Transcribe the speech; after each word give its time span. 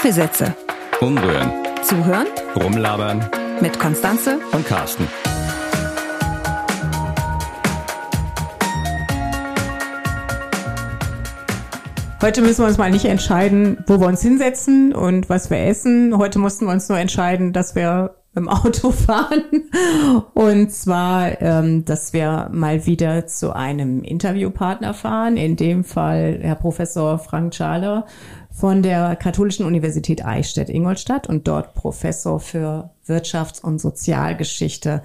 Kaffeesätze. 0.00 0.54
Umrühren. 1.02 1.52
Zuhören 1.82 2.26
Rumlabern. 2.56 3.22
mit 3.60 3.78
Konstanze. 3.78 4.38
Und 4.50 4.66
Carsten. 4.66 5.06
Heute 12.22 12.40
müssen 12.40 12.62
wir 12.62 12.68
uns 12.68 12.78
mal 12.78 12.90
nicht 12.90 13.04
entscheiden, 13.04 13.84
wo 13.86 14.00
wir 14.00 14.06
uns 14.06 14.22
hinsetzen 14.22 14.94
und 14.94 15.28
was 15.28 15.50
wir 15.50 15.58
essen. 15.58 16.16
Heute 16.16 16.38
mussten 16.38 16.64
wir 16.64 16.72
uns 16.72 16.88
nur 16.88 16.98
entscheiden, 16.98 17.52
dass 17.52 17.74
wir 17.74 18.14
im 18.34 18.48
Auto 18.48 18.90
fahren. 18.92 19.68
Und 20.32 20.72
zwar, 20.72 21.42
ähm, 21.42 21.84
dass 21.84 22.14
wir 22.14 22.48
mal 22.52 22.86
wieder 22.86 23.26
zu 23.26 23.54
einem 23.54 24.02
Interviewpartner 24.02 24.94
fahren. 24.94 25.36
In 25.36 25.56
dem 25.56 25.84
Fall 25.84 26.38
Herr 26.40 26.54
Professor 26.54 27.18
Frank 27.18 27.54
Schaler 27.54 28.06
von 28.52 28.82
der 28.82 29.16
Katholischen 29.16 29.64
Universität 29.64 30.24
Eichstätt-Ingolstadt 30.24 31.28
und 31.28 31.46
dort 31.48 31.74
Professor 31.74 32.40
für 32.40 32.90
Wirtschafts- 33.06 33.62
und 33.62 33.80
Sozialgeschichte. 33.80 35.02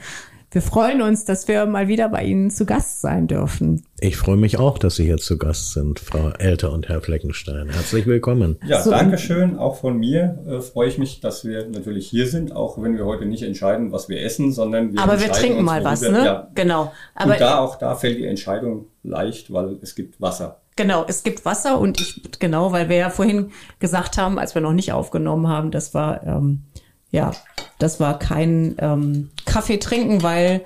Wir 0.51 0.61
freuen 0.61 1.01
uns, 1.01 1.25
dass 1.25 1.49
wir 1.49 1.65
mal 1.65 1.89
wieder 1.89 2.07
bei 2.07 2.23
Ihnen 2.23 2.49
zu 2.49 2.65
Gast 2.65 3.01
sein 3.01 3.27
dürfen. 3.27 3.83
Ich 3.99 4.15
freue 4.15 4.37
mich 4.37 4.57
auch, 4.57 4.77
dass 4.77 4.95
Sie 4.95 5.03
hier 5.03 5.17
zu 5.17 5.37
Gast 5.37 5.73
sind, 5.73 5.99
Frau 5.99 6.29
Elter 6.29 6.71
und 6.71 6.87
Herr 6.87 7.01
Fleckenstein. 7.01 7.67
Herzlich 7.69 8.05
willkommen. 8.05 8.57
Ja, 8.65 8.81
So. 8.81 8.89
danke 8.91 9.17
schön. 9.17 9.57
Auch 9.57 9.75
von 9.75 9.97
mir 9.97 10.39
äh, 10.47 10.61
freue 10.61 10.87
ich 10.87 10.97
mich, 10.97 11.19
dass 11.19 11.43
wir 11.43 11.67
natürlich 11.67 12.07
hier 12.07 12.27
sind, 12.27 12.55
auch 12.55 12.81
wenn 12.81 12.95
wir 12.95 13.05
heute 13.05 13.25
nicht 13.25 13.43
entscheiden, 13.43 13.91
was 13.91 14.07
wir 14.07 14.23
essen, 14.23 14.53
sondern 14.53 14.93
wir 14.93 15.01
Aber 15.01 15.19
wir 15.19 15.29
trinken 15.29 15.57
uns, 15.57 15.65
mal 15.65 15.83
was, 15.83 16.01
ne? 16.01 16.23
Ja. 16.23 16.47
Genau. 16.55 16.93
Aber 17.15 17.33
Und 17.33 17.41
da 17.41 17.59
auch 17.59 17.75
da 17.77 17.95
fällt 17.95 18.17
die 18.19 18.25
Entscheidung 18.25 18.85
leicht, 19.03 19.51
weil 19.51 19.77
es 19.81 19.93
gibt 19.93 20.21
Wasser. 20.21 20.61
Genau, 20.75 21.05
es 21.07 21.23
gibt 21.23 21.45
Wasser 21.45 21.79
und 21.79 22.01
ich, 22.01 22.21
genau, 22.39 22.73
weil 22.73 22.89
wir 22.89 22.97
ja 22.97 23.09
vorhin 23.09 23.51
gesagt 23.79 24.17
haben, 24.17 24.37
als 24.37 24.55
wir 24.55 24.61
noch 24.61 24.73
nicht 24.73 24.91
aufgenommen 24.91 25.47
haben, 25.47 25.71
das 25.71 25.93
war, 25.93 26.25
ähm, 26.27 26.63
ja, 27.11 27.31
das 27.79 27.99
war 28.01 28.19
kein 28.19 28.75
ähm, 28.79 29.29
Kaffee 29.45 29.77
trinken, 29.77 30.21
weil 30.21 30.65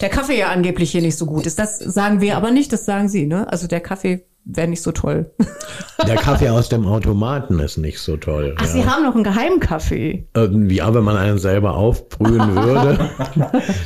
der 0.00 0.08
Kaffee 0.08 0.38
ja 0.38 0.48
angeblich 0.48 0.90
hier 0.90 1.02
nicht 1.02 1.16
so 1.16 1.26
gut 1.26 1.46
ist. 1.46 1.58
Das 1.58 1.78
sagen 1.78 2.20
wir 2.20 2.36
aber 2.36 2.50
nicht, 2.50 2.72
das 2.72 2.84
sagen 2.84 3.08
Sie, 3.08 3.26
ne? 3.26 3.50
Also 3.50 3.66
der 3.68 3.80
Kaffee 3.80 4.24
wäre 4.44 4.68
nicht 4.68 4.82
so 4.82 4.92
toll. 4.92 5.30
Der 6.06 6.16
Kaffee 6.16 6.48
aus 6.48 6.68
dem 6.68 6.86
Automaten 6.86 7.58
ist 7.58 7.76
nicht 7.76 7.98
so 7.98 8.16
toll. 8.16 8.54
Ach, 8.58 8.66
Sie 8.66 8.86
haben 8.86 9.02
noch 9.02 9.14
einen 9.14 9.24
Geheimkaffee. 9.24 10.28
Irgendwie, 10.32 10.76
ja, 10.76 10.94
wenn 10.94 11.04
man 11.04 11.16
einen 11.16 11.38
selber 11.38 11.74
aufbrühen 11.74 12.54
würde, 12.54 13.10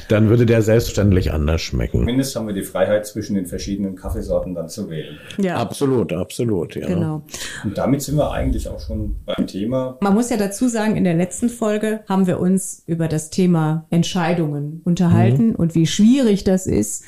dann 0.09 0.29
würde 0.29 0.47
der 0.47 0.63
selbstständig 0.63 1.33
anders 1.33 1.63
schmecken. 1.63 2.01
Zumindest 2.01 2.37
haben 2.37 2.47
wir 2.47 2.55
die 2.55 2.63
Freiheit, 2.63 3.07
zwischen 3.07 3.35
den 3.35 3.47
verschiedenen 3.47 3.97
Kaffeesorten 3.97 4.55
dann 4.55 4.69
zu 4.69 4.89
wählen. 4.89 5.19
Ja, 5.39 5.57
Absolut, 5.57 6.13
absolut, 6.13 6.77
ja. 6.77 6.87
genau. 6.87 7.23
Und 7.65 7.79
damit 7.79 8.03
sind 8.03 8.17
wir 8.17 8.31
eigentlich 8.31 8.69
auch 8.69 8.81
schon 8.81 9.17
beim 9.25 9.47
Thema. 9.47 9.97
Man 10.01 10.15
muss 10.15 10.31
ja 10.31 10.37
dazu 10.37 10.69
sagen, 10.69 10.97
in 10.97 11.05
der 11.05 11.15
letzten 11.15 11.49
Folge 11.49 12.01
haben 12.09 12.27
wir 12.27 12.39
uns 12.39 12.83
über 12.87 13.09
das 13.09 13.31
Thema 13.31 13.87
Entscheidungen 13.91 14.83
unterhalten 14.85 15.55
und 15.55 15.75
wie 15.75 15.87
schwierig 15.87 16.45
das 16.45 16.67
ist. 16.67 17.05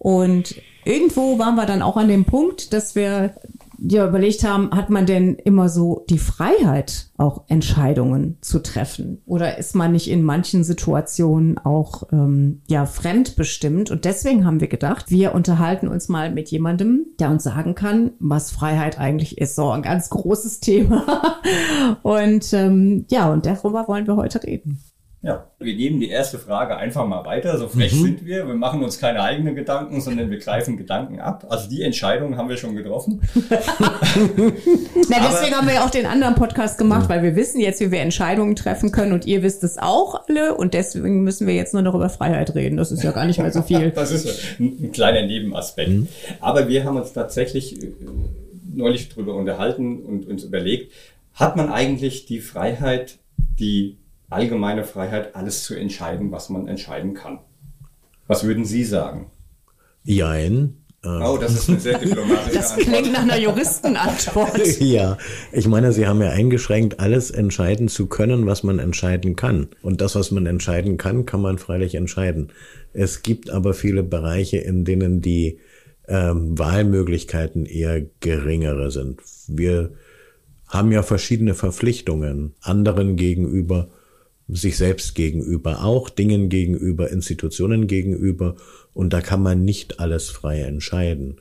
Und 0.00 0.54
irgendwo 0.86 1.38
waren 1.38 1.56
wir 1.56 1.66
dann 1.66 1.82
auch 1.82 1.98
an 1.98 2.08
dem 2.08 2.24
Punkt, 2.24 2.72
dass 2.72 2.94
wir 2.94 3.34
ja 3.78 4.06
überlegt 4.06 4.44
haben, 4.44 4.70
hat 4.72 4.88
man 4.88 5.04
denn 5.04 5.34
immer 5.34 5.68
so 5.68 6.06
die 6.08 6.18
Freiheit, 6.18 7.10
auch 7.18 7.42
Entscheidungen 7.48 8.38
zu 8.40 8.62
treffen? 8.62 9.20
Oder 9.26 9.58
ist 9.58 9.74
man 9.74 9.92
nicht 9.92 10.10
in 10.10 10.22
manchen 10.22 10.64
Situationen 10.64 11.58
auch 11.58 12.04
ähm, 12.12 12.62
ja 12.66 12.86
fremdbestimmt? 12.86 13.90
Und 13.90 14.06
deswegen 14.06 14.46
haben 14.46 14.60
wir 14.60 14.68
gedacht, 14.68 15.10
wir 15.10 15.34
unterhalten 15.34 15.86
uns 15.86 16.08
mal 16.08 16.32
mit 16.32 16.50
jemandem, 16.50 17.06
der 17.18 17.30
uns 17.30 17.44
sagen 17.44 17.74
kann, 17.74 18.12
was 18.20 18.50
Freiheit 18.50 18.98
eigentlich 18.98 19.36
ist. 19.36 19.54
So 19.54 19.68
ein 19.70 19.82
ganz 19.82 20.08
großes 20.08 20.60
Thema. 20.60 21.40
Und 22.02 22.54
ähm, 22.54 23.04
ja, 23.10 23.30
und 23.30 23.44
darüber 23.44 23.86
wollen 23.86 24.06
wir 24.06 24.16
heute 24.16 24.42
reden. 24.42 24.78
Ja, 25.22 25.50
wir 25.58 25.74
geben 25.74 26.00
die 26.00 26.08
erste 26.08 26.38
Frage 26.38 26.78
einfach 26.78 27.06
mal 27.06 27.26
weiter. 27.26 27.58
So 27.58 27.68
frech 27.68 27.92
sind 27.92 28.24
wir. 28.24 28.46
Wir 28.46 28.54
machen 28.54 28.82
uns 28.82 28.98
keine 28.98 29.22
eigenen 29.22 29.54
Gedanken, 29.54 30.00
sondern 30.00 30.30
wir 30.30 30.38
greifen 30.38 30.78
Gedanken 30.78 31.20
ab. 31.20 31.44
Also 31.50 31.68
die 31.68 31.82
Entscheidung 31.82 32.38
haben 32.38 32.48
wir 32.48 32.56
schon 32.56 32.74
getroffen. 32.74 33.20
Na, 33.50 33.56
deswegen 35.28 35.54
haben 35.54 35.66
wir 35.66 35.74
ja 35.74 35.84
auch 35.84 35.90
den 35.90 36.06
anderen 36.06 36.36
Podcast 36.36 36.78
gemacht, 36.78 37.10
weil 37.10 37.22
wir 37.22 37.36
wissen 37.36 37.60
jetzt, 37.60 37.82
wie 37.82 37.90
wir 37.90 38.00
Entscheidungen 38.00 38.56
treffen 38.56 38.92
können 38.92 39.12
und 39.12 39.26
ihr 39.26 39.42
wisst 39.42 39.62
es 39.62 39.76
auch 39.76 40.26
alle 40.26 40.54
und 40.54 40.72
deswegen 40.72 41.22
müssen 41.22 41.46
wir 41.46 41.54
jetzt 41.54 41.74
nur 41.74 41.82
noch 41.82 41.94
über 41.94 42.08
Freiheit 42.08 42.54
reden. 42.54 42.78
Das 42.78 42.90
ist 42.90 43.02
ja 43.02 43.12
gar 43.12 43.26
nicht 43.26 43.38
mehr 43.38 43.52
so 43.52 43.60
viel. 43.60 43.90
Das 44.00 44.12
ist 44.12 44.58
ein, 44.58 44.84
ein 44.84 44.92
kleiner 44.92 45.26
Nebenaspekt. 45.26 46.08
Aber 46.40 46.68
wir 46.68 46.84
haben 46.84 46.96
uns 46.96 47.12
tatsächlich 47.12 47.82
äh, 47.82 47.92
neulich 48.72 49.10
darüber 49.10 49.34
unterhalten 49.34 50.02
und 50.02 50.26
uns 50.26 50.44
überlegt, 50.44 50.92
hat 51.34 51.56
man 51.56 51.70
eigentlich 51.70 52.24
die 52.24 52.40
Freiheit, 52.40 53.18
die 53.58 53.99
allgemeine 54.30 54.84
Freiheit, 54.84 55.34
alles 55.36 55.64
zu 55.64 55.74
entscheiden, 55.74 56.30
was 56.32 56.48
man 56.48 56.66
entscheiden 56.68 57.14
kann? 57.14 57.40
Was 58.26 58.44
würden 58.44 58.64
Sie 58.64 58.84
sagen? 58.84 59.30
Jein. 60.04 60.76
Oh, 61.02 61.38
das 61.40 61.54
ist 61.54 61.68
eine 61.70 61.80
sehr 61.80 61.98
diplomatische 61.98 62.56
Das 62.56 62.72
Antwort. 62.72 62.88
klingt 62.88 63.12
nach 63.12 63.22
einer 63.22 63.38
Juristenantwort. 63.38 64.60
Ja, 64.80 65.16
ich 65.50 65.66
meine, 65.66 65.92
Sie 65.92 66.06
haben 66.06 66.20
ja 66.20 66.28
eingeschränkt, 66.30 67.00
alles 67.00 67.30
entscheiden 67.30 67.88
zu 67.88 68.06
können, 68.06 68.46
was 68.46 68.62
man 68.62 68.78
entscheiden 68.78 69.34
kann. 69.34 69.68
Und 69.82 70.02
das, 70.02 70.14
was 70.14 70.30
man 70.30 70.44
entscheiden 70.44 70.98
kann, 70.98 71.24
kann 71.24 71.40
man 71.40 71.56
freilich 71.58 71.94
entscheiden. 71.94 72.52
Es 72.92 73.22
gibt 73.22 73.48
aber 73.48 73.72
viele 73.72 74.02
Bereiche, 74.02 74.58
in 74.58 74.84
denen 74.84 75.22
die 75.22 75.58
ähm, 76.06 76.58
Wahlmöglichkeiten 76.58 77.64
eher 77.64 78.02
geringere 78.20 78.90
sind. 78.90 79.20
Wir 79.48 79.92
haben 80.68 80.92
ja 80.92 81.02
verschiedene 81.02 81.54
Verpflichtungen 81.54 82.54
anderen 82.60 83.16
gegenüber, 83.16 83.88
sich 84.52 84.76
selbst 84.76 85.14
gegenüber, 85.14 85.84
auch 85.84 86.08
Dingen 86.08 86.48
gegenüber, 86.48 87.10
Institutionen 87.10 87.86
gegenüber. 87.86 88.56
Und 88.92 89.12
da 89.12 89.20
kann 89.20 89.42
man 89.42 89.64
nicht 89.64 90.00
alles 90.00 90.30
frei 90.30 90.62
entscheiden. 90.62 91.36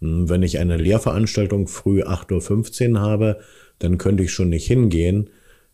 Hm, 0.00 0.28
Wenn 0.28 0.42
ich 0.42 0.58
eine 0.58 0.76
Lehrveranstaltung 0.76 1.68
früh 1.68 2.02
8.15 2.02 2.92
Uhr 2.92 3.00
habe, 3.00 3.40
dann 3.78 3.98
könnte 3.98 4.22
ich 4.22 4.32
schon 4.32 4.48
nicht 4.48 4.66
hingehen. 4.66 5.30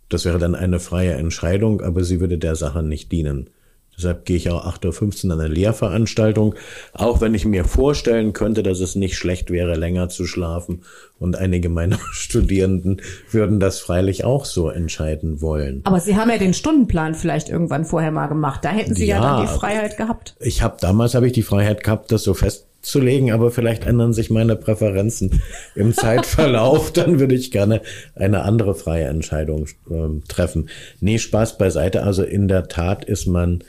Das 0.08 0.24
wäre 0.24 0.38
dann 0.38 0.54
eine 0.54 0.80
freie 0.80 1.12
Entscheidung, 1.12 1.80
aber 1.80 2.04
sie 2.04 2.20
würde 2.20 2.38
der 2.38 2.56
Sache 2.56 2.82
nicht 2.82 3.12
dienen. 3.12 3.50
Deshalb 3.96 4.24
gehe 4.24 4.36
ich 4.36 4.50
auch 4.50 4.64
8.15 4.66 5.26
Uhr 5.26 5.32
an 5.32 5.40
eine 5.40 5.52
Lehrveranstaltung, 5.52 6.54
auch 6.92 7.20
wenn 7.20 7.34
ich 7.34 7.44
mir 7.44 7.64
vorstellen 7.64 8.32
könnte, 8.32 8.62
dass 8.62 8.80
es 8.80 8.94
nicht 8.94 9.16
schlecht 9.16 9.50
wäre, 9.50 9.74
länger 9.74 10.08
zu 10.08 10.26
schlafen. 10.26 10.82
Und 11.18 11.36
einige 11.36 11.68
meiner 11.68 11.98
Studierenden 12.12 13.02
würden 13.30 13.60
das 13.60 13.80
freilich 13.80 14.24
auch 14.24 14.44
so 14.44 14.70
entscheiden 14.70 15.40
wollen. 15.40 15.82
Aber 15.84 16.00
Sie 16.00 16.16
haben 16.16 16.30
ja 16.30 16.38
den 16.38 16.54
Stundenplan 16.54 17.14
vielleicht 17.14 17.48
irgendwann 17.48 17.84
vorher 17.84 18.10
mal 18.10 18.26
gemacht. 18.26 18.64
Da 18.64 18.70
hätten 18.70 18.94
Sie 18.94 19.06
ja, 19.06 19.16
Ja, 19.16 19.36
dann 19.36 19.46
die 19.46 19.52
Freiheit 19.52 19.96
gehabt. 19.96 20.34
Ich 20.40 20.62
habe 20.62 20.78
damals 20.80 21.14
habe 21.14 21.26
ich 21.26 21.32
die 21.32 21.42
Freiheit 21.42 21.84
gehabt, 21.84 22.10
das 22.10 22.24
so 22.24 22.34
festzulegen, 22.34 23.30
aber 23.30 23.50
vielleicht 23.52 23.86
ändern 23.86 24.14
sich 24.14 24.30
meine 24.30 24.56
Präferenzen 24.56 25.42
im 25.76 25.92
Zeitverlauf. 25.94 26.92
Dann 26.92 27.20
würde 27.20 27.34
ich 27.34 27.50
gerne 27.50 27.82
eine 28.16 28.42
andere 28.42 28.74
freie 28.74 29.04
Entscheidung 29.04 29.66
ähm, 29.90 30.22
treffen. 30.26 30.70
Nee, 31.00 31.18
Spaß 31.18 31.58
beiseite. 31.58 32.02
Also 32.02 32.24
in 32.24 32.48
der 32.48 32.68
Tat 32.68 33.04
ist 33.04 33.26
man 33.26 33.62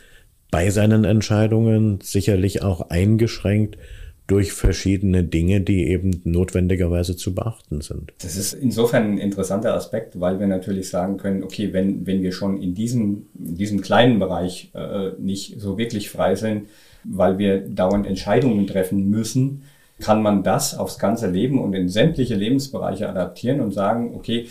bei 0.54 0.70
seinen 0.70 1.04
Entscheidungen 1.04 1.98
sicherlich 2.04 2.62
auch 2.62 2.92
eingeschränkt 2.92 3.80
durch 4.28 4.54
verschiedene 4.54 5.24
Dinge, 5.24 5.62
die 5.62 5.88
eben 5.88 6.22
notwendigerweise 6.26 7.16
zu 7.16 7.34
beachten 7.34 7.82
sind. 7.82 8.14
Das 8.22 8.36
ist 8.36 8.54
insofern 8.54 9.14
ein 9.14 9.18
interessanter 9.18 9.74
Aspekt, 9.74 10.20
weil 10.20 10.40
wir 10.40 10.46
natürlich 10.46 10.92
sagen 10.92 11.18
können, 11.18 11.42
okay, 11.42 11.74
wenn, 11.74 12.06
wenn 12.06 12.22
wir 12.22 12.32
schon 12.32 12.62
in 12.62 12.76
diesem, 12.76 13.26
in 13.34 13.56
diesem 13.56 13.82
kleinen 13.82 14.20
Bereich 14.20 14.70
äh, 14.76 15.14
nicht 15.18 15.60
so 15.60 15.80
wirklich 15.80 16.12
frei 16.12 16.36
sind, 16.36 16.68
weil 17.04 17.40
wir 17.40 17.58
dauernd 17.58 18.06
Entscheidungen 18.06 18.68
treffen 18.68 19.10
müssen, 19.10 19.64
kann 20.00 20.22
man 20.22 20.44
das 20.44 20.78
aufs 20.78 21.00
ganze 21.00 21.32
Leben 21.32 21.60
und 21.60 21.74
in 21.74 21.90
sämtliche 21.90 22.36
Lebensbereiche 22.36 23.10
adaptieren 23.10 23.60
und 23.60 23.74
sagen, 23.74 24.14
okay, 24.14 24.50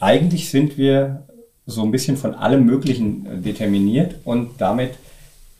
eigentlich 0.00 0.50
sind 0.50 0.76
wir 0.76 1.22
so 1.64 1.82
ein 1.82 1.90
bisschen 1.90 2.18
von 2.18 2.34
allem 2.34 2.66
Möglichen 2.66 3.24
äh, 3.24 3.38
determiniert 3.38 4.16
und 4.24 4.50
damit 4.58 4.90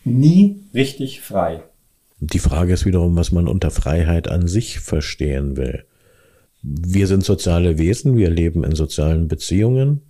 nie 0.04 0.60
richtig 0.74 1.20
frei. 1.20 1.62
Die 2.20 2.38
Frage 2.38 2.72
ist 2.72 2.86
wiederum, 2.86 3.16
was 3.16 3.32
man 3.32 3.48
unter 3.48 3.70
Freiheit 3.70 4.28
an 4.28 4.46
sich 4.46 4.80
verstehen 4.80 5.56
will. 5.56 5.84
Wir 6.62 7.06
sind 7.06 7.24
soziale 7.24 7.76
Wesen, 7.78 8.16
wir 8.16 8.30
leben 8.30 8.64
in 8.64 8.74
sozialen 8.74 9.28
Beziehungen. 9.28 10.00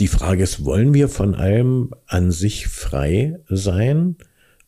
Die 0.00 0.08
Frage 0.08 0.42
ist, 0.42 0.64
wollen 0.64 0.92
wir 0.94 1.08
von 1.08 1.34
allem 1.34 1.90
an 2.06 2.30
sich 2.30 2.68
frei 2.68 3.40
sein? 3.48 4.16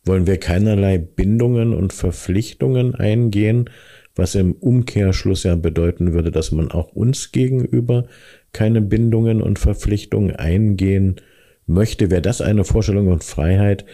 Wollen 0.03 0.25
wir 0.25 0.37
keinerlei 0.37 0.97
Bindungen 0.97 1.73
und 1.73 1.93
Verpflichtungen 1.93 2.95
eingehen, 2.95 3.69
was 4.15 4.35
im 4.35 4.53
Umkehrschluss 4.53 5.43
ja 5.43 5.55
bedeuten 5.55 6.13
würde, 6.13 6.31
dass 6.31 6.51
man 6.51 6.71
auch 6.71 6.91
uns 6.93 7.31
gegenüber 7.31 8.07
keine 8.51 8.81
Bindungen 8.81 9.41
und 9.41 9.59
Verpflichtungen 9.59 10.35
eingehen 10.35 11.17
möchte? 11.67 12.09
Wäre 12.09 12.23
das 12.23 12.41
eine 12.41 12.63
Vorstellung 12.63 13.07
und 13.07 13.23
Freiheit, 13.23 13.85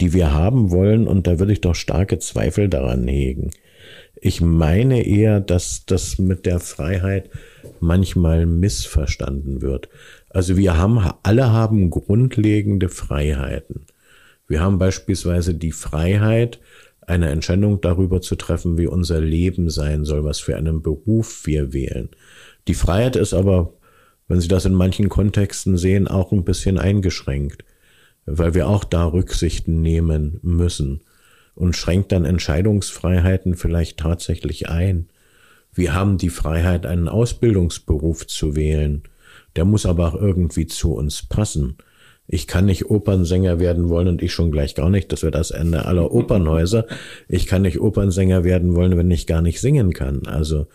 die 0.00 0.12
wir 0.12 0.32
haben 0.32 0.70
wollen? 0.70 1.06
Und 1.06 1.26
da 1.26 1.38
würde 1.38 1.52
ich 1.52 1.60
doch 1.60 1.74
starke 1.74 2.18
Zweifel 2.18 2.68
daran 2.68 3.06
hegen. 3.06 3.50
Ich 4.24 4.40
meine 4.40 5.04
eher, 5.04 5.40
dass 5.40 5.84
das 5.84 6.18
mit 6.18 6.46
der 6.46 6.60
Freiheit 6.60 7.30
manchmal 7.80 8.46
missverstanden 8.46 9.62
wird. 9.62 9.88
Also 10.30 10.56
wir 10.56 10.76
haben, 10.76 11.00
alle 11.22 11.50
haben 11.50 11.90
grundlegende 11.90 12.88
Freiheiten. 12.88 13.86
Wir 14.46 14.60
haben 14.60 14.78
beispielsweise 14.78 15.54
die 15.54 15.72
Freiheit, 15.72 16.60
eine 17.00 17.30
Entscheidung 17.30 17.80
darüber 17.80 18.20
zu 18.20 18.36
treffen, 18.36 18.78
wie 18.78 18.86
unser 18.86 19.20
Leben 19.20 19.70
sein 19.70 20.04
soll, 20.04 20.24
was 20.24 20.38
für 20.38 20.56
einen 20.56 20.82
Beruf 20.82 21.46
wir 21.46 21.72
wählen. 21.72 22.10
Die 22.68 22.74
Freiheit 22.74 23.16
ist 23.16 23.34
aber, 23.34 23.72
wenn 24.28 24.40
Sie 24.40 24.48
das 24.48 24.64
in 24.64 24.74
manchen 24.74 25.08
Kontexten 25.08 25.76
sehen, 25.76 26.06
auch 26.06 26.32
ein 26.32 26.44
bisschen 26.44 26.78
eingeschränkt, 26.78 27.64
weil 28.26 28.54
wir 28.54 28.68
auch 28.68 28.84
da 28.84 29.06
Rücksichten 29.06 29.82
nehmen 29.82 30.38
müssen 30.42 31.00
und 31.54 31.76
schränkt 31.76 32.12
dann 32.12 32.24
Entscheidungsfreiheiten 32.24 33.56
vielleicht 33.56 33.98
tatsächlich 33.98 34.68
ein. 34.68 35.08
Wir 35.74 35.94
haben 35.94 36.18
die 36.18 36.30
Freiheit, 36.30 36.86
einen 36.86 37.08
Ausbildungsberuf 37.08 38.26
zu 38.26 38.56
wählen. 38.56 39.02
Der 39.56 39.64
muss 39.64 39.86
aber 39.86 40.08
auch 40.08 40.14
irgendwie 40.14 40.66
zu 40.66 40.94
uns 40.94 41.22
passen. 41.22 41.76
Ich 42.26 42.46
kann 42.46 42.66
nicht 42.66 42.88
Opernsänger 42.88 43.58
werden 43.58 43.88
wollen 43.88 44.08
und 44.08 44.22
ich 44.22 44.32
schon 44.32 44.52
gleich 44.52 44.74
gar 44.74 44.88
nicht. 44.88 45.12
Das 45.12 45.22
wird 45.22 45.34
das 45.34 45.50
Ende 45.50 45.84
aller 45.84 46.12
Opernhäuser. 46.12 46.86
Ich 47.28 47.46
kann 47.46 47.62
nicht 47.62 47.80
Opernsänger 47.80 48.44
werden 48.44 48.74
wollen, 48.74 48.96
wenn 48.96 49.10
ich 49.10 49.26
gar 49.26 49.42
nicht 49.42 49.60
singen 49.60 49.92
kann. 49.92 50.26
Also 50.26 50.66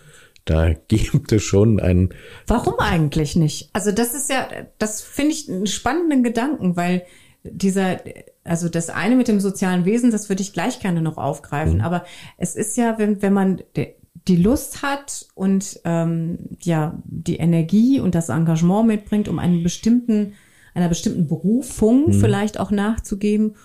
da 0.45 0.73
gibt 0.87 1.31
es 1.31 1.43
schon 1.43 1.79
einen. 1.79 2.09
Warum 2.45 2.79
eigentlich 2.79 3.35
nicht? 3.35 3.69
Also 3.73 3.91
das 3.91 4.13
ist 4.13 4.29
ja, 4.29 4.47
das 4.77 5.01
finde 5.01 5.31
ich 5.31 5.49
einen 5.49 5.67
spannenden 5.67 6.23
Gedanken, 6.23 6.75
weil 6.75 7.03
dieser, 7.51 7.97
also 8.43 8.69
das 8.69 8.89
eine 8.89 9.15
mit 9.15 9.27
dem 9.27 9.39
sozialen 9.39 9.85
Wesen, 9.85 10.11
das 10.11 10.29
würde 10.29 10.41
ich 10.41 10.53
gleich 10.53 10.79
gerne 10.79 11.01
noch 11.01 11.17
aufgreifen. 11.17 11.75
Mhm. 11.75 11.81
Aber 11.81 12.05
es 12.37 12.55
ist 12.55 12.77
ja, 12.77 12.97
wenn, 12.97 13.21
wenn 13.21 13.33
man 13.33 13.61
die 14.27 14.35
Lust 14.35 14.81
hat 14.81 15.27
und 15.35 15.79
ähm, 15.85 16.37
ja 16.61 17.01
die 17.05 17.37
Energie 17.37 17.99
und 17.99 18.15
das 18.15 18.29
Engagement 18.29 18.87
mitbringt, 18.87 19.27
um 19.27 19.39
einen 19.39 19.63
bestimmten 19.63 20.33
einer 20.77 20.89
bestimmten 20.89 21.27
Berufung 21.27 22.07
mhm. 22.07 22.13
vielleicht 22.13 22.59
auch 22.59 22.71
nachzugeben. 22.71 23.55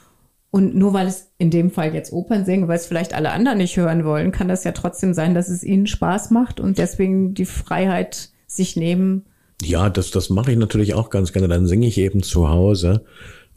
Und 0.50 0.74
nur 0.74 0.92
weil 0.92 1.06
es 1.06 1.30
in 1.38 1.50
dem 1.50 1.70
Fall 1.70 1.94
jetzt 1.94 2.12
Opern 2.12 2.44
singen, 2.44 2.68
weil 2.68 2.76
es 2.76 2.86
vielleicht 2.86 3.14
alle 3.14 3.32
anderen 3.32 3.58
nicht 3.58 3.76
hören 3.76 4.04
wollen, 4.04 4.32
kann 4.32 4.48
das 4.48 4.64
ja 4.64 4.72
trotzdem 4.72 5.14
sein, 5.14 5.34
dass 5.34 5.48
es 5.48 5.62
ihnen 5.62 5.86
Spaß 5.86 6.30
macht 6.30 6.60
und 6.60 6.78
deswegen 6.78 7.34
die 7.34 7.46
Freiheit 7.46 8.30
sich 8.46 8.76
nehmen. 8.76 9.26
Ja, 9.62 9.88
das, 9.88 10.10
das 10.10 10.28
mache 10.28 10.52
ich 10.52 10.58
natürlich 10.58 10.94
auch 10.94 11.08
ganz 11.08 11.32
gerne. 11.32 11.48
Dann 11.48 11.66
singe 11.66 11.86
ich 11.86 11.96
eben 11.98 12.22
zu 12.22 12.50
Hause. 12.50 13.04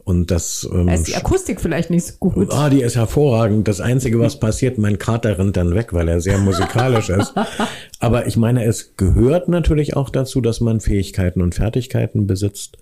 Und 0.06 0.30
das 0.30 0.68
ähm, 0.72 0.86
da 0.86 0.94
ist 0.94 1.08
die 1.08 1.16
Akustik 1.16 1.60
vielleicht 1.60 1.90
nicht 1.90 2.06
so 2.06 2.14
gut. 2.20 2.52
Ah, 2.52 2.70
die 2.70 2.80
ist 2.80 2.94
hervorragend. 2.94 3.66
Das 3.66 3.80
Einzige, 3.80 4.20
was 4.20 4.38
passiert, 4.38 4.78
mein 4.78 4.98
Kater 4.98 5.36
rennt 5.36 5.56
dann 5.56 5.74
weg, 5.74 5.92
weil 5.92 6.06
er 6.06 6.20
sehr 6.20 6.38
musikalisch 6.38 7.08
ist. 7.08 7.34
Aber 7.98 8.28
ich 8.28 8.36
meine, 8.36 8.64
es 8.64 8.94
gehört 8.96 9.48
natürlich 9.48 9.96
auch 9.96 10.08
dazu, 10.08 10.40
dass 10.40 10.60
man 10.60 10.78
Fähigkeiten 10.78 11.42
und 11.42 11.56
Fertigkeiten 11.56 12.28
besitzt, 12.28 12.78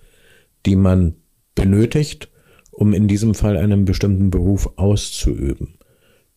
die 0.67 0.75
man 0.75 1.15
benötigt, 1.55 2.29
um 2.69 2.93
in 2.93 3.07
diesem 3.07 3.33
Fall 3.33 3.57
einen 3.57 3.85
bestimmten 3.85 4.29
Beruf 4.29 4.69
auszuüben. 4.75 5.79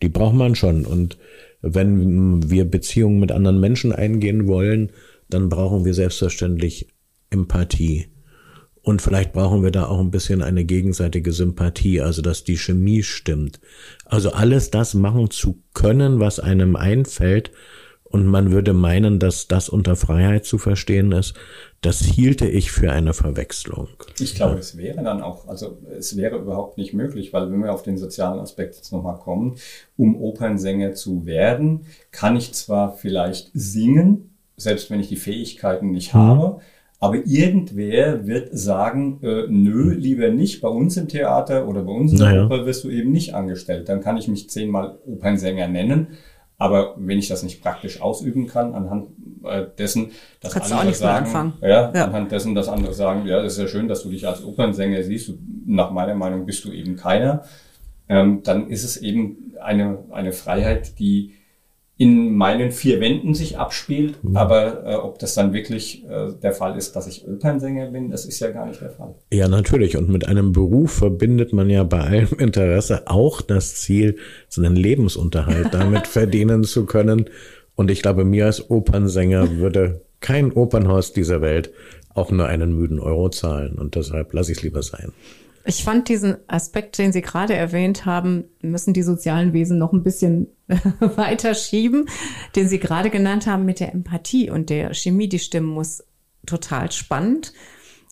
Die 0.00 0.08
braucht 0.08 0.36
man 0.36 0.54
schon. 0.54 0.86
Und 0.86 1.18
wenn 1.60 2.48
wir 2.48 2.64
Beziehungen 2.64 3.20
mit 3.20 3.30
anderen 3.30 3.60
Menschen 3.60 3.92
eingehen 3.92 4.46
wollen, 4.46 4.92
dann 5.28 5.50
brauchen 5.50 5.84
wir 5.84 5.92
selbstverständlich 5.92 6.88
Empathie. 7.28 8.06
Und 8.82 9.02
vielleicht 9.02 9.32
brauchen 9.32 9.62
wir 9.62 9.70
da 9.70 9.86
auch 9.86 10.00
ein 10.00 10.10
bisschen 10.10 10.42
eine 10.42 10.64
gegenseitige 10.64 11.32
Sympathie, 11.32 12.00
also 12.00 12.22
dass 12.22 12.44
die 12.44 12.56
Chemie 12.56 13.02
stimmt. 13.02 13.60
Also 14.04 14.32
alles 14.32 14.70
das 14.70 14.94
machen 14.94 15.30
zu 15.30 15.62
können, 15.74 16.20
was 16.20 16.40
einem 16.40 16.76
einfällt, 16.76 17.50
und 18.10 18.26
man 18.26 18.52
würde 18.52 18.72
meinen, 18.72 19.18
dass 19.18 19.48
das 19.48 19.68
unter 19.68 19.94
Freiheit 19.94 20.44
zu 20.46 20.58
verstehen 20.58 21.12
ist, 21.12 21.34
das 21.80 22.00
hielte 22.00 22.48
ich 22.48 22.70
für 22.70 22.90
eine 22.90 23.12
Verwechslung. 23.12 23.88
Ich 24.18 24.34
glaube, 24.34 24.58
es 24.58 24.76
wäre 24.76 25.02
dann 25.02 25.22
auch, 25.22 25.46
also 25.46 25.78
es 25.96 26.16
wäre 26.16 26.38
überhaupt 26.38 26.78
nicht 26.78 26.94
möglich, 26.94 27.32
weil 27.32 27.50
wenn 27.52 27.62
wir 27.62 27.72
auf 27.72 27.82
den 27.82 27.98
sozialen 27.98 28.40
Aspekt 28.40 28.76
jetzt 28.76 28.92
nochmal 28.92 29.18
kommen, 29.18 29.56
um 29.96 30.20
Opernsänger 30.20 30.94
zu 30.94 31.26
werden, 31.26 31.82
kann 32.10 32.36
ich 32.36 32.54
zwar 32.54 32.94
vielleicht 32.94 33.50
singen, 33.52 34.34
selbst 34.56 34.90
wenn 34.90 35.00
ich 35.00 35.08
die 35.08 35.16
Fähigkeiten 35.16 35.90
nicht 35.90 36.14
mhm. 36.14 36.18
habe, 36.18 36.60
aber 37.00 37.24
irgendwer 37.26 38.26
wird 38.26 38.48
sagen, 38.58 39.20
äh, 39.22 39.46
nö, 39.48 39.94
lieber 39.94 40.30
nicht, 40.30 40.60
bei 40.60 40.68
uns 40.68 40.96
im 40.96 41.06
Theater 41.06 41.68
oder 41.68 41.82
bei 41.82 41.92
uns 41.92 42.12
in 42.12 42.18
der 42.18 42.28
naja. 42.28 42.46
Oper 42.46 42.66
wirst 42.66 42.82
du 42.82 42.90
eben 42.90 43.12
nicht 43.12 43.34
angestellt. 43.34 43.88
Dann 43.88 44.00
kann 44.00 44.16
ich 44.16 44.26
mich 44.26 44.50
zehnmal 44.50 44.98
Opernsänger 45.06 45.68
nennen. 45.68 46.08
Aber 46.60 46.96
wenn 46.98 47.20
ich 47.20 47.28
das 47.28 47.44
nicht 47.44 47.62
praktisch 47.62 48.00
ausüben 48.00 48.48
kann, 48.48 48.74
anhand 48.74 49.10
äh, 49.44 49.66
dessen, 49.78 50.10
dass 50.40 50.54
Kannst 50.54 50.72
andere 50.72 50.92
sagen, 50.92 51.54
ja, 51.62 51.92
ja, 51.94 52.04
anhand 52.04 52.32
dessen, 52.32 52.56
dass 52.56 52.68
andere 52.68 52.92
sagen, 52.92 53.28
ja, 53.28 53.40
das 53.40 53.52
ist 53.52 53.60
ja 53.60 53.68
schön, 53.68 53.86
dass 53.86 54.02
du 54.02 54.10
dich 54.10 54.26
als 54.26 54.44
Opernsänger 54.44 55.04
siehst, 55.04 55.34
nach 55.66 55.92
meiner 55.92 56.16
Meinung 56.16 56.46
bist 56.46 56.64
du 56.64 56.72
eben 56.72 56.96
keiner, 56.96 57.44
ähm, 58.08 58.42
dann 58.42 58.70
ist 58.70 58.82
es 58.82 58.96
eben 58.96 59.54
eine, 59.62 59.98
eine 60.10 60.32
Freiheit, 60.32 60.98
die 60.98 61.34
in 62.00 62.36
meinen 62.36 62.70
vier 62.70 63.00
Wänden 63.00 63.34
sich 63.34 63.58
abspielt. 63.58 64.22
Mhm. 64.22 64.36
Aber 64.36 64.86
äh, 64.86 64.94
ob 64.94 65.18
das 65.18 65.34
dann 65.34 65.52
wirklich 65.52 66.04
äh, 66.08 66.32
der 66.40 66.52
Fall 66.52 66.78
ist, 66.78 66.94
dass 66.94 67.08
ich 67.08 67.26
Opernsänger 67.26 67.90
bin, 67.90 68.08
das 68.08 68.24
ist 68.24 68.38
ja 68.38 68.52
gar 68.52 68.66
nicht 68.66 68.80
der 68.80 68.90
Fall. 68.90 69.16
Ja, 69.32 69.48
natürlich. 69.48 69.96
Und 69.96 70.08
mit 70.08 70.26
einem 70.26 70.52
Beruf 70.52 70.92
verbindet 70.92 71.52
man 71.52 71.68
ja 71.68 71.82
bei 71.82 72.00
allem 72.00 72.28
Interesse 72.38 73.02
auch 73.06 73.42
das 73.42 73.74
Ziel, 73.74 74.16
so 74.48 74.62
einen 74.62 74.76
Lebensunterhalt 74.76 75.68
damit 75.74 76.06
verdienen 76.06 76.62
zu 76.62 76.86
können. 76.86 77.28
Und 77.74 77.90
ich 77.90 78.00
glaube, 78.00 78.24
mir 78.24 78.46
als 78.46 78.70
Opernsänger 78.70 79.56
würde 79.56 80.02
kein 80.20 80.52
Opernhaus 80.52 81.12
dieser 81.12 81.40
Welt 81.40 81.72
auch 82.14 82.30
nur 82.30 82.46
einen 82.46 82.76
müden 82.76 83.00
Euro 83.00 83.28
zahlen. 83.28 83.76
Und 83.76 83.96
deshalb 83.96 84.32
lasse 84.32 84.52
ich 84.52 84.58
es 84.58 84.64
lieber 84.64 84.82
sein. 84.82 85.12
Ich 85.64 85.84
fand 85.84 86.08
diesen 86.08 86.36
Aspekt, 86.46 86.96
den 86.96 87.12
Sie 87.12 87.22
gerade 87.22 87.54
erwähnt 87.54 88.06
haben, 88.06 88.44
müssen 88.62 88.94
die 88.94 89.02
sozialen 89.02 89.52
Wesen 89.52 89.78
noch 89.78 89.92
ein 89.92 90.02
bisschen 90.02 90.48
weiter 91.00 91.54
schieben, 91.54 92.08
den 92.54 92.68
Sie 92.68 92.78
gerade 92.78 93.10
genannt 93.10 93.46
haben 93.46 93.64
mit 93.64 93.80
der 93.80 93.92
Empathie 93.92 94.50
und 94.50 94.70
der 94.70 94.94
Chemie, 94.94 95.28
die 95.28 95.38
stimmen 95.38 95.68
muss, 95.68 96.04
total 96.46 96.92
spannend, 96.92 97.52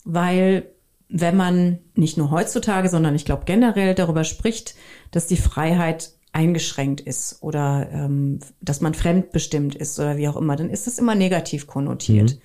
weil 0.03 0.71
wenn 1.09 1.37
man 1.37 1.79
nicht 1.95 2.17
nur 2.17 2.31
heutzutage, 2.31 2.89
sondern 2.89 3.15
ich 3.15 3.25
glaube 3.25 3.43
generell 3.45 3.95
darüber 3.95 4.23
spricht, 4.23 4.75
dass 5.11 5.27
die 5.27 5.37
Freiheit 5.37 6.11
eingeschränkt 6.33 7.01
ist 7.01 7.41
oder 7.41 7.89
ähm, 7.91 8.39
dass 8.61 8.81
man 8.81 8.93
fremdbestimmt 8.93 9.75
ist 9.75 9.99
oder 9.99 10.17
wie 10.17 10.27
auch 10.27 10.35
immer, 10.35 10.55
dann 10.55 10.69
ist 10.69 10.85
das 10.85 10.99
immer 10.99 11.15
negativ 11.15 11.65
konnotiert. 11.65 12.35
Mhm. 12.35 12.41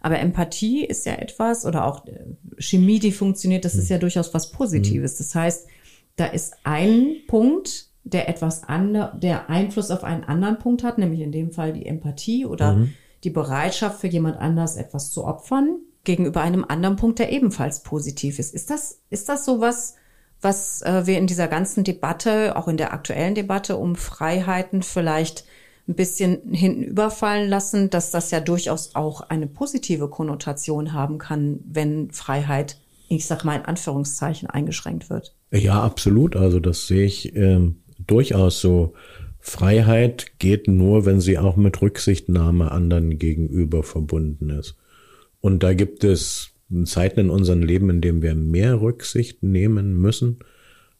Aber 0.00 0.18
Empathie 0.18 0.84
ist 0.84 1.06
ja 1.06 1.14
etwas 1.14 1.66
oder 1.66 1.86
auch 1.86 2.06
äh, 2.06 2.20
Chemie, 2.58 3.00
die 3.00 3.12
funktioniert, 3.12 3.64
das 3.64 3.74
ist 3.74 3.90
ja 3.90 3.98
durchaus 3.98 4.32
was 4.32 4.52
Positives. 4.52 5.16
Das 5.16 5.34
heißt, 5.34 5.66
da 6.16 6.26
ist 6.26 6.54
ein 6.62 7.16
Punkt, 7.26 7.88
der 8.04 8.28
etwas 8.28 8.64
andere, 8.64 9.18
der 9.18 9.50
Einfluss 9.50 9.90
auf 9.90 10.04
einen 10.04 10.24
anderen 10.24 10.58
Punkt 10.58 10.84
hat, 10.84 10.98
nämlich 10.98 11.20
in 11.20 11.32
dem 11.32 11.50
Fall 11.50 11.72
die 11.72 11.86
Empathie 11.86 12.46
oder 12.46 12.74
mhm. 12.74 12.92
die 13.24 13.30
Bereitschaft 13.30 14.00
für 14.00 14.06
jemand 14.06 14.38
anders 14.38 14.76
etwas 14.76 15.10
zu 15.10 15.24
opfern 15.24 15.78
gegenüber 16.04 16.42
einem 16.42 16.64
anderen 16.68 16.96
Punkt, 16.96 17.18
der 17.18 17.32
ebenfalls 17.32 17.82
positiv 17.82 18.38
ist. 18.38 18.54
Ist 18.54 18.70
das, 18.70 19.00
ist 19.08 19.28
das 19.28 19.46
sowas, 19.46 19.94
was 20.42 20.82
äh, 20.82 21.06
wir 21.06 21.18
in 21.18 21.26
dieser 21.26 21.48
ganzen 21.48 21.82
Debatte, 21.82 22.56
auch 22.56 22.68
in 22.68 22.76
der 22.76 22.92
aktuellen 22.92 23.34
Debatte 23.34 23.76
um 23.76 23.96
Freiheiten 23.96 24.82
vielleicht 24.82 25.44
ein 25.88 25.94
bisschen 25.94 26.52
hinten 26.52 26.82
überfallen 26.82 27.48
lassen, 27.48 27.90
dass 27.90 28.10
das 28.10 28.30
ja 28.30 28.40
durchaus 28.40 28.94
auch 28.94 29.22
eine 29.22 29.46
positive 29.46 30.08
Konnotation 30.08 30.92
haben 30.92 31.18
kann, 31.18 31.60
wenn 31.66 32.10
Freiheit, 32.10 32.78
ich 33.08 33.26
sag 33.26 33.44
mal 33.44 33.56
in 33.56 33.64
Anführungszeichen, 33.64 34.48
eingeschränkt 34.48 35.10
wird. 35.10 35.34
Ja, 35.50 35.82
absolut. 35.82 36.36
Also 36.36 36.58
das 36.58 36.86
sehe 36.86 37.04
ich 37.04 37.34
äh, 37.36 37.72
durchaus 38.06 38.60
so. 38.60 38.94
Freiheit 39.40 40.38
geht 40.38 40.68
nur, 40.68 41.04
wenn 41.04 41.20
sie 41.20 41.38
auch 41.38 41.56
mit 41.56 41.82
Rücksichtnahme 41.82 42.72
anderen 42.72 43.18
gegenüber 43.18 43.82
verbunden 43.82 44.48
ist. 44.48 44.76
Und 45.40 45.62
da 45.62 45.74
gibt 45.74 46.02
es 46.02 46.54
Zeiten 46.84 47.20
in 47.20 47.30
unserem 47.30 47.62
Leben, 47.62 47.90
in 47.90 48.00
denen 48.00 48.22
wir 48.22 48.34
mehr 48.34 48.80
Rücksicht 48.80 49.42
nehmen 49.42 50.00
müssen. 50.00 50.38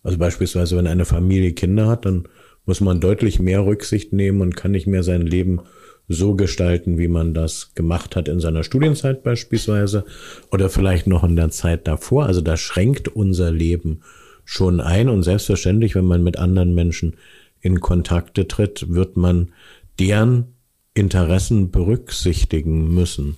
Also 0.02 0.18
beispielsweise, 0.18 0.76
wenn 0.76 0.86
eine 0.86 1.06
Familie 1.06 1.54
Kinder 1.54 1.88
hat, 1.88 2.04
dann 2.04 2.28
muss 2.66 2.80
man 2.82 3.00
deutlich 3.00 3.40
mehr 3.40 3.64
Rücksicht 3.64 4.12
nehmen 4.12 4.42
und 4.42 4.56
kann 4.56 4.72
nicht 4.72 4.86
mehr 4.86 5.02
sein 5.02 5.22
Leben 5.22 5.60
so 6.08 6.34
gestalten, 6.34 6.98
wie 6.98 7.08
man 7.08 7.32
das 7.32 7.74
gemacht 7.74 8.14
hat 8.14 8.28
in 8.28 8.40
seiner 8.40 8.62
Studienzeit 8.62 9.22
beispielsweise 9.22 10.04
oder 10.52 10.68
vielleicht 10.68 11.06
noch 11.06 11.24
in 11.24 11.36
der 11.36 11.50
Zeit 11.50 11.88
davor. 11.88 12.26
Also 12.26 12.42
da 12.42 12.56
schränkt 12.56 13.08
unser 13.08 13.50
Leben 13.50 14.02
schon 14.44 14.80
ein 14.80 15.08
und 15.08 15.22
selbstverständlich, 15.22 15.94
wenn 15.94 16.04
man 16.04 16.22
mit 16.22 16.38
anderen 16.38 16.74
Menschen 16.74 17.16
in 17.60 17.80
Kontakte 17.80 18.46
tritt, 18.46 18.86
wird 18.90 19.16
man 19.16 19.52
deren 19.98 20.54
Interessen 20.94 21.70
berücksichtigen 21.70 22.94
müssen 22.94 23.36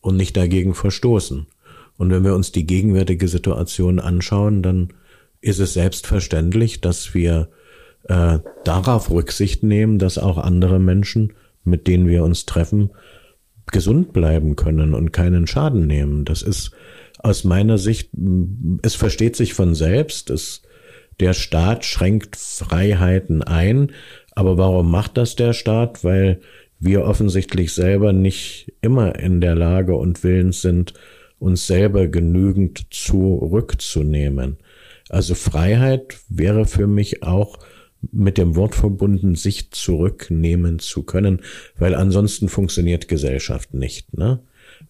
und 0.00 0.16
nicht 0.16 0.36
dagegen 0.36 0.74
verstoßen. 0.74 1.46
Und 1.96 2.10
wenn 2.10 2.24
wir 2.24 2.34
uns 2.34 2.52
die 2.52 2.66
gegenwärtige 2.66 3.28
Situation 3.28 3.98
anschauen, 3.98 4.62
dann 4.62 4.88
ist 5.40 5.58
es 5.58 5.74
selbstverständlich, 5.74 6.80
dass 6.80 7.14
wir 7.14 7.48
äh, 8.04 8.38
darauf 8.64 9.10
Rücksicht 9.10 9.62
nehmen, 9.62 9.98
dass 9.98 10.18
auch 10.18 10.38
andere 10.38 10.78
Menschen, 10.78 11.32
mit 11.64 11.86
denen 11.86 12.06
wir 12.06 12.24
uns 12.24 12.46
treffen, 12.46 12.90
gesund 13.66 14.12
bleiben 14.12 14.56
können 14.56 14.94
und 14.94 15.12
keinen 15.12 15.46
Schaden 15.46 15.86
nehmen. 15.86 16.24
Das 16.24 16.42
ist 16.42 16.70
aus 17.18 17.44
meiner 17.44 17.78
Sicht, 17.78 18.10
es 18.82 18.94
versteht 18.94 19.36
sich 19.36 19.54
von 19.54 19.74
selbst, 19.74 20.30
es, 20.30 20.62
der 21.20 21.34
Staat 21.34 21.84
schränkt 21.84 22.36
Freiheiten 22.36 23.42
ein, 23.42 23.92
aber 24.32 24.56
warum 24.56 24.90
macht 24.90 25.16
das 25.16 25.34
der 25.34 25.52
Staat? 25.52 26.04
Weil 26.04 26.40
wir 26.78 27.04
offensichtlich 27.04 27.72
selber 27.72 28.12
nicht 28.12 28.72
immer 28.82 29.18
in 29.18 29.40
der 29.40 29.56
Lage 29.56 29.96
und 29.96 30.22
willens 30.22 30.62
sind, 30.62 30.94
uns 31.40 31.66
selber 31.66 32.06
genügend 32.06 32.86
zurückzunehmen. 32.90 34.58
Also 35.08 35.34
Freiheit 35.34 36.18
wäre 36.28 36.66
für 36.66 36.86
mich 36.86 37.22
auch 37.22 37.58
mit 38.12 38.38
dem 38.38 38.54
Wort 38.54 38.74
verbunden, 38.74 39.34
sich 39.34 39.72
zurücknehmen 39.72 40.78
zu 40.78 41.02
können, 41.02 41.40
weil 41.76 41.94
ansonsten 41.94 42.48
funktioniert 42.48 43.08
Gesellschaft 43.08 43.74
nicht. 43.74 44.16
Ne? 44.16 44.40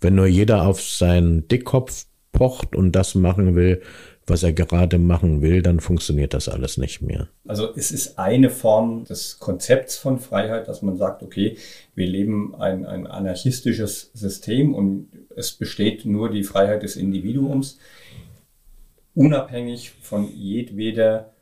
Wenn 0.01 0.15
nur 0.15 0.27
jeder 0.27 0.67
auf 0.67 0.83
seinen 0.83 1.49
Dickkopf 1.49 2.07
pocht 2.39 2.77
und 2.77 2.93
das 2.93 3.17
machen 3.17 3.57
will, 3.57 3.83
was 4.27 4.45
er 4.45 4.53
gerade 4.53 4.99
machen 4.99 5.43
will, 5.43 5.61
dann 5.61 5.81
funktioniert 5.81 6.35
das 6.35 6.49
alles 6.49 6.79
nicht 6.79 7.03
mehr. 7.03 7.29
Also 7.47 7.75
es 7.75 7.91
ist 7.91 8.19
eine 8.19 8.51
Form 8.51 9.05
des 9.05 9.41
Konzepts 9.41 9.97
von 9.97 10.21
Freiheit, 10.21 10.69
dass 10.69 10.83
man 10.83 10.97
sagt, 10.97 11.23
okay, 11.23 11.57
wir 11.97 12.07
leben 12.07 12.55
ein, 12.55 12.87
ein 12.87 13.09
anarchistisches 13.09 14.13
System 14.15 14.75
und 14.75 15.09
es 15.35 15.53
besteht 15.53 16.05
nur 16.05 16.31
die 16.31 16.45
Freiheit 16.45 16.85
des 16.85 16.95
Individuums, 16.95 17.79
unabhängig 19.15 19.91
von 20.01 20.33
jedweder 20.33 21.33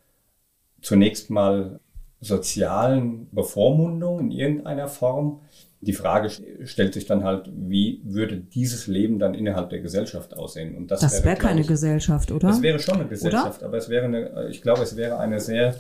zunächst 0.81 1.29
mal 1.29 1.81
sozialen 2.21 3.29
Bevormundung 3.33 4.21
in 4.21 4.31
irgendeiner 4.31 4.89
Form. 4.89 5.41
Die 5.87 5.93
Frage 5.93 6.31
stellt 6.65 6.95
sich 6.95 7.07
dann 7.07 7.25
halt, 7.25 7.51
wie 7.55 8.01
würde 8.05 8.37
dieses 8.37 8.87
Leben 8.87 9.19
dann 9.19 9.35
innerhalb 9.35 9.71
der 9.71 9.81
Gesellschaft 9.81 10.37
aussehen? 10.37 10.77
Und 10.77 10.91
das, 10.91 11.01
das 11.01 11.15
wäre 11.15 11.25
wär 11.25 11.37
keine 11.37 11.61
ich, 11.61 11.67
Gesellschaft, 11.67 12.33
oder? 12.33 12.49
Das 12.49 12.63
wäre 12.63 12.79
schon 12.79 12.97
eine 12.97 13.07
Gesellschaft, 13.07 13.61
oder? 13.61 13.69
aber 13.69 13.77
es 13.79 13.89
wäre 13.89 14.05
eine, 14.05 14.49
ich 14.51 14.63
glaube, 14.63 14.83
es 14.83 14.97
wäre 14.97 15.19
eine 15.19 15.41
sehr 15.41 15.77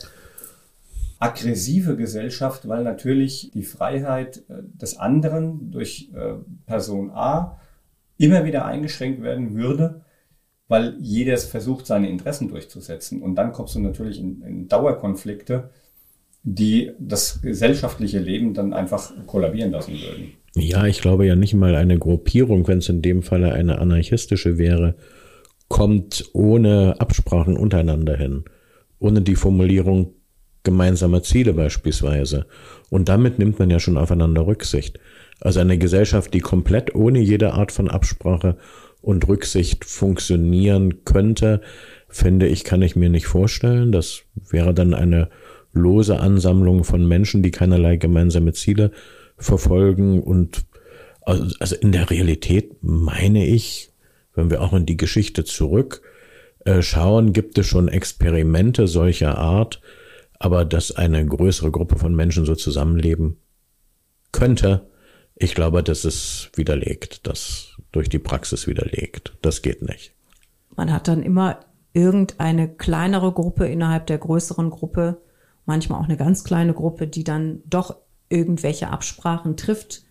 aggressive 1.18 1.96
Gesellschaft, 1.96 2.68
weil 2.68 2.84
natürlich 2.84 3.50
die 3.52 3.64
Freiheit 3.64 4.38
äh, 4.48 4.62
des 4.62 4.98
anderen 4.98 5.70
durch 5.70 6.10
äh, 6.14 6.34
Person 6.66 7.10
A 7.10 7.58
immer 8.18 8.44
wieder 8.44 8.64
eingeschränkt 8.64 9.22
werden 9.22 9.54
würde 9.54 10.02
weil 10.68 10.96
jeder 10.98 11.36
versucht, 11.38 11.86
seine 11.86 12.08
Interessen 12.08 12.48
durchzusetzen. 12.48 13.22
Und 13.22 13.36
dann 13.36 13.52
kommst 13.52 13.74
du 13.74 13.80
natürlich 13.80 14.18
in, 14.18 14.42
in 14.42 14.68
Dauerkonflikte, 14.68 15.70
die 16.48 16.92
das 17.00 17.42
gesellschaftliche 17.42 18.20
Leben 18.20 18.54
dann 18.54 18.72
einfach 18.72 19.12
kollabieren 19.26 19.72
lassen 19.72 19.94
würden. 19.94 20.32
Ja, 20.54 20.86
ich 20.86 21.00
glaube 21.00 21.26
ja 21.26 21.34
nicht 21.34 21.54
mal 21.54 21.74
eine 21.74 21.98
Gruppierung, 21.98 22.68
wenn 22.68 22.78
es 22.78 22.88
in 22.88 23.02
dem 23.02 23.24
Falle 23.24 23.52
eine 23.52 23.78
anarchistische 23.80 24.56
wäre, 24.56 24.94
kommt 25.68 26.24
ohne 26.34 26.94
Absprachen 27.00 27.56
untereinander 27.56 28.16
hin, 28.16 28.44
ohne 29.00 29.22
die 29.22 29.34
Formulierung 29.34 30.14
gemeinsamer 30.62 31.24
Ziele 31.24 31.52
beispielsweise. 31.52 32.46
Und 32.90 33.08
damit 33.08 33.40
nimmt 33.40 33.58
man 33.58 33.68
ja 33.68 33.80
schon 33.80 33.98
aufeinander 33.98 34.46
Rücksicht. 34.46 35.00
Also 35.40 35.58
eine 35.58 35.78
Gesellschaft, 35.78 36.32
die 36.32 36.40
komplett 36.40 36.94
ohne 36.94 37.18
jede 37.18 37.54
Art 37.54 37.72
von 37.72 37.90
Absprache 37.90 38.56
und 39.02 39.26
Rücksicht 39.26 39.84
funktionieren 39.84 41.04
könnte, 41.04 41.60
finde 42.08 42.46
ich, 42.46 42.62
kann 42.62 42.82
ich 42.82 42.94
mir 42.94 43.10
nicht 43.10 43.26
vorstellen. 43.26 43.90
Das 43.90 44.22
wäre 44.48 44.72
dann 44.72 44.94
eine 44.94 45.28
lose 45.76 46.18
Ansammlung 46.18 46.84
von 46.84 47.06
Menschen, 47.06 47.42
die 47.42 47.50
keinerlei 47.50 47.96
gemeinsame 47.96 48.52
Ziele 48.52 48.90
verfolgen. 49.36 50.22
Und 50.22 50.64
also 51.22 51.76
in 51.76 51.92
der 51.92 52.10
Realität 52.10 52.82
meine 52.82 53.46
ich, 53.46 53.92
wenn 54.34 54.50
wir 54.50 54.62
auch 54.62 54.72
in 54.72 54.86
die 54.86 54.96
Geschichte 54.96 55.44
zurück 55.44 56.02
äh, 56.64 56.82
schauen, 56.82 57.32
gibt 57.32 57.58
es 57.58 57.66
schon 57.66 57.88
Experimente 57.88 58.86
solcher 58.86 59.38
Art, 59.38 59.80
aber 60.38 60.64
dass 60.64 60.92
eine 60.92 61.24
größere 61.24 61.70
Gruppe 61.70 61.96
von 61.96 62.14
Menschen 62.14 62.44
so 62.44 62.54
zusammenleben 62.54 63.38
könnte, 64.32 64.88
ich 65.38 65.54
glaube, 65.54 65.82
das 65.82 66.04
ist 66.04 66.50
widerlegt, 66.54 67.26
das 67.26 67.76
durch 67.92 68.08
die 68.08 68.18
Praxis 68.18 68.66
widerlegt. 68.66 69.36
Das 69.42 69.60
geht 69.62 69.82
nicht. 69.82 70.14
Man 70.74 70.92
hat 70.92 71.08
dann 71.08 71.22
immer 71.22 71.60
irgendeine 71.92 72.68
kleinere 72.68 73.32
Gruppe 73.32 73.66
innerhalb 73.66 74.06
der 74.06 74.18
größeren 74.18 74.70
Gruppe, 74.70 75.22
manchmal 75.66 76.00
auch 76.00 76.06
eine 76.06 76.16
ganz 76.16 76.44
kleine 76.44 76.72
Gruppe, 76.72 77.06
die 77.06 77.24
dann 77.24 77.62
doch 77.66 77.96
irgendwelche 78.28 78.88
Absprachen 78.88 79.56
trifft. 79.56 80.02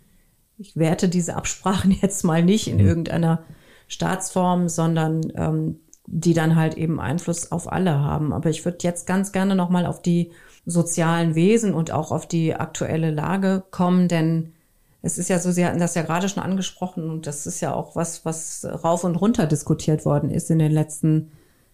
Ich 0.57 0.75
werte 0.77 1.09
diese 1.09 1.35
Absprachen 1.35 1.91
jetzt 2.01 2.23
mal 2.23 2.43
nicht 2.43 2.67
in 2.67 2.77
mhm. 2.77 2.85
irgendeiner 2.85 3.43
Staatsform, 3.87 4.69
sondern 4.69 5.21
ähm, 5.35 5.79
die 6.07 6.33
dann 6.33 6.55
halt 6.55 6.75
eben 6.75 6.99
Einfluss 6.99 7.51
auf 7.51 7.71
alle 7.71 7.99
haben. 7.99 8.31
Aber 8.33 8.49
ich 8.49 8.63
würde 8.63 8.77
jetzt 8.81 9.07
ganz 9.07 9.31
gerne 9.31 9.55
nochmal 9.55 9.85
auf 9.85 10.01
die 10.01 10.31
sozialen 10.65 11.35
Wesen 11.35 11.73
und 11.73 11.91
auch 11.91 12.11
auf 12.11 12.27
die 12.27 12.55
aktuelle 12.55 13.11
Lage 13.11 13.63
kommen, 13.71 14.07
denn 14.07 14.53
es 15.01 15.19
ist 15.19 15.29
ja 15.29 15.37
so, 15.37 15.51
Sie 15.51 15.63
hatten 15.63 15.79
das 15.79 15.93
ja 15.93 16.01
gerade 16.01 16.27
schon 16.27 16.41
angesprochen 16.41 17.11
und 17.11 17.27
das 17.27 17.45
ist 17.45 17.61
ja 17.61 17.75
auch 17.75 17.95
was, 17.95 18.25
was 18.25 18.65
rauf 18.65 19.03
und 19.03 19.15
runter 19.15 19.45
diskutiert 19.45 20.03
worden 20.03 20.31
ist 20.31 20.49
in 20.49 20.57
den 20.57 20.71
letzten 20.71 21.31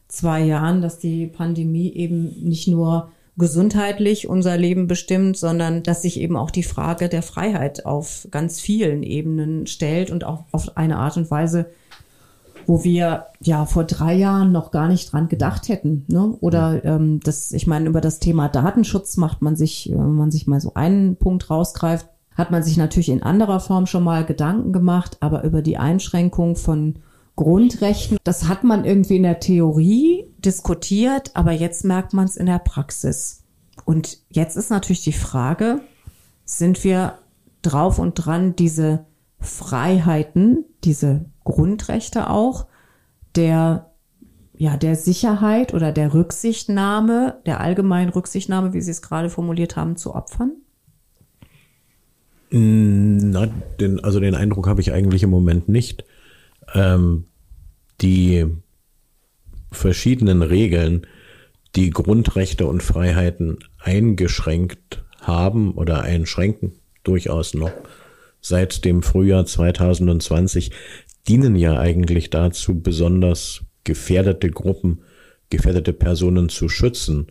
zwei 0.10 0.42
Jahren, 0.42 0.82
dass 0.82 1.00
die 1.00 1.28
Pandemie 1.28 1.94
eben 1.94 2.26
nicht 2.44 2.68
nur 2.68 3.12
gesundheitlich 3.42 4.30
unser 4.30 4.56
Leben 4.56 4.88
bestimmt, 4.88 5.36
sondern 5.36 5.84
dass 5.84 6.04
sich 6.04 6.18
eben 6.20 6.38
auch 6.38 6.52
die 6.52 6.64
Frage 6.64 7.10
der 7.10 7.24
Freiheit 7.24 7.86
auf 7.86 8.28
ganz 8.32 8.62
vielen 8.62 9.04
Ebenen 9.04 9.68
stellt 9.68 10.12
und 10.12 10.24
auch 10.24 10.46
auf 10.54 10.78
eine 10.78 10.98
Art 10.98 11.18
und 11.18 11.30
Weise, 11.30 11.66
wo 12.66 12.86
wir 12.86 13.26
ja 13.42 13.66
vor 13.66 13.84
drei 13.84 14.14
Jahren 14.14 14.54
noch 14.54 14.72
gar 14.72 14.88
nicht 14.88 15.12
dran 15.12 15.28
gedacht 15.28 15.68
hätten. 15.68 16.06
Ne? 16.08 16.38
Oder 16.40 16.86
ähm, 16.86 17.20
das, 17.22 17.52
ich 17.52 17.68
meine, 17.68 17.90
über 17.90 18.00
das 18.00 18.20
Thema 18.20 18.48
Datenschutz 18.48 19.18
macht 19.18 19.42
man 19.42 19.58
sich, 19.58 19.90
wenn 19.92 20.16
man 20.16 20.32
sich 20.32 20.48
mal 20.48 20.62
so 20.62 20.74
einen 20.76 21.18
Punkt 21.18 21.50
rausgreift, 21.50 22.08
hat 22.36 22.52
man 22.52 22.64
sich 22.64 22.78
natürlich 22.78 23.10
in 23.10 23.24
anderer 23.24 23.60
Form 23.60 23.88
schon 23.88 24.04
mal 24.04 24.26
Gedanken 24.26 24.72
gemacht, 24.72 25.18
aber 25.20 25.44
über 25.44 25.62
die 25.62 25.78
Einschränkung 25.78 26.56
von 26.56 26.96
Grundrechten, 27.36 28.18
das 28.24 28.48
hat 28.48 28.64
man 28.64 28.86
irgendwie 28.86 29.18
in 29.18 29.24
der 29.24 29.40
Theorie 29.40 30.31
diskutiert, 30.46 31.32
aber 31.36 31.52
jetzt 31.52 31.86
merkt 31.86 32.14
man 32.14 32.26
es 32.26 32.38
in 32.38 32.46
der 32.46 32.60
Praxis. 32.60 33.44
Und 33.86 34.20
jetzt 34.30 34.58
ist 34.58 34.70
natürlich 34.70 35.04
die 35.04 35.14
Frage, 35.14 35.82
sind 36.46 36.84
wir 36.84 37.20
drauf 37.62 38.00
und 38.00 38.16
dran, 38.16 38.56
diese 38.56 39.06
Freiheiten, 39.40 40.66
diese 40.84 41.26
Grundrechte 41.44 42.30
auch, 42.30 42.68
der 43.36 43.92
ja, 44.62 44.78
der 44.78 44.96
Sicherheit 44.96 45.74
oder 45.74 45.92
der 45.92 46.14
Rücksichtnahme, 46.14 47.40
der 47.48 47.62
allgemeinen 47.62 48.12
Rücksichtnahme, 48.12 48.74
wie 48.74 48.82
Sie 48.82 48.92
es 48.92 49.02
gerade 49.02 49.32
formuliert 49.32 49.76
haben, 49.76 49.98
zu 49.98 50.14
opfern? 50.14 50.52
Na, 52.52 53.48
den, 53.80 54.04
also 54.04 54.20
den 54.20 54.36
Eindruck 54.36 54.68
habe 54.68 54.82
ich 54.82 54.92
eigentlich 54.92 55.24
im 55.24 55.32
Moment 55.32 55.68
nicht. 55.68 56.06
Ähm, 56.76 57.26
die 58.02 58.46
verschiedenen 59.72 60.42
Regeln, 60.42 61.08
die 61.75 61.90
Grundrechte 61.90 62.68
und 62.68 62.84
Freiheiten 62.84 63.60
eingeschränkt 63.80 65.04
haben 65.22 65.74
oder 65.74 66.01
einschränken, 66.01 66.74
durchaus 67.04 67.54
noch 67.54 67.72
seit 68.42 68.84
dem 68.86 69.04
Frühjahr 69.04 69.46
2020, 69.46 70.72
dienen 71.28 71.56
ja 71.56 71.80
eigentlich 71.80 72.30
dazu, 72.30 72.82
besonders 72.82 73.62
gefährdete 73.84 74.50
Gruppen, 74.50 75.01
gefährdete 75.50 75.94
Personen 75.94 76.50
zu 76.50 76.68
schützen. 76.68 77.28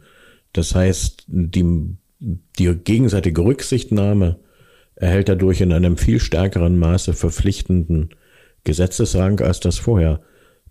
Das 0.52 0.74
heißt, 0.74 1.24
die, 1.26 1.96
die 2.20 2.74
gegenseitige 2.74 3.42
Rücksichtnahme 3.42 4.38
erhält 4.94 5.28
dadurch 5.28 5.60
in 5.60 5.72
einem 5.72 5.96
viel 5.96 6.20
stärkeren 6.20 6.78
Maße 6.78 7.14
verpflichtenden 7.14 8.10
Gesetzesrang, 8.64 9.40
als 9.40 9.60
das 9.60 9.78
vorher 9.78 10.20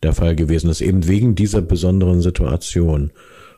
der 0.04 0.14
Fall 0.14 0.36
gewesen 0.36 0.70
ist, 0.70 0.82
eben 0.82 1.08
wegen 1.08 1.36
dieser 1.36 1.62
besonderen 1.62 2.22
Situation. 2.22 3.12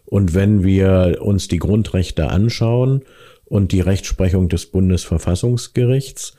Und 0.05 0.33
wenn 0.33 0.63
wir 0.63 1.19
uns 1.21 1.47
die 1.47 1.59
Grundrechte 1.59 2.29
anschauen 2.29 3.03
und 3.45 3.71
die 3.71 3.81
Rechtsprechung 3.81 4.49
des 4.49 4.65
Bundesverfassungsgerichts, 4.65 6.35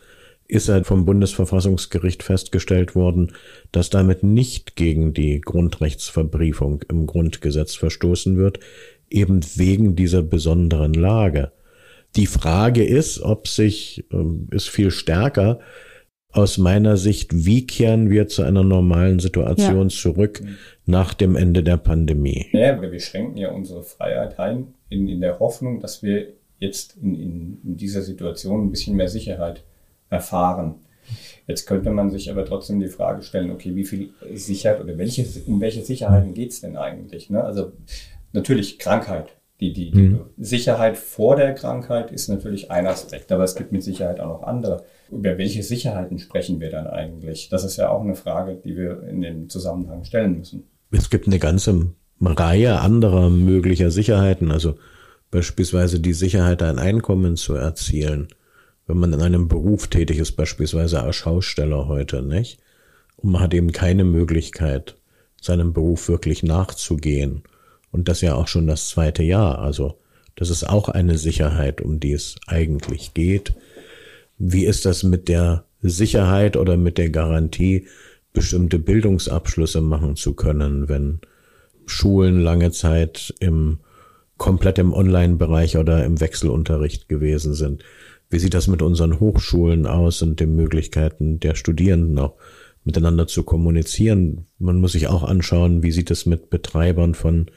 ist 0.48 0.68
er 0.68 0.84
vom 0.84 1.06
Bundesverfassungsgericht 1.06 2.22
festgestellt 2.22 2.94
worden, 2.94 3.32
dass 3.70 3.88
damit 3.88 4.22
nicht 4.22 4.76
gegen 4.76 5.14
die 5.14 5.40
Grundrechtsverbriefung 5.40 6.82
im 6.90 7.06
Grundgesetz 7.06 7.74
verstoßen 7.74 8.36
wird, 8.36 8.60
eben 9.08 9.40
wegen 9.56 9.96
dieser 9.96 10.22
besonderen 10.22 10.92
Lage. 10.92 11.52
Die 12.16 12.26
Frage 12.26 12.84
ist, 12.84 13.20
ob 13.20 13.48
sich, 13.48 14.04
ähm, 14.12 14.48
ist 14.50 14.68
viel 14.68 14.90
stärker 14.90 15.60
aus 16.32 16.58
meiner 16.58 16.96
Sicht, 16.96 17.46
wie 17.46 17.66
kehren 17.66 18.10
wir 18.10 18.26
zu 18.26 18.42
einer 18.42 18.64
normalen 18.64 19.18
Situation 19.18 19.88
ja. 19.88 19.94
zurück 19.94 20.42
nach 20.86 21.14
dem 21.14 21.36
Ende 21.36 21.62
der 21.62 21.76
Pandemie? 21.76 22.46
Ja, 22.52 22.80
wir 22.80 23.00
schränken 23.00 23.36
ja 23.36 23.50
unsere 23.50 23.82
Freiheit 23.82 24.38
ein, 24.38 24.74
in, 24.88 25.08
in 25.08 25.20
der 25.20 25.38
Hoffnung, 25.38 25.80
dass 25.80 26.02
wir 26.02 26.28
jetzt 26.58 26.96
in, 26.96 27.14
in, 27.14 27.60
in 27.64 27.76
dieser 27.76 28.02
Situation 28.02 28.66
ein 28.66 28.70
bisschen 28.70 28.96
mehr 28.96 29.08
Sicherheit 29.08 29.62
erfahren. 30.08 30.76
Jetzt 31.46 31.66
könnte 31.66 31.90
man 31.90 32.10
sich 32.10 32.30
aber 32.30 32.44
trotzdem 32.44 32.80
die 32.80 32.88
Frage 32.88 33.22
stellen, 33.22 33.50
okay, 33.50 33.74
wie 33.74 33.84
viel 33.84 34.10
Sicherheit 34.34 34.80
oder 34.80 34.96
welche, 34.96 35.26
um 35.46 35.60
welche 35.60 35.82
Sicherheiten 35.82 36.34
geht 36.34 36.52
es 36.52 36.60
denn 36.60 36.76
eigentlich? 36.76 37.28
Ne? 37.28 37.42
Also 37.42 37.72
natürlich 38.32 38.78
Krankheit. 38.78 39.34
Die, 39.62 39.72
die, 39.72 39.90
die 39.92 40.00
mhm. 40.00 40.20
Sicherheit 40.36 40.98
vor 40.98 41.36
der 41.36 41.54
Krankheit 41.54 42.10
ist 42.10 42.28
natürlich 42.28 42.70
ein 42.70 42.86
Aspekt, 42.86 43.30
aber 43.30 43.44
es 43.44 43.54
gibt 43.54 43.70
mit 43.70 43.82
Sicherheit 43.82 44.18
auch 44.18 44.40
noch 44.40 44.42
andere. 44.42 44.84
Über 45.10 45.38
welche 45.38 45.62
Sicherheiten 45.62 46.18
sprechen 46.18 46.60
wir 46.60 46.70
dann 46.70 46.88
eigentlich? 46.88 47.48
Das 47.48 47.64
ist 47.64 47.76
ja 47.76 47.88
auch 47.88 48.00
eine 48.00 48.16
Frage, 48.16 48.56
die 48.56 48.76
wir 48.76 49.04
in 49.04 49.20
dem 49.22 49.48
Zusammenhang 49.48 50.04
stellen 50.04 50.38
müssen. 50.38 50.64
Es 50.90 51.10
gibt 51.10 51.28
eine 51.28 51.38
ganze 51.38 51.92
Reihe 52.20 52.80
anderer 52.80 53.30
möglicher 53.30 53.90
Sicherheiten, 53.90 54.50
also 54.50 54.74
beispielsweise 55.30 56.00
die 56.00 56.12
Sicherheit, 56.12 56.62
ein 56.62 56.78
Einkommen 56.78 57.36
zu 57.36 57.54
erzielen 57.54 58.28
wenn 58.86 58.98
man 58.98 59.12
in 59.12 59.22
einem 59.22 59.48
Beruf 59.48 59.88
tätig 59.88 60.18
ist, 60.18 60.32
beispielsweise 60.32 61.02
als 61.02 61.16
Schausteller 61.16 61.88
heute, 61.88 62.22
nicht? 62.22 62.58
Und 63.16 63.32
man 63.32 63.40
hat 63.40 63.54
eben 63.54 63.72
keine 63.72 64.04
Möglichkeit, 64.04 64.96
seinem 65.40 65.72
Beruf 65.72 66.08
wirklich 66.08 66.42
nachzugehen. 66.42 67.42
Und 67.92 68.08
das 68.08 68.22
ja 68.22 68.34
auch 68.34 68.48
schon 68.48 68.66
das 68.66 68.88
zweite 68.88 69.22
Jahr. 69.22 69.60
Also, 69.60 69.98
das 70.34 70.50
ist 70.50 70.68
auch 70.68 70.88
eine 70.88 71.18
Sicherheit, 71.18 71.80
um 71.80 72.00
die 72.00 72.12
es 72.12 72.34
eigentlich 72.46 73.14
geht. 73.14 73.54
Wie 74.38 74.64
ist 74.64 74.84
das 74.86 75.04
mit 75.04 75.28
der 75.28 75.64
Sicherheit 75.82 76.56
oder 76.56 76.76
mit 76.76 76.98
der 76.98 77.10
Garantie, 77.10 77.86
bestimmte 78.32 78.78
Bildungsabschlüsse 78.78 79.82
machen 79.82 80.16
zu 80.16 80.34
können, 80.34 80.88
wenn 80.88 81.20
Schulen 81.86 82.40
lange 82.40 82.70
Zeit 82.72 83.34
im 83.40 83.78
komplett 84.38 84.78
im 84.78 84.92
Online-Bereich 84.92 85.76
oder 85.76 86.04
im 86.04 86.20
Wechselunterricht 86.20 87.08
gewesen 87.08 87.54
sind? 87.54 87.84
Wie 88.30 88.38
sieht 88.38 88.54
das 88.54 88.66
mit 88.66 88.80
unseren 88.80 89.20
Hochschulen 89.20 89.86
aus 89.86 90.22
und 90.22 90.40
den 90.40 90.56
Möglichkeiten 90.56 91.38
der 91.38 91.54
Studierenden 91.54 92.18
auch 92.18 92.34
miteinander 92.84 93.26
zu 93.26 93.42
kommunizieren? 93.42 94.46
Man 94.58 94.80
muss 94.80 94.92
sich 94.92 95.08
auch 95.08 95.22
anschauen, 95.22 95.82
wie 95.82 95.92
sieht 95.92 96.10
es 96.10 96.24
mit 96.24 96.48
Betreibern 96.48 97.14
von 97.14 97.50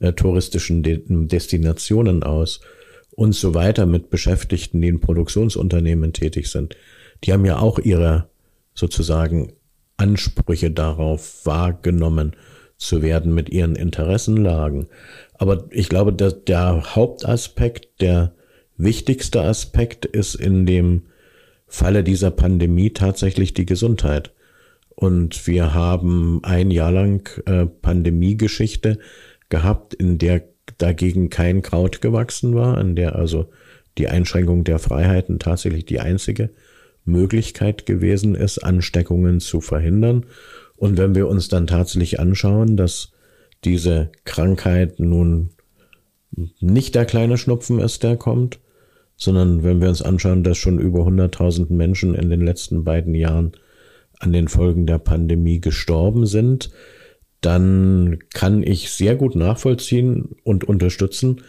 äh, 0.00 0.12
touristischen 0.12 0.82
De 0.82 1.02
Destinationen 1.06 2.22
aus 2.22 2.60
und 3.12 3.34
so 3.34 3.54
weiter 3.54 3.86
mit 3.86 4.10
Beschäftigten, 4.10 4.80
die 4.80 4.88
in 4.88 5.00
Produktionsunternehmen 5.00 6.12
tätig 6.12 6.48
sind. 6.48 6.76
Die 7.24 7.32
haben 7.32 7.44
ja 7.44 7.58
auch 7.58 7.78
ihre 7.78 8.28
sozusagen 8.74 9.52
Ansprüche 9.96 10.70
darauf 10.70 11.44
wahrgenommen 11.44 12.34
zu 12.76 13.02
werden 13.02 13.34
mit 13.34 13.50
ihren 13.50 13.76
Interessenlagen. 13.76 14.88
Aber 15.34 15.66
ich 15.70 15.88
glaube, 15.88 16.12
dass 16.12 16.44
der 16.44 16.94
Hauptaspekt 16.96 18.00
der 18.00 18.32
wichtigster 18.78 19.44
Aspekt 19.44 20.06
ist 20.06 20.34
in 20.34 20.64
dem 20.64 21.02
Falle 21.66 22.02
dieser 22.02 22.30
Pandemie 22.30 22.90
tatsächlich 22.90 23.52
die 23.52 23.66
Gesundheit. 23.66 24.32
Und 24.88 25.46
wir 25.46 25.74
haben 25.74 26.40
ein 26.42 26.70
Jahr 26.70 26.92
lang 26.92 27.28
äh, 27.46 27.66
Pandemiegeschichte 27.66 28.98
gehabt, 29.50 29.94
in 29.94 30.18
der 30.18 30.42
dagegen 30.78 31.28
kein 31.30 31.62
Kraut 31.62 32.00
gewachsen 32.00 32.54
war, 32.54 32.80
in 32.80 32.96
der 32.96 33.16
also 33.16 33.50
die 33.98 34.08
Einschränkung 34.08 34.64
der 34.64 34.78
Freiheiten 34.78 35.38
tatsächlich 35.38 35.84
die 35.84 36.00
einzige 36.00 36.50
Möglichkeit 37.04 37.86
gewesen 37.86 38.34
ist, 38.34 38.58
Ansteckungen 38.58 39.40
zu 39.40 39.60
verhindern. 39.60 40.26
Und 40.76 40.96
wenn 40.96 41.14
wir 41.14 41.28
uns 41.28 41.48
dann 41.48 41.66
tatsächlich 41.66 42.20
anschauen, 42.20 42.76
dass 42.76 43.12
diese 43.64 44.10
Krankheit 44.24 45.00
nun 45.00 45.50
nicht 46.60 46.94
der 46.94 47.04
kleine 47.04 47.36
Schnupfen 47.36 47.80
ist, 47.80 48.02
der 48.02 48.16
kommt, 48.16 48.60
sondern 49.16 49.62
wenn 49.62 49.80
wir 49.82 49.88
uns 49.88 50.00
anschauen, 50.00 50.44
dass 50.44 50.56
schon 50.56 50.78
über 50.78 51.00
100.000 51.00 51.72
Menschen 51.72 52.14
in 52.14 52.30
den 52.30 52.40
letzten 52.40 52.84
beiden 52.84 53.14
Jahren 53.14 53.52
an 54.18 54.32
den 54.32 54.48
Folgen 54.48 54.86
der 54.86 54.98
Pandemie 54.98 55.60
gestorben 55.60 56.26
sind, 56.26 56.70
dann 57.40 58.18
kann 58.34 58.62
ich 58.62 58.90
sehr 58.90 59.16
gut 59.16 59.34
nachvollziehen 59.34 60.36
und 60.44 60.64
unterstützen, 60.64 61.42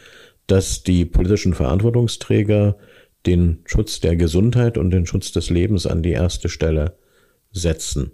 dass 0.48 0.84
die 0.84 1.06
politischen 1.06 1.54
Verantwortungsträger 1.54 2.78
den 3.26 3.60
Schutz 3.66 4.00
der 4.00 4.16
Gesundheit 4.16 4.78
und 4.78 4.92
den 4.92 5.06
Schutz 5.06 5.32
des 5.32 5.50
Lebens 5.50 5.86
an 5.86 6.02
die 6.02 6.12
erste 6.12 6.50
Stelle 6.50 6.98
setzen. 7.52 8.12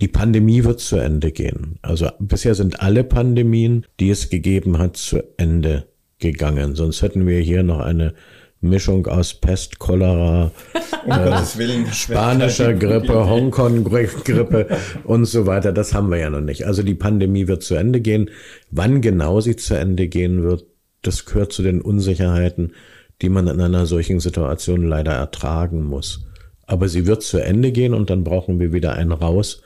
Die 0.00 0.08
Pandemie 0.08 0.64
wird 0.64 0.80
zu 0.80 0.96
Ende 0.96 1.30
gehen. 1.30 1.78
Also 1.82 2.08
bisher 2.18 2.54
sind 2.54 2.80
alle 2.80 3.04
Pandemien, 3.04 3.84
die 3.98 4.10
es 4.10 4.30
gegeben 4.30 4.78
hat, 4.78 4.96
zu 4.96 5.22
Ende 5.36 5.88
gegangen. 6.18 6.74
Sonst 6.74 7.02
hätten 7.02 7.26
wir 7.26 7.40
hier 7.40 7.62
noch 7.62 7.80
eine 7.80 8.14
Mischung 8.60 9.06
aus 9.06 9.32
Pest, 9.34 9.78
Cholera, 9.78 10.50
äh, 11.06 11.92
spanischer 11.92 12.74
Grippe, 12.74 13.28
Hongkong-Grippe 13.28 14.68
und 15.04 15.24
so 15.24 15.46
weiter. 15.46 15.72
Das 15.72 15.94
haben 15.94 16.10
wir 16.10 16.18
ja 16.18 16.30
noch 16.30 16.42
nicht. 16.42 16.66
Also 16.66 16.82
die 16.82 16.94
Pandemie 16.94 17.48
wird 17.48 17.62
zu 17.62 17.74
Ende 17.74 18.00
gehen. 18.00 18.30
Wann 18.70 19.00
genau 19.00 19.40
sie 19.40 19.56
zu 19.56 19.74
Ende 19.74 20.08
gehen 20.08 20.42
wird, 20.42 20.66
das 21.02 21.24
gehört 21.24 21.52
zu 21.52 21.62
den 21.62 21.80
Unsicherheiten, 21.80 22.74
die 23.22 23.30
man 23.30 23.46
in 23.48 23.60
einer 23.60 23.86
solchen 23.86 24.20
Situation 24.20 24.84
leider 24.84 25.12
ertragen 25.12 25.82
muss. 25.82 26.26
Aber 26.66 26.88
sie 26.88 27.06
wird 27.06 27.22
zu 27.22 27.38
Ende 27.38 27.72
gehen 27.72 27.94
und 27.94 28.10
dann 28.10 28.24
brauchen 28.24 28.60
wir 28.60 28.72
wieder 28.72 28.92
ein 28.92 29.12
Raus 29.12 29.62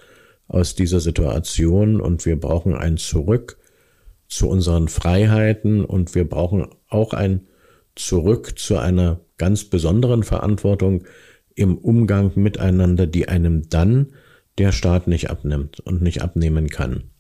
aus 0.46 0.74
dieser 0.74 1.00
Situation 1.00 2.00
und 2.00 2.24
wir 2.26 2.38
brauchen 2.38 2.74
ein 2.74 2.96
Zurück 2.96 3.59
zu 4.28 4.48
unseren 4.48 4.88
Freiheiten 4.88 5.85
und 5.85 6.14
wir 6.14 6.28
brauchen 6.28 6.66
auch 6.88 7.12
ein 7.12 7.46
zurück 7.96 8.59
zu 8.59 8.78
einer 8.78 9.20
ganz 9.38 9.64
besonderen 9.64 10.22
Verantwortung 10.22 11.04
im 11.54 11.78
Umgang 11.78 12.33
miteinander, 12.35 13.07
die 13.07 13.28
einem 13.28 13.68
dann 13.68 14.12
der 14.59 14.72
Staat 14.72 15.07
nicht 15.07 15.30
abnimmt 15.30 15.80
und 15.80 16.02
nicht 16.02 16.22
abnehmen 16.22 16.68
kann. 16.68 17.11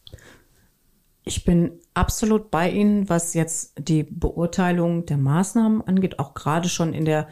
Ich 1.24 1.44
bin 1.44 1.72
absolut 1.94 2.50
bei 2.50 2.70
Ihnen, 2.70 3.08
was 3.08 3.34
jetzt 3.34 3.74
die 3.78 4.02
Beurteilung 4.02 5.06
der 5.06 5.16
Maßnahmen 5.16 5.82
angeht, 5.82 6.18
auch 6.18 6.34
gerade 6.34 6.68
schon 6.68 6.92
in 6.92 7.04
der, 7.04 7.28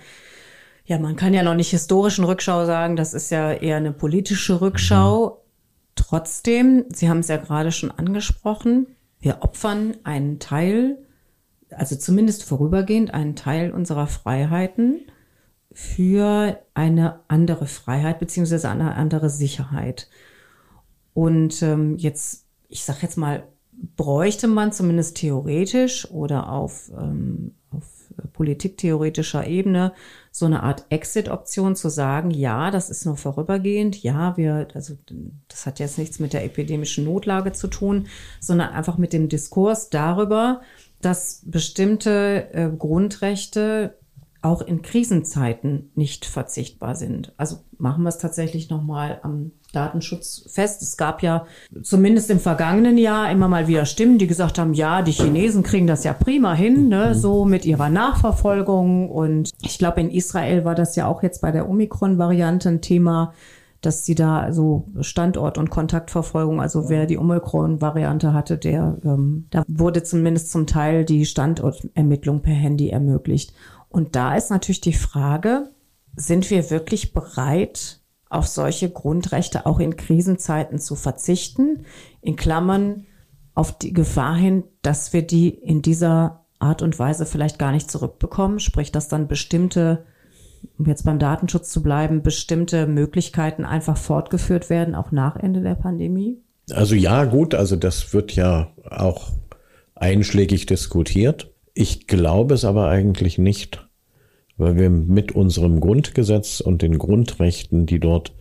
ja, 0.84 0.98
man 0.98 1.16
kann 1.16 1.34
ja 1.34 1.42
noch 1.42 1.54
nicht 1.54 1.70
historischen 1.70 2.24
Rückschau 2.24 2.64
sagen, 2.64 2.96
das 2.96 3.12
ist 3.12 3.30
ja 3.30 3.52
eher 3.52 3.76
eine 3.76 3.92
politische 3.92 4.60
Rückschau. 4.60 5.26
Mhm. 5.26 5.32
Trotzdem, 5.94 6.84
Sie 6.88 7.10
haben 7.10 7.18
es 7.18 7.28
ja 7.28 7.36
gerade 7.36 7.70
schon 7.70 7.90
angesprochen, 7.90 8.86
wir 9.20 9.42
opfern 9.42 9.96
einen 10.04 10.38
Teil 10.38 11.01
also 11.76 11.96
zumindest 11.96 12.44
vorübergehend 12.44 13.14
einen 13.14 13.36
Teil 13.36 13.72
unserer 13.72 14.06
Freiheiten 14.06 15.00
für 15.72 16.60
eine 16.74 17.20
andere 17.28 17.66
Freiheit 17.66 18.18
beziehungsweise 18.18 18.68
eine 18.68 18.94
andere 18.94 19.30
Sicherheit. 19.30 20.08
Und 21.14 21.62
ähm, 21.62 21.96
jetzt, 21.98 22.46
ich 22.68 22.84
sage 22.84 23.00
jetzt 23.02 23.16
mal, 23.16 23.44
bräuchte 23.96 24.48
man 24.48 24.72
zumindest 24.72 25.16
theoretisch 25.16 26.10
oder 26.10 26.50
auf, 26.50 26.90
ähm, 26.96 27.54
auf 27.70 27.84
politiktheoretischer 28.32 29.46
Ebene 29.46 29.92
so 30.30 30.46
eine 30.46 30.62
Art 30.62 30.86
Exit-Option 30.90 31.76
zu 31.76 31.88
sagen, 31.88 32.30
ja, 32.30 32.70
das 32.70 32.90
ist 32.90 33.04
nur 33.04 33.16
vorübergehend, 33.16 34.02
ja, 34.02 34.36
wir, 34.36 34.68
also 34.74 34.96
das 35.48 35.66
hat 35.66 35.78
jetzt 35.78 35.98
nichts 35.98 36.18
mit 36.18 36.32
der 36.32 36.44
epidemischen 36.44 37.04
Notlage 37.04 37.52
zu 37.52 37.68
tun, 37.68 38.08
sondern 38.40 38.70
einfach 38.70 38.98
mit 38.98 39.12
dem 39.12 39.28
Diskurs 39.28 39.90
darüber, 39.90 40.62
dass 41.02 41.42
bestimmte 41.44 42.48
äh, 42.52 42.70
Grundrechte 42.76 43.96
auch 44.42 44.60
in 44.60 44.82
Krisenzeiten 44.82 45.92
nicht 45.94 46.26
verzichtbar 46.26 46.96
sind. 46.96 47.32
Also 47.36 47.58
machen 47.78 48.02
wir 48.02 48.08
es 48.08 48.18
tatsächlich 48.18 48.70
nochmal 48.70 49.20
am 49.22 49.52
Datenschutz 49.72 50.48
fest. 50.52 50.82
Es 50.82 50.96
gab 50.96 51.22
ja 51.22 51.46
zumindest 51.82 52.28
im 52.28 52.40
vergangenen 52.40 52.98
Jahr 52.98 53.30
immer 53.30 53.46
mal 53.46 53.68
wieder 53.68 53.86
Stimmen, 53.86 54.18
die 54.18 54.26
gesagt 54.26 54.58
haben, 54.58 54.74
ja, 54.74 55.02
die 55.02 55.12
Chinesen 55.12 55.62
kriegen 55.62 55.86
das 55.86 56.02
ja 56.02 56.12
prima 56.12 56.54
hin, 56.54 56.88
ne, 56.88 57.10
mhm. 57.10 57.14
so 57.14 57.44
mit 57.44 57.64
ihrer 57.64 57.88
Nachverfolgung. 57.88 59.10
Und 59.10 59.50
ich 59.62 59.78
glaube, 59.78 60.00
in 60.00 60.10
Israel 60.10 60.64
war 60.64 60.74
das 60.74 60.96
ja 60.96 61.06
auch 61.06 61.22
jetzt 61.22 61.40
bei 61.40 61.52
der 61.52 61.68
Omikron-Variante 61.68 62.68
ein 62.68 62.80
Thema, 62.80 63.32
dass 63.82 64.06
sie 64.06 64.14
da 64.14 64.52
so 64.52 64.88
Standort- 65.00 65.58
und 65.58 65.68
Kontaktverfolgung, 65.68 66.60
also 66.60 66.88
wer 66.88 67.06
die 67.06 67.18
Omikron-Variante 67.18 68.32
hatte, 68.32 68.56
der, 68.56 68.96
ähm, 69.04 69.48
da 69.50 69.64
wurde 69.66 70.02
zumindest 70.04 70.50
zum 70.50 70.66
Teil 70.66 71.04
die 71.04 71.26
Standortermittlung 71.26 72.40
per 72.40 72.54
Handy 72.54 72.88
ermöglicht. 72.88 73.52
Und 73.88 74.16
da 74.16 74.36
ist 74.36 74.50
natürlich 74.50 74.80
die 74.80 74.94
Frage, 74.94 75.70
sind 76.16 76.48
wir 76.48 76.70
wirklich 76.70 77.12
bereit, 77.12 78.00
auf 78.30 78.46
solche 78.46 78.88
Grundrechte 78.88 79.66
auch 79.66 79.78
in 79.78 79.96
Krisenzeiten 79.96 80.78
zu 80.78 80.94
verzichten? 80.94 81.84
In 82.22 82.36
Klammern 82.36 83.04
auf 83.54 83.76
die 83.76 83.92
Gefahr 83.92 84.36
hin, 84.36 84.64
dass 84.80 85.12
wir 85.12 85.22
die 85.22 85.50
in 85.50 85.82
dieser 85.82 86.46
Art 86.58 86.80
und 86.80 86.98
Weise 86.98 87.26
vielleicht 87.26 87.58
gar 87.58 87.72
nicht 87.72 87.90
zurückbekommen, 87.90 88.60
sprich, 88.60 88.92
dass 88.92 89.08
dann 89.08 89.28
bestimmte 89.28 90.06
um 90.78 90.86
jetzt 90.86 91.04
beim 91.04 91.18
Datenschutz 91.18 91.70
zu 91.70 91.82
bleiben, 91.82 92.22
bestimmte 92.22 92.86
Möglichkeiten 92.86 93.64
einfach 93.64 93.96
fortgeführt 93.96 94.70
werden, 94.70 94.94
auch 94.94 95.12
nach 95.12 95.36
Ende 95.36 95.60
der 95.60 95.74
Pandemie? 95.74 96.38
Also 96.70 96.94
ja, 96.94 97.24
gut, 97.24 97.54
also 97.54 97.76
das 97.76 98.14
wird 98.14 98.32
ja 98.32 98.70
auch 98.88 99.30
einschlägig 99.94 100.66
diskutiert. 100.66 101.50
Ich 101.74 102.06
glaube 102.06 102.54
es 102.54 102.64
aber 102.64 102.88
eigentlich 102.88 103.38
nicht, 103.38 103.88
weil 104.56 104.76
wir 104.76 104.90
mit 104.90 105.32
unserem 105.32 105.80
Grundgesetz 105.80 106.60
und 106.60 106.82
den 106.82 106.98
Grundrechten, 106.98 107.86
die 107.86 108.00
dort 108.00 108.34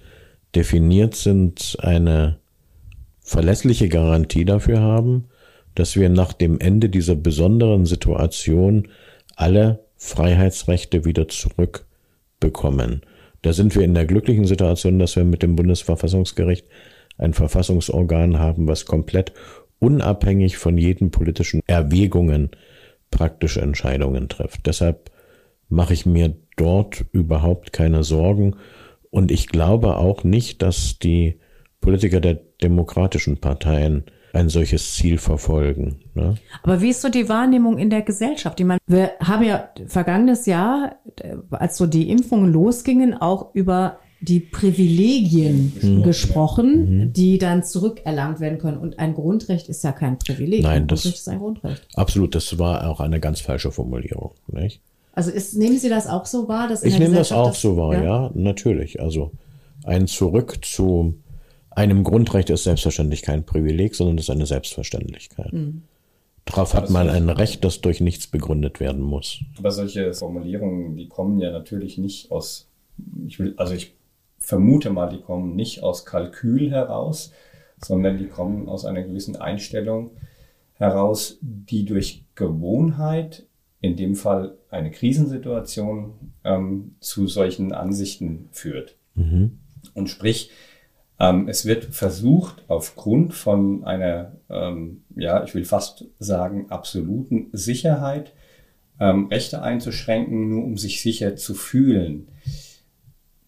definiert 0.56 1.16
sind, 1.16 1.78
eine 1.80 2.40
verlässliche 3.22 3.90
Garantie 3.90 4.46
dafür 4.46 4.82
haben, 4.82 5.26
dass 5.76 5.96
wir 5.96 6.10
nach 6.10 6.34
dem 6.34 6.60
Ende 6.60 6.90
dieser 6.90 7.16
besonderen 7.16 7.86
Situation 7.86 8.90
alle 9.36 9.86
Freiheitsrechte 9.96 11.06
wieder 11.06 11.28
zurückbekommen. 12.42 13.02
Da 13.42 13.54
sind 13.54 13.76
wir 13.76 13.84
in 13.84 13.94
der 13.94 14.06
glücklichen 14.06 14.46
Situation, 14.46 15.00
dass 15.00 15.16
wir 15.16 15.24
mit 15.24 15.42
dem 15.42 15.56
Bundesverfassungsgericht 15.56 16.66
ein 17.18 17.34
Verfassungsorgan 17.34 18.40
haben, 18.40 18.68
was 18.68 18.86
komplett 18.86 19.34
unabhängig 19.80 20.58
von 20.58 20.78
jeden 20.78 21.12
politischen 21.12 21.62
Erwägungen 21.68 22.52
praktische 23.10 23.62
Entscheidungen 23.62 24.30
trifft. 24.30 24.68
Deshalb 24.68 25.12
mache 25.70 25.94
ich 25.94 26.06
mir 26.06 26.36
dort 26.56 27.06
überhaupt 27.12 27.74
keine 27.74 28.04
Sorgen 28.04 28.56
und 29.10 29.32
ich 29.32 29.48
glaube 29.48 29.98
auch 29.98 30.24
nicht, 30.24 30.62
dass 30.62 31.00
die 31.00 31.40
Politiker 31.80 32.20
der 32.20 32.40
demokratischen 32.62 33.38
Parteien 33.38 34.04
ein 34.34 34.50
solches 34.50 34.94
Ziel 34.94 35.18
verfolgen. 35.18 36.00
Ne? 36.14 36.36
Aber 36.64 36.82
wie 36.82 36.90
ist 36.90 37.02
so 37.02 37.10
die 37.10 37.28
Wahrnehmung 37.28 37.78
in 37.78 37.90
der 37.90 38.02
Gesellschaft? 38.02 38.60
Ich 38.60 38.66
meine, 38.66 38.80
wir 38.88 39.12
haben 39.20 39.44
ja 39.44 39.70
vergangenes 39.88 40.46
Jahr, 40.46 40.96
als 41.50 41.78
so 41.78 41.86
die 41.86 42.10
Impfungen 42.10 42.52
losgingen, 42.52 43.14
auch 43.14 43.54
über 43.54 43.98
die 44.22 44.40
Privilegien 44.40 45.74
mhm. 45.82 46.04
gesprochen, 46.04 47.00
mhm. 47.06 47.14
die 47.14 47.40
dann 47.40 47.64
zurückerlangt 47.64 48.40
werden 48.40 48.60
können. 48.60 48.78
Und 48.78 49.00
ein 49.00 49.16
Grundrecht 49.16 49.68
ist 49.68 49.84
ja 49.84 49.92
kein 49.92 50.20
Privileg. 50.20 50.62
Nein, 50.62 50.84
ein 50.84 50.88
das 50.88 51.02
Grundrecht 51.02 51.22
ist 51.22 51.30
ein 51.30 51.40
Grundrecht. 51.40 51.88
Absolut, 51.96 52.36
das 52.36 52.60
war 52.60 52.88
auch 52.88 53.00
eine 53.00 53.20
ganz 53.20 53.42
falsche 53.42 53.72
Formulierung. 53.72 54.32
Nicht? 54.48 54.80
Also 55.14 55.32
ist, 55.32 55.58
nehmen 55.58 55.78
Sie 55.78 55.90
das 55.90 56.08
auch 56.08 56.26
so 56.26 56.48
wahr? 56.48 56.68
Dass 56.68 56.84
ich 56.84 56.98
nehme 56.98 57.16
das 57.16 57.32
auch 57.32 57.50
das, 57.50 57.62
so 57.62 57.76
wahr, 57.76 57.96
ja? 57.96 58.04
ja, 58.04 58.32
natürlich. 58.36 59.02
Also 59.02 59.32
ein 59.84 60.08
Zurück 60.08 60.60
zu 60.64 61.16
einem 61.82 62.04
Grundrecht 62.04 62.50
ist 62.50 62.64
selbstverständlich 62.64 63.24
kein 63.24 63.44
Privileg, 63.44 63.96
sondern 63.96 64.18
es 64.18 64.26
ist 64.26 64.30
eine 64.30 64.46
Selbstverständlichkeit. 64.46 65.52
Mhm. 65.52 65.84
Darauf 66.46 66.74
hat 66.74 66.90
man 66.90 67.10
ein 67.10 67.30
Recht, 67.30 67.64
das 67.64 67.82
durch 67.82 68.02
nichts 68.02 68.28
begründet 68.28 68.80
werden 68.80 69.02
muss. 69.02 69.40
Aber 69.58 69.72
solche 69.72 70.14
Formulierungen, 70.14 70.96
die 70.96 71.08
kommen 71.08 71.40
ja 71.40 71.52
natürlich 71.52 71.98
nicht 71.98 72.32
aus, 72.32 72.70
ich 73.28 73.40
will, 73.40 73.54
also 73.58 73.74
ich 73.74 73.96
vermute 74.38 74.90
mal, 74.90 75.10
die 75.10 75.22
kommen 75.22 75.56
nicht 75.56 75.84
aus 75.84 76.06
Kalkül 76.06 76.72
heraus, 76.72 77.32
sondern 77.84 78.18
die 78.18 78.28
kommen 78.28 78.70
aus 78.70 78.86
einer 78.86 79.04
gewissen 79.04 79.36
Einstellung 79.36 80.12
heraus, 80.74 81.38
die 81.42 81.86
durch 81.86 82.26
Gewohnheit, 82.36 83.46
in 83.82 83.96
dem 83.96 84.16
Fall 84.16 84.58
eine 84.70 84.92
Krisensituation, 84.92 86.14
ähm, 86.44 86.96
zu 87.00 87.28
solchen 87.28 87.72
Ansichten 87.72 88.50
führt. 88.52 88.98
Mhm. 89.16 89.60
Und 89.94 90.10
sprich, 90.10 90.52
ähm, 91.22 91.48
es 91.48 91.68
wird 91.68 91.86
versucht, 91.86 92.64
aufgrund 92.68 93.36
von 93.36 93.84
einer, 93.84 94.38
ähm, 94.50 95.04
ja, 95.16 95.44
ich 95.44 95.54
will 95.54 95.66
fast 95.66 96.06
sagen, 96.18 96.72
absoluten 96.72 97.50
Sicherheit, 97.52 98.34
ähm, 99.00 99.28
Rechte 99.28 99.62
einzuschränken, 99.62 100.50
nur 100.50 100.64
um 100.64 100.78
sich 100.78 101.04
sicher 101.04 101.36
zu 101.36 101.54
fühlen. 101.54 102.30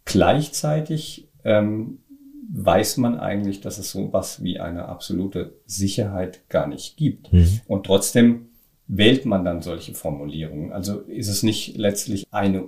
Gleichzeitig 0.06 1.32
ähm, 1.44 1.98
weiß 2.54 2.98
man 2.98 3.20
eigentlich, 3.20 3.60
dass 3.60 3.80
es 3.80 3.90
so 3.90 4.14
was 4.14 4.44
wie 4.44 4.60
eine 4.60 4.86
absolute 4.86 5.56
Sicherheit 5.66 6.48
gar 6.50 6.68
nicht 6.68 6.96
gibt. 6.96 7.34
Mhm. 7.34 7.62
Und 7.66 7.88
trotzdem 7.88 8.50
wählt 8.88 9.26
man 9.26 9.44
dann 9.46 9.64
solche 9.64 9.96
Formulierungen. 9.96 10.72
Also 10.72 11.00
ist 11.00 11.30
es 11.30 11.42
nicht 11.42 11.76
letztlich 11.76 12.28
eine 12.30 12.66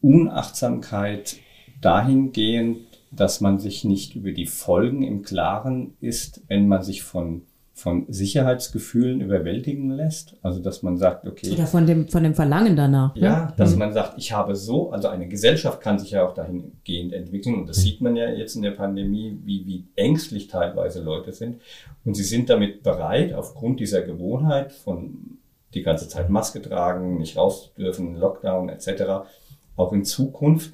Unachtsamkeit 0.00 1.36
dahingehend, 1.82 2.85
dass 3.10 3.40
man 3.40 3.58
sich 3.58 3.84
nicht 3.84 4.16
über 4.16 4.32
die 4.32 4.46
Folgen 4.46 5.02
im 5.02 5.22
Klaren 5.22 5.94
ist, 6.00 6.42
wenn 6.48 6.68
man 6.68 6.82
sich 6.82 7.02
von 7.02 7.42
von 7.76 8.06
Sicherheitsgefühlen 8.08 9.20
überwältigen 9.20 9.90
lässt. 9.90 10.34
Also 10.40 10.60
dass 10.60 10.82
man 10.82 10.96
sagt, 10.96 11.26
okay. 11.26 11.52
Oder 11.52 11.66
von 11.66 11.86
dem, 11.86 12.08
von 12.08 12.22
dem 12.22 12.34
Verlangen 12.34 12.74
danach. 12.74 13.14
Ne? 13.14 13.20
Ja, 13.20 13.52
dass 13.58 13.72
mhm. 13.72 13.80
man 13.80 13.92
sagt, 13.92 14.14
ich 14.16 14.32
habe 14.32 14.56
so, 14.56 14.92
also 14.92 15.08
eine 15.08 15.28
Gesellschaft 15.28 15.82
kann 15.82 15.98
sich 15.98 16.12
ja 16.12 16.26
auch 16.26 16.32
dahingehend 16.32 17.12
entwickeln. 17.12 17.54
Und 17.54 17.68
das 17.68 17.82
sieht 17.82 18.00
man 18.00 18.16
ja 18.16 18.30
jetzt 18.30 18.56
in 18.56 18.62
der 18.62 18.70
Pandemie, 18.70 19.38
wie, 19.44 19.66
wie 19.66 19.84
ängstlich 19.94 20.48
teilweise 20.48 21.02
Leute 21.02 21.32
sind. 21.32 21.60
Und 22.06 22.14
sie 22.14 22.24
sind 22.24 22.48
damit 22.48 22.82
bereit, 22.82 23.34
aufgrund 23.34 23.78
dieser 23.78 24.00
Gewohnheit 24.00 24.72
von 24.72 25.36
die 25.74 25.82
ganze 25.82 26.08
Zeit 26.08 26.30
Maske 26.30 26.62
tragen, 26.62 27.18
nicht 27.18 27.36
raus 27.36 27.72
dürfen, 27.76 28.16
Lockdown 28.16 28.70
etc., 28.70 29.28
auch 29.76 29.92
in 29.92 30.06
Zukunft 30.06 30.72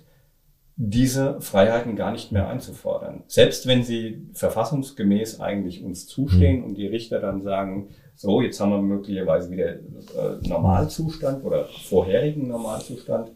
diese 0.77 1.41
Freiheiten 1.41 1.97
gar 1.97 2.13
nicht 2.13 2.33
mehr 2.33 2.49
einzufordern. 2.49 3.25
Selbst 3.27 3.67
wenn 3.67 3.85
sie 3.85 4.27
verfassungsgemäß 4.33 5.41
eigentlich 5.41 5.83
uns 5.83 6.07
zustehen 6.07 6.59
mhm. 6.59 6.65
und 6.65 6.75
die 6.77 6.87
Richter 6.87 7.21
dann 7.21 7.43
sagen, 7.43 7.91
so, 8.15 8.41
jetzt 8.41 8.61
haben 8.61 8.71
wir 8.71 8.81
möglicherweise 8.81 9.51
wieder 9.51 9.75
äh, 9.75 10.49
Normalzustand 10.49 11.45
oder 11.45 11.67
vorherigen 11.67 12.49
Normalzustand 12.49 13.33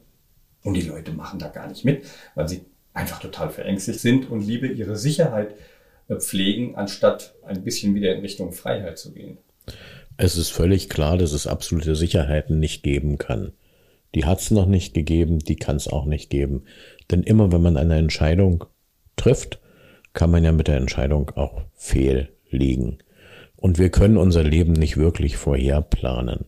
und 0.63 0.75
die 0.75 0.83
Leute 0.83 1.13
machen 1.13 1.39
da 1.39 1.49
gar 1.49 1.69
nicht 1.69 1.85
mit, 1.85 2.05
weil 2.35 2.49
sie 2.49 2.65
einfach 2.93 3.21
total 3.21 3.51
verängstigt 3.51 4.01
sind 4.01 4.31
und 4.31 4.47
lieber 4.47 4.67
ihre 4.67 4.97
Sicherheit 4.97 5.55
äh, 6.09 6.17
pflegen, 6.17 6.77
anstatt 6.77 7.35
ein 7.45 7.63
bisschen 7.63 7.95
wieder 7.95 8.15
in 8.15 8.21
Richtung 8.21 8.53
Freiheit 8.53 8.99
zu 8.99 9.13
gehen. 9.13 9.39
Es 10.17 10.37
ist 10.37 10.51
völlig 10.51 10.89
klar, 10.89 11.19
dass 11.19 11.33
es 11.33 11.47
absolute 11.47 11.95
Sicherheiten 11.95 12.59
nicht 12.59 12.83
geben 12.83 13.19
kann. 13.19 13.53
Die 14.17 14.25
hat 14.25 14.41
es 14.41 14.51
noch 14.51 14.65
nicht 14.65 14.95
gegeben, 14.95 15.41
die 15.41 15.57
kann 15.57 15.77
es 15.77 15.89
auch 15.89 16.07
nicht 16.07 16.31
geben. 16.31 16.65
Denn 17.11 17.23
immer 17.23 17.53
wenn 17.53 17.61
man 17.61 17.77
eine 17.77 17.97
Entscheidung 17.97 18.65
trifft, 19.17 19.61
kann 20.15 20.31
man 20.31 20.43
ja 20.43 20.53
mit 20.53 20.69
der 20.69 20.79
Entscheidung 20.79 21.33
auch 21.37 21.61
fehl 21.75 22.31
liegen. 22.49 22.97
Und 23.57 23.79
wir 23.79 23.91
können 23.91 24.17
unser 24.17 24.43
Leben 24.43 24.73
nicht 24.73 24.97
wirklich 24.97 25.37
vorherplanen. 25.37 26.47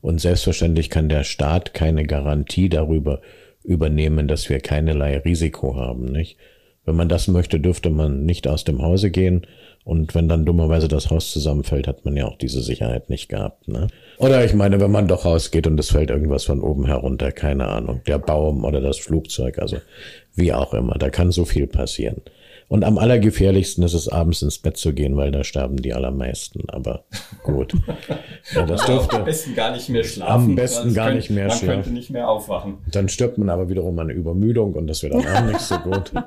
Und 0.00 0.20
selbstverständlich 0.20 0.90
kann 0.90 1.08
der 1.08 1.24
Staat 1.24 1.74
keine 1.74 2.06
Garantie 2.06 2.68
darüber 2.68 3.20
übernehmen, 3.64 4.28
dass 4.28 4.48
wir 4.48 4.60
keinerlei 4.60 5.18
Risiko 5.18 5.74
haben, 5.74 6.04
nicht? 6.04 6.36
Wenn 6.84 6.94
man 6.94 7.08
das 7.08 7.26
möchte, 7.26 7.58
dürfte 7.58 7.90
man 7.90 8.26
nicht 8.26 8.46
aus 8.46 8.62
dem 8.62 8.80
Hause 8.80 9.10
gehen. 9.10 9.44
Und 9.88 10.14
wenn 10.14 10.28
dann 10.28 10.44
dummerweise 10.44 10.86
das 10.86 11.08
Haus 11.08 11.32
zusammenfällt, 11.32 11.88
hat 11.88 12.04
man 12.04 12.14
ja 12.14 12.26
auch 12.26 12.36
diese 12.36 12.60
Sicherheit 12.60 13.08
nicht 13.08 13.30
gehabt. 13.30 13.68
Ne? 13.68 13.86
Oder 14.18 14.44
ich 14.44 14.52
meine, 14.52 14.82
wenn 14.82 14.90
man 14.90 15.08
doch 15.08 15.24
rausgeht 15.24 15.66
und 15.66 15.80
es 15.80 15.92
fällt 15.92 16.10
irgendwas 16.10 16.44
von 16.44 16.60
oben 16.60 16.84
herunter, 16.84 17.32
keine 17.32 17.68
Ahnung, 17.68 18.02
der 18.06 18.18
Baum 18.18 18.66
oder 18.66 18.82
das 18.82 18.98
Flugzeug, 18.98 19.58
also 19.58 19.78
wie 20.34 20.52
auch 20.52 20.74
immer, 20.74 20.98
da 20.98 21.08
kann 21.08 21.32
so 21.32 21.46
viel 21.46 21.66
passieren. 21.66 22.20
Und 22.68 22.84
am 22.84 22.98
allergefährlichsten 22.98 23.82
ist 23.82 23.94
es, 23.94 24.08
abends 24.08 24.42
ins 24.42 24.58
Bett 24.58 24.76
zu 24.76 24.92
gehen, 24.92 25.16
weil 25.16 25.30
da 25.30 25.42
sterben 25.42 25.76
die 25.78 25.94
allermeisten. 25.94 26.68
Aber 26.68 27.04
gut. 27.42 27.74
Ja, 28.54 28.64
das 28.64 28.86
dürfte 28.86 29.18
am 29.18 29.24
besten 29.26 29.54
gar 29.54 29.72
nicht 29.72 29.90
mehr 29.90 30.04
schlafen. 30.04 30.50
Am 30.50 30.54
besten 30.54 30.94
gar 30.94 31.08
könnte, 31.08 31.18
nicht 31.18 31.30
mehr 31.30 31.48
man 31.48 31.56
schlafen. 31.56 31.66
Man 31.66 31.76
könnte 31.76 31.90
nicht 31.98 32.10
mehr 32.10 32.28
aufwachen. 32.30 32.78
Dann 32.90 33.10
stirbt 33.10 33.36
man 33.36 33.50
aber 33.50 33.68
wiederum 33.68 33.98
an 33.98 34.08
Übermüdung 34.08 34.72
und 34.72 34.86
das 34.86 35.02
wird 35.02 35.12
dann 35.12 35.26
auch 35.26 35.44
nicht 35.44 35.60
so 35.60 35.78
gut. 35.78 36.12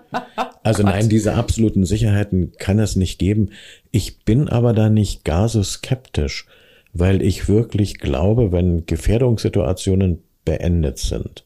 Also 0.64 0.84
nein, 0.84 1.10
diese 1.10 1.34
absoluten 1.34 1.86
Sicherheiten 1.86 2.52
kann 2.60 2.78
es 2.78 2.96
nicht 2.96 3.18
geben. 3.18 3.50
Ich 3.90 4.24
bin 4.26 4.48
aber 4.48 4.74
da 4.74 4.90
nicht 4.90 5.26
gar 5.26 5.50
so 5.50 5.64
skeptisch, 5.64 6.46
weil 6.94 7.24
ich 7.24 7.50
wirklich 7.50 7.98
glaube, 7.98 8.52
wenn 8.52 8.86
Gefährdungssituationen 8.86 10.22
beendet 10.46 11.00
sind, 11.00 11.46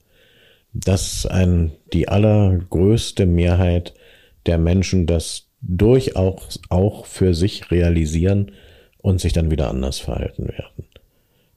dass 0.73 1.25
ein, 1.25 1.71
die 1.93 2.09
allergrößte 2.09 3.25
Mehrheit 3.25 3.93
der 4.45 4.57
Menschen 4.57 5.05
das 5.05 5.47
durchaus 5.61 6.59
auch 6.69 7.05
für 7.05 7.33
sich 7.33 7.71
realisieren 7.71 8.51
und 8.97 9.19
sich 9.19 9.33
dann 9.33 9.51
wieder 9.51 9.69
anders 9.69 9.99
verhalten 9.99 10.47
werden. 10.47 10.85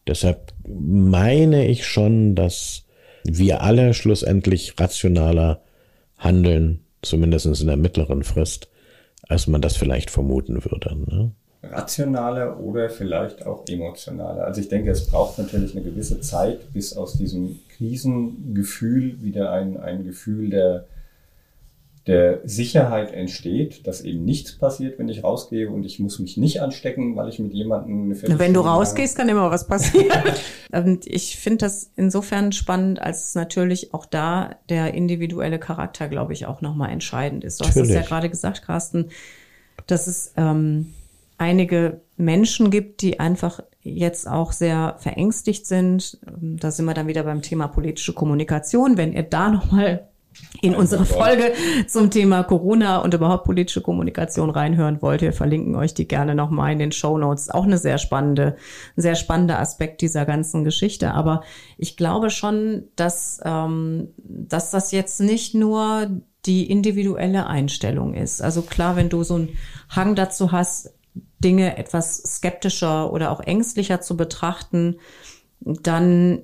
Deshalb 0.07 0.53
meine 0.67 1.67
ich 1.67 1.87
schon, 1.87 2.35
dass 2.35 2.85
wir 3.25 3.63
alle 3.63 3.93
schlussendlich 3.93 4.75
rationaler 4.79 5.63
handeln, 6.17 6.81
zumindest 7.03 7.61
in 7.61 7.67
der 7.67 7.77
mittleren 7.77 8.25
Frist, 8.25 8.69
als 9.29 9.47
man 9.47 9.61
das 9.61 9.77
vielleicht 9.77 10.11
vermuten 10.11 10.65
würde. 10.65 10.97
Ne? 10.97 11.33
Rationaler 11.63 12.59
oder 12.61 12.89
vielleicht 12.89 13.45
auch 13.45 13.67
emotionaler. 13.69 14.45
Also 14.45 14.61
ich 14.61 14.69
denke, 14.69 14.91
es 14.91 15.07
braucht 15.07 15.39
natürlich 15.39 15.75
eine 15.75 15.85
gewisse 15.85 16.21
Zeit, 16.21 16.73
bis 16.73 16.97
aus 16.97 17.19
diesem 17.19 17.59
Krisengefühl 17.77 19.23
wieder 19.23 19.53
ein, 19.53 19.77
ein 19.77 20.05
Gefühl 20.05 20.51
der 20.51 20.87
der 22.09 22.41
Sicherheit 22.45 23.13
entsteht, 23.13 23.87
dass 23.87 24.01
eben 24.01 24.25
nichts 24.25 24.57
passiert, 24.57 24.99
wenn 24.99 25.09
ich 25.09 25.23
rausgehe 25.23 25.71
und 25.71 25.85
ich 25.85 25.99
muss 26.01 26.19
mich 26.19 26.39
nicht 26.39 26.63
anstecken, 26.63 27.15
weil 27.17 27.29
ich 27.29 27.39
mit 27.39 27.53
jemandem 27.53 28.05
eine 28.05 28.39
Wenn 28.39 28.55
du 28.55 28.61
rausgehst, 28.61 29.17
kann 29.17 29.29
immer 29.29 29.51
was 29.51 29.67
passieren. 29.67 30.11
und 30.73 31.07
ich 31.07 31.37
finde 31.37 31.59
das 31.59 31.93
insofern 31.97 32.53
spannend, 32.53 33.01
als 33.01 33.35
natürlich 33.35 33.93
auch 33.93 34.07
da 34.07 34.57
der 34.71 34.95
individuelle 34.95 35.59
Charakter, 35.59 36.09
glaube 36.09 36.33
ich, 36.33 36.47
auch 36.47 36.63
nochmal 36.63 36.91
entscheidend 36.91 37.45
ist. 37.45 37.61
Du 37.61 37.65
natürlich. 37.65 37.91
hast 37.91 37.97
es 37.97 38.03
ja 38.03 38.09
gerade 38.09 38.31
gesagt, 38.31 38.63
Carsten, 38.63 39.11
dass 39.87 40.07
es 40.07 40.33
ähm, 40.37 40.95
einige 41.37 42.01
Menschen 42.17 42.71
gibt, 42.71 43.03
die 43.03 43.21
einfach 43.21 43.61
jetzt 43.83 44.29
auch 44.29 44.53
sehr 44.53 44.97
verängstigt 44.99 45.67
sind. 45.67 46.19
Da 46.41 46.71
sind 46.71 46.87
wir 46.87 46.95
dann 46.95 47.07
wieder 47.07 47.23
beim 47.23 47.43
Thema 47.43 47.69
politische 47.69 48.13
Kommunikation. 48.13 48.97
Wenn 48.97 49.13
ihr 49.13 49.23
da 49.23 49.51
nochmal 49.51 50.09
in 50.61 50.75
unsere 50.75 51.05
Folge 51.05 51.53
zum 51.87 52.11
Thema 52.11 52.43
Corona 52.43 52.99
und 52.99 53.15
überhaupt 53.15 53.45
politische 53.45 53.81
Kommunikation 53.81 54.51
reinhören 54.51 55.01
wollt, 55.03 55.23
wir 55.23 55.33
verlinken 55.33 55.77
euch 55.77 55.95
die 55.95 56.09
gerne 56.09 56.35
nochmal 56.35 56.73
in 56.73 56.79
den 56.79 56.93
Show 56.93 57.19
Notes. 57.19 57.51
Auch 57.51 57.65
eine 57.65 57.79
sehr 57.79 57.99
spannende, 57.99 58.57
sehr 58.97 59.15
spannender 59.15 59.61
Aspekt 59.61 60.01
dieser 60.01 60.25
ganzen 60.25 60.65
Geschichte. 60.65 61.15
Aber 61.15 61.43
ich 61.77 61.97
glaube 61.97 62.31
schon, 62.31 62.85
dass, 62.97 63.41
ähm, 63.45 64.09
dass 64.19 64.71
das 64.71 64.93
jetzt 64.93 65.21
nicht 65.21 65.55
nur 65.55 66.09
die 66.47 66.71
individuelle 66.71 67.47
Einstellung 67.47 68.15
ist. 68.15 68.41
Also 68.41 68.63
klar, 68.63 68.97
wenn 68.97 69.09
du 69.09 69.23
so 69.23 69.35
einen 69.35 69.51
Hang 69.91 70.15
dazu 70.15 70.53
hast, 70.53 70.95
Dinge 71.41 71.77
etwas 71.77 72.17
skeptischer 72.17 73.13
oder 73.13 73.31
auch 73.31 73.41
ängstlicher 73.41 74.01
zu 74.01 74.17
betrachten, 74.17 74.97
dann 75.61 76.43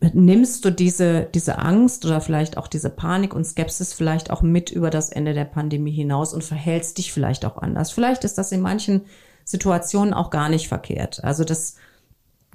nimmst 0.00 0.64
du 0.64 0.70
diese, 0.70 1.26
diese 1.34 1.58
Angst 1.58 2.04
oder 2.04 2.20
vielleicht 2.20 2.58
auch 2.58 2.68
diese 2.68 2.90
Panik 2.90 3.34
und 3.34 3.44
Skepsis 3.44 3.92
vielleicht 3.92 4.30
auch 4.30 4.42
mit 4.42 4.70
über 4.70 4.90
das 4.90 5.10
Ende 5.10 5.32
der 5.32 5.44
Pandemie 5.44 5.92
hinaus 5.92 6.34
und 6.34 6.44
verhältst 6.44 6.98
dich 6.98 7.12
vielleicht 7.12 7.44
auch 7.44 7.58
anders. 7.58 7.90
Vielleicht 7.90 8.24
ist 8.24 8.36
das 8.36 8.52
in 8.52 8.60
manchen 8.60 9.02
Situationen 9.44 10.12
auch 10.12 10.30
gar 10.30 10.48
nicht 10.48 10.68
verkehrt. 10.68 11.24
Also 11.24 11.44
das 11.44 11.76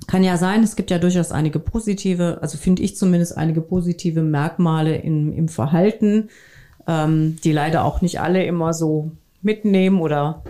kann 0.08 0.24
ja 0.24 0.38
sein, 0.38 0.64
es 0.64 0.76
gibt 0.76 0.92
ja 0.92 1.00
durchaus 1.00 1.32
einige 1.32 1.60
positive, 1.60 2.40
also 2.42 2.58
finde 2.58 2.84
ich 2.84 2.96
zumindest 2.96 3.38
einige 3.38 3.62
positive 3.62 4.22
Merkmale 4.22 4.98
im, 4.98 5.32
im 5.34 5.48
Verhalten, 5.48 6.30
ähm, 6.88 7.38
die 7.44 7.52
leider 7.52 7.86
auch 7.86 8.02
nicht 8.02 8.20
alle 8.20 8.44
immer 8.44 8.74
so 8.74 9.12
mitnehmen 9.42 10.00
oder 10.00 10.44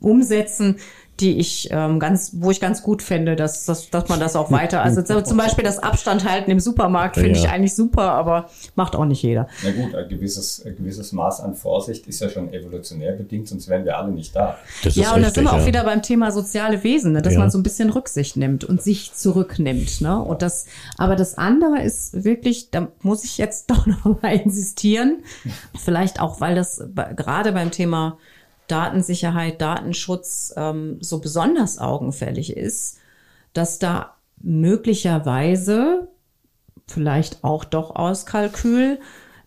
umsetzen 0.00 0.76
die 1.20 1.38
ich 1.38 1.68
ähm, 1.70 2.00
ganz, 2.00 2.32
wo 2.34 2.50
ich 2.50 2.60
ganz 2.60 2.82
gut 2.82 3.02
finde, 3.02 3.36
dass, 3.36 3.66
dass, 3.66 3.90
dass 3.90 4.08
man 4.08 4.18
das 4.18 4.34
auch 4.34 4.50
weiter, 4.50 4.82
also 4.82 5.02
zum 5.02 5.36
Beispiel 5.36 5.62
das 5.62 5.78
Abstand 5.78 6.28
halten 6.28 6.50
im 6.50 6.58
Supermarkt 6.58 7.16
finde 7.16 7.38
ja. 7.38 7.44
ich 7.44 7.48
eigentlich 7.50 7.74
super, 7.74 8.12
aber 8.12 8.48
macht 8.76 8.96
auch 8.96 9.04
nicht 9.04 9.22
jeder. 9.22 9.46
Na 9.62 9.70
gut, 9.70 9.94
ein 9.94 10.08
gewisses, 10.08 10.64
ein 10.64 10.74
gewisses 10.74 11.12
Maß 11.12 11.40
an 11.40 11.54
Vorsicht 11.54 12.06
ist 12.06 12.20
ja 12.20 12.30
schon 12.30 12.52
evolutionär 12.52 13.12
bedingt, 13.12 13.46
sonst 13.46 13.68
wären 13.68 13.84
wir 13.84 13.98
alle 13.98 14.10
nicht 14.10 14.34
da. 14.34 14.58
Das 14.82 14.96
ja, 14.96 15.14
und 15.14 15.22
da 15.22 15.30
sind 15.30 15.44
wir 15.44 15.52
auch 15.52 15.66
wieder 15.66 15.84
beim 15.84 16.02
Thema 16.02 16.32
soziale 16.32 16.82
Wesen, 16.82 17.12
ne, 17.12 17.22
dass 17.22 17.34
ja. 17.34 17.38
man 17.38 17.50
so 17.50 17.58
ein 17.58 17.62
bisschen 17.62 17.90
Rücksicht 17.90 18.36
nimmt 18.36 18.64
und 18.64 18.82
sich 18.82 19.12
zurücknimmt. 19.12 20.00
Ne? 20.00 20.18
Und 20.18 20.40
das, 20.40 20.66
aber 20.96 21.14
das 21.14 21.36
andere 21.36 21.82
ist 21.82 22.24
wirklich, 22.24 22.70
da 22.70 22.88
muss 23.02 23.22
ich 23.24 23.36
jetzt 23.38 23.70
doch 23.70 23.86
noch 23.86 24.22
mal 24.22 24.34
insistieren, 24.34 25.22
vielleicht 25.78 26.20
auch, 26.20 26.40
weil 26.40 26.54
das 26.54 26.82
gerade 27.16 27.52
beim 27.52 27.70
Thema 27.70 28.18
Datensicherheit, 28.72 29.60
Datenschutz 29.60 30.54
ähm, 30.56 30.96
so 31.00 31.20
besonders 31.20 31.78
augenfällig 31.78 32.56
ist, 32.56 32.98
dass 33.52 33.78
da 33.78 34.14
möglicherweise, 34.40 36.08
vielleicht 36.86 37.44
auch 37.44 37.64
doch 37.64 37.94
aus 37.94 38.24
Kalkül, 38.24 38.98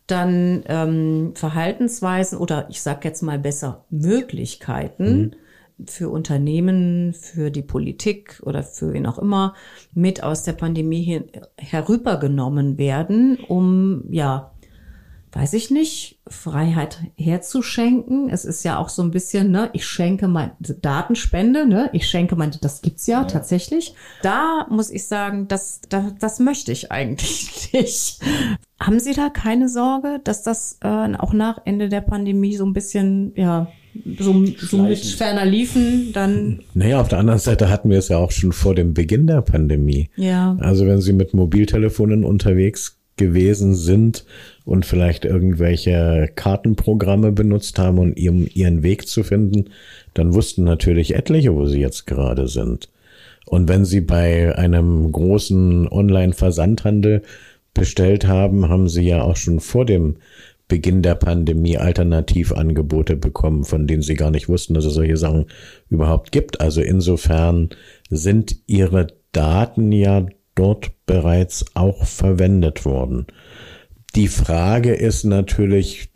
dann 0.07 0.63
ähm, 0.67 1.31
Verhaltensweisen 1.35 2.37
oder 2.37 2.69
ich 2.69 2.81
sage 2.81 3.07
jetzt 3.07 3.23
mal 3.23 3.39
besser 3.39 3.85
Möglichkeiten 3.89 5.35
mhm. 5.79 5.87
für 5.87 6.09
Unternehmen, 6.09 7.13
für 7.13 7.49
die 7.49 7.63
Politik 7.63 8.39
oder 8.43 8.61
für 8.61 8.93
wen 8.93 9.07
auch 9.07 9.17
immer 9.17 9.55
mit 9.93 10.21
aus 10.21 10.43
der 10.43 10.53
Pandemie 10.53 11.01
hin, 11.01 11.25
herübergenommen 11.57 12.77
werden, 12.77 13.39
um 13.47 14.03
ja 14.11 14.51
weiß 15.35 15.51
ich 15.53 15.69
nicht, 15.69 16.17
Freiheit 16.27 16.99
herzuschenken. 17.17 18.29
Es 18.29 18.45
ist 18.45 18.63
ja 18.63 18.77
auch 18.77 18.87
so 18.87 19.01
ein 19.01 19.11
bisschen, 19.11 19.51
ne, 19.51 19.69
ich 19.73 19.85
schenke 19.85 20.29
mein 20.29 20.51
Datenspende, 20.59 21.67
ne, 21.67 21.89
ich 21.91 22.07
schenke 22.07 22.37
mein, 22.37 22.53
das 22.61 22.81
gibt's 22.81 23.05
ja, 23.05 23.21
ja. 23.21 23.27
tatsächlich. 23.27 23.95
Da 24.23 24.65
muss 24.69 24.89
ich 24.89 25.07
sagen, 25.07 25.49
das, 25.49 25.81
das, 25.89 26.13
das 26.19 26.39
möchte 26.39 26.71
ich 26.71 26.89
eigentlich 26.89 27.69
nicht. 27.73 28.21
Haben 28.79 28.99
Sie 29.01 29.13
da 29.13 29.29
keine 29.29 29.67
Sorge, 29.67 30.21
dass 30.23 30.41
das 30.41 30.77
äh, 30.81 30.87
auch 30.87 31.33
nach 31.33 31.59
Ende 31.65 31.89
der 31.89 32.01
Pandemie 32.01 32.55
so 32.55 32.65
ein 32.65 32.73
bisschen, 32.73 33.33
ja, 33.35 33.67
so, 34.17 34.45
so 34.57 34.77
mit 34.77 34.99
ferner 34.99 35.45
liefen, 35.45 36.11
dann. 36.13 36.61
Naja, 36.73 37.01
auf 37.01 37.09
der 37.09 37.19
anderen 37.19 37.39
Seite 37.39 37.69
hatten 37.69 37.89
wir 37.89 37.99
es 37.99 38.07
ja 38.07 38.17
auch 38.17 38.31
schon 38.31 38.53
vor 38.53 38.73
dem 38.73 38.93
Beginn 38.93 39.27
der 39.27 39.41
Pandemie. 39.41 40.09
Ja. 40.15 40.57
Also 40.61 40.87
wenn 40.87 41.01
Sie 41.01 41.13
mit 41.13 41.33
Mobiltelefonen 41.33 42.23
unterwegs 42.23 42.99
gewesen 43.17 43.75
sind 43.75 44.25
und 44.65 44.85
vielleicht 44.85 45.25
irgendwelche 45.25 46.29
Kartenprogramme 46.35 47.31
benutzt 47.31 47.79
haben, 47.79 47.99
um 47.99 48.13
ihren 48.15 48.83
Weg 48.83 49.07
zu 49.07 49.23
finden, 49.23 49.69
dann 50.13 50.33
wussten 50.33 50.63
natürlich 50.63 51.15
etliche, 51.15 51.53
wo 51.53 51.65
sie 51.65 51.79
jetzt 51.79 52.07
gerade 52.07 52.47
sind. 52.47 52.89
Und 53.45 53.69
wenn 53.69 53.85
sie 53.85 54.01
bei 54.01 54.55
einem 54.57 55.11
großen 55.11 55.87
Online-Versandhandel 55.87 57.21
bestellt 57.73 58.27
haben, 58.27 58.69
haben 58.69 58.89
sie 58.89 59.03
ja 59.03 59.21
auch 59.21 59.35
schon 59.35 59.59
vor 59.59 59.85
dem 59.85 60.15
Beginn 60.67 61.03
der 61.03 61.13
Pandemie 61.13 61.77
Alternativangebote 61.77 63.15
bekommen, 63.15 63.65
von 63.65 63.85
denen 63.85 64.01
sie 64.01 64.15
gar 64.15 64.31
nicht 64.31 64.49
wussten, 64.49 64.73
dass 64.73 64.85
es 64.85 64.95
solche 64.95 65.17
Sachen 65.17 65.45
überhaupt 65.89 66.31
gibt. 66.31 66.59
Also 66.59 66.81
insofern 66.81 67.69
sind 68.09 68.55
ihre 68.65 69.07
Daten 69.31 69.91
ja 69.91 70.25
dort 70.55 70.91
bereits 71.05 71.65
auch 71.75 72.05
verwendet 72.05 72.85
worden. 72.85 73.27
Die 74.15 74.29
Frage 74.29 74.93
ist 74.93 75.25
natürlich, 75.25 76.09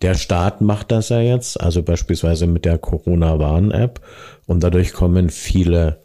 der 0.00 0.14
Staat 0.14 0.60
macht 0.60 0.90
das 0.90 1.10
ja 1.10 1.20
jetzt, 1.20 1.60
also 1.60 1.82
beispielsweise 1.82 2.46
mit 2.46 2.64
der 2.64 2.78
Corona-Warn-App 2.78 4.00
und 4.46 4.62
dadurch 4.62 4.92
kommen 4.92 5.28
viele 5.28 6.00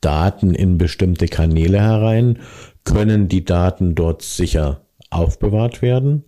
Daten 0.00 0.54
in 0.54 0.78
bestimmte 0.78 1.26
Kanäle 1.26 1.80
herein. 1.80 2.38
Können 2.84 3.28
die 3.28 3.44
Daten 3.44 3.94
dort 3.94 4.22
sicher 4.22 4.82
aufbewahrt 5.10 5.82
werden 5.82 6.24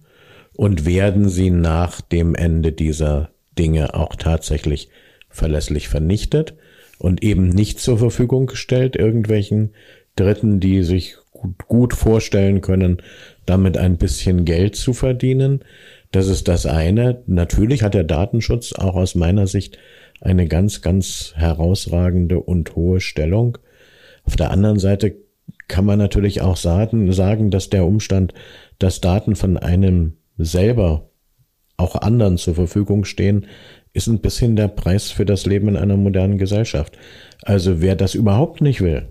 und 0.56 0.86
werden 0.86 1.28
sie 1.28 1.50
nach 1.50 2.00
dem 2.00 2.34
Ende 2.34 2.72
dieser 2.72 3.30
Dinge 3.58 3.94
auch 3.94 4.16
tatsächlich 4.16 4.88
verlässlich 5.28 5.88
vernichtet 5.88 6.54
und 6.98 7.22
eben 7.22 7.48
nicht 7.48 7.78
zur 7.80 7.98
Verfügung 7.98 8.46
gestellt 8.46 8.96
irgendwelchen 8.96 9.74
Dritten, 10.16 10.60
die 10.60 10.82
sich 10.82 11.16
gut, 11.32 11.66
gut 11.66 11.94
vorstellen 11.94 12.60
können, 12.60 12.98
damit 13.46 13.76
ein 13.76 13.96
bisschen 13.96 14.44
Geld 14.44 14.76
zu 14.76 14.92
verdienen. 14.92 15.64
Das 16.12 16.28
ist 16.28 16.48
das 16.48 16.66
eine. 16.66 17.22
Natürlich 17.26 17.82
hat 17.82 17.94
der 17.94 18.04
Datenschutz 18.04 18.72
auch 18.72 18.94
aus 18.94 19.14
meiner 19.14 19.46
Sicht 19.46 19.78
eine 20.20 20.46
ganz, 20.46 20.82
ganz 20.82 21.32
herausragende 21.36 22.40
und 22.40 22.76
hohe 22.76 23.00
Stellung. 23.00 23.58
Auf 24.24 24.36
der 24.36 24.50
anderen 24.50 24.78
Seite 24.78 25.16
kann 25.68 25.84
man 25.84 25.98
natürlich 25.98 26.42
auch 26.42 26.56
sagen, 26.56 27.12
sagen, 27.12 27.50
dass 27.50 27.70
der 27.70 27.86
Umstand, 27.86 28.34
dass 28.78 29.00
Daten 29.00 29.36
von 29.36 29.56
einem 29.56 30.16
selber 30.36 31.10
auch 31.76 31.96
anderen 31.96 32.36
zur 32.36 32.54
Verfügung 32.54 33.04
stehen, 33.04 33.46
ist 33.92 34.06
ein 34.06 34.20
bisschen 34.20 34.56
der 34.56 34.68
Preis 34.68 35.10
für 35.10 35.24
das 35.24 35.46
Leben 35.46 35.68
in 35.68 35.76
einer 35.76 35.96
modernen 35.96 36.38
Gesellschaft. 36.38 36.98
Also 37.42 37.80
wer 37.80 37.96
das 37.96 38.14
überhaupt 38.14 38.60
nicht 38.60 38.80
will, 38.80 39.08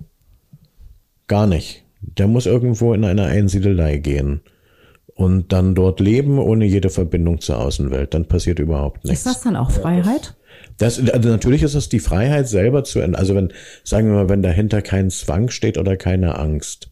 Gar 1.30 1.48
nicht. 1.48 1.86
Der 2.02 2.28
muss 2.28 2.46
irgendwo 2.46 2.94
in 2.94 3.06
eine 3.06 3.26
Einsiedelei 3.26 3.98
gehen 3.98 4.42
und 5.14 5.54
dann 5.54 5.76
dort 5.76 6.00
leben 6.00 6.40
ohne 6.40 6.66
jede 6.66 6.90
Verbindung 6.90 7.40
zur 7.40 7.60
Außenwelt. 7.60 8.14
Dann 8.14 8.26
passiert 8.26 8.58
überhaupt 8.60 9.06
nichts. 9.06 9.20
Ist 9.20 9.26
das 9.28 9.42
dann 9.42 9.56
auch 9.56 9.70
Freiheit? 9.70 10.36
Das, 10.78 10.98
also 10.98 11.30
natürlich 11.30 11.62
ist 11.62 11.76
es 11.76 11.88
die 11.88 12.00
Freiheit 12.00 12.48
selber 12.48 12.84
zu, 12.84 13.02
also 13.02 13.36
wenn, 13.36 13.54
sagen 13.84 14.08
wir 14.08 14.16
mal, 14.16 14.30
wenn 14.30 14.42
dahinter 14.42 14.82
kein 14.82 15.10
Zwang 15.12 15.50
steht 15.50 15.78
oder 15.78 15.98
keine 15.98 16.40
Angst, 16.40 16.90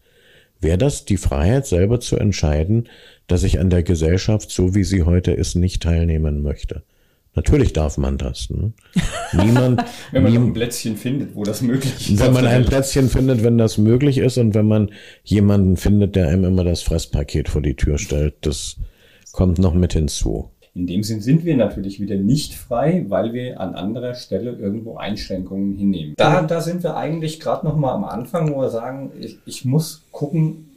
wäre 0.60 0.78
das 0.78 1.04
die 1.04 1.16
Freiheit 1.16 1.66
selber 1.66 1.98
zu 1.98 2.16
entscheiden, 2.16 2.88
dass 3.26 3.42
ich 3.42 3.58
an 3.58 3.70
der 3.70 3.82
Gesellschaft, 3.82 4.50
so 4.50 4.74
wie 4.74 4.84
sie 4.84 5.02
heute 5.02 5.32
ist, 5.32 5.56
nicht 5.56 5.82
teilnehmen 5.82 6.42
möchte. 6.42 6.82
Natürlich 7.38 7.72
darf 7.72 7.98
man 7.98 8.18
das. 8.18 8.50
Ne? 8.50 8.72
Niemand, 9.32 9.84
wenn 10.10 10.24
man 10.24 10.34
ein 10.34 10.52
Plätzchen 10.52 10.96
findet, 10.96 11.36
wo 11.36 11.44
das 11.44 11.62
möglich 11.62 12.10
ist. 12.10 12.18
Wenn 12.18 12.32
man 12.32 12.44
ein 12.44 12.64
Plätzchen 12.64 13.08
findet, 13.08 13.44
wenn 13.44 13.58
das 13.58 13.78
möglich 13.78 14.18
ist 14.18 14.38
und 14.38 14.56
wenn 14.56 14.66
man 14.66 14.90
jemanden 15.22 15.76
findet, 15.76 16.16
der 16.16 16.26
einem 16.30 16.42
immer 16.42 16.64
das 16.64 16.82
Fresspaket 16.82 17.48
vor 17.48 17.62
die 17.62 17.76
Tür 17.76 17.98
stellt, 17.98 18.34
das 18.40 18.78
kommt 19.30 19.60
noch 19.60 19.72
mit 19.72 19.92
hinzu. 19.92 20.50
In 20.74 20.88
dem 20.88 21.04
Sinn 21.04 21.20
sind 21.20 21.44
wir 21.44 21.56
natürlich 21.56 22.00
wieder 22.00 22.16
nicht 22.16 22.54
frei, 22.54 23.04
weil 23.06 23.32
wir 23.32 23.60
an 23.60 23.76
anderer 23.76 24.14
Stelle 24.14 24.56
irgendwo 24.56 24.96
Einschränkungen 24.96 25.76
hinnehmen. 25.76 26.14
Da, 26.16 26.42
da 26.42 26.60
sind 26.60 26.82
wir 26.82 26.96
eigentlich 26.96 27.38
gerade 27.38 27.64
noch 27.64 27.76
mal 27.76 27.92
am 27.92 28.02
Anfang, 28.02 28.52
wo 28.52 28.62
wir 28.62 28.70
sagen, 28.70 29.12
ich, 29.20 29.38
ich 29.46 29.64
muss 29.64 30.02
gucken, 30.10 30.67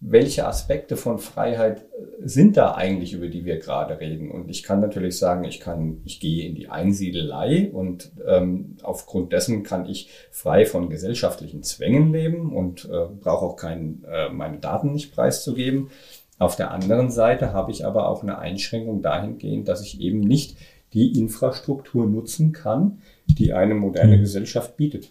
welche 0.00 0.46
Aspekte 0.46 0.96
von 0.96 1.18
Freiheit 1.18 1.82
äh, 1.82 2.26
sind 2.26 2.56
da 2.56 2.74
eigentlich, 2.74 3.12
über 3.12 3.28
die 3.28 3.44
wir 3.44 3.58
gerade 3.58 3.98
reden? 4.00 4.30
Und 4.30 4.48
ich 4.48 4.62
kann 4.62 4.80
natürlich 4.80 5.18
sagen, 5.18 5.44
ich 5.44 5.60
kann, 5.60 6.00
ich 6.04 6.20
gehe 6.20 6.46
in 6.46 6.54
die 6.54 6.68
Einsiedelei 6.68 7.70
und 7.72 8.12
ähm, 8.26 8.76
aufgrund 8.82 9.32
dessen 9.32 9.62
kann 9.62 9.86
ich 9.86 10.10
frei 10.30 10.66
von 10.66 10.88
gesellschaftlichen 10.88 11.62
Zwängen 11.62 12.12
leben 12.12 12.54
und 12.54 12.84
äh, 12.84 13.06
brauche 13.20 13.44
auch 13.44 13.56
kein, 13.56 14.04
äh, 14.10 14.28
meine 14.30 14.58
Daten 14.58 14.92
nicht 14.92 15.14
preiszugeben. 15.14 15.90
Auf 16.38 16.54
der 16.54 16.70
anderen 16.70 17.10
Seite 17.10 17.52
habe 17.52 17.72
ich 17.72 17.84
aber 17.84 18.08
auch 18.08 18.22
eine 18.22 18.38
Einschränkung 18.38 19.02
dahingehend, 19.02 19.66
dass 19.66 19.82
ich 19.82 20.00
eben 20.00 20.20
nicht 20.20 20.56
die 20.92 21.18
Infrastruktur 21.18 22.06
nutzen 22.06 22.52
kann, 22.52 22.98
die 23.26 23.52
eine 23.52 23.74
moderne 23.74 24.16
mhm. 24.16 24.20
Gesellschaft 24.20 24.76
bietet. 24.76 25.10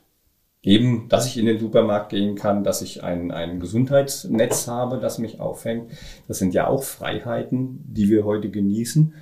Eben, 0.64 1.08
dass 1.08 1.28
ich 1.28 1.38
in 1.38 1.46
den 1.46 1.60
Supermarkt 1.60 2.10
gehen 2.10 2.36
kann, 2.36 2.64
dass 2.64 2.82
ich 2.82 3.04
ein, 3.04 3.32
ein 3.32 3.60
Gesundheitsnetz 3.60 4.68
habe, 4.68 5.00
das 5.00 5.18
mich 5.18 5.40
aufhängt. 5.40 5.92
Das 6.28 6.40
sind 6.40 6.54
ja 6.54 6.68
auch 6.68 6.84
Freiheiten, 6.84 7.84
die 7.88 8.10
wir 8.10 8.26
heute 8.26 8.50
genießen. 8.50 9.14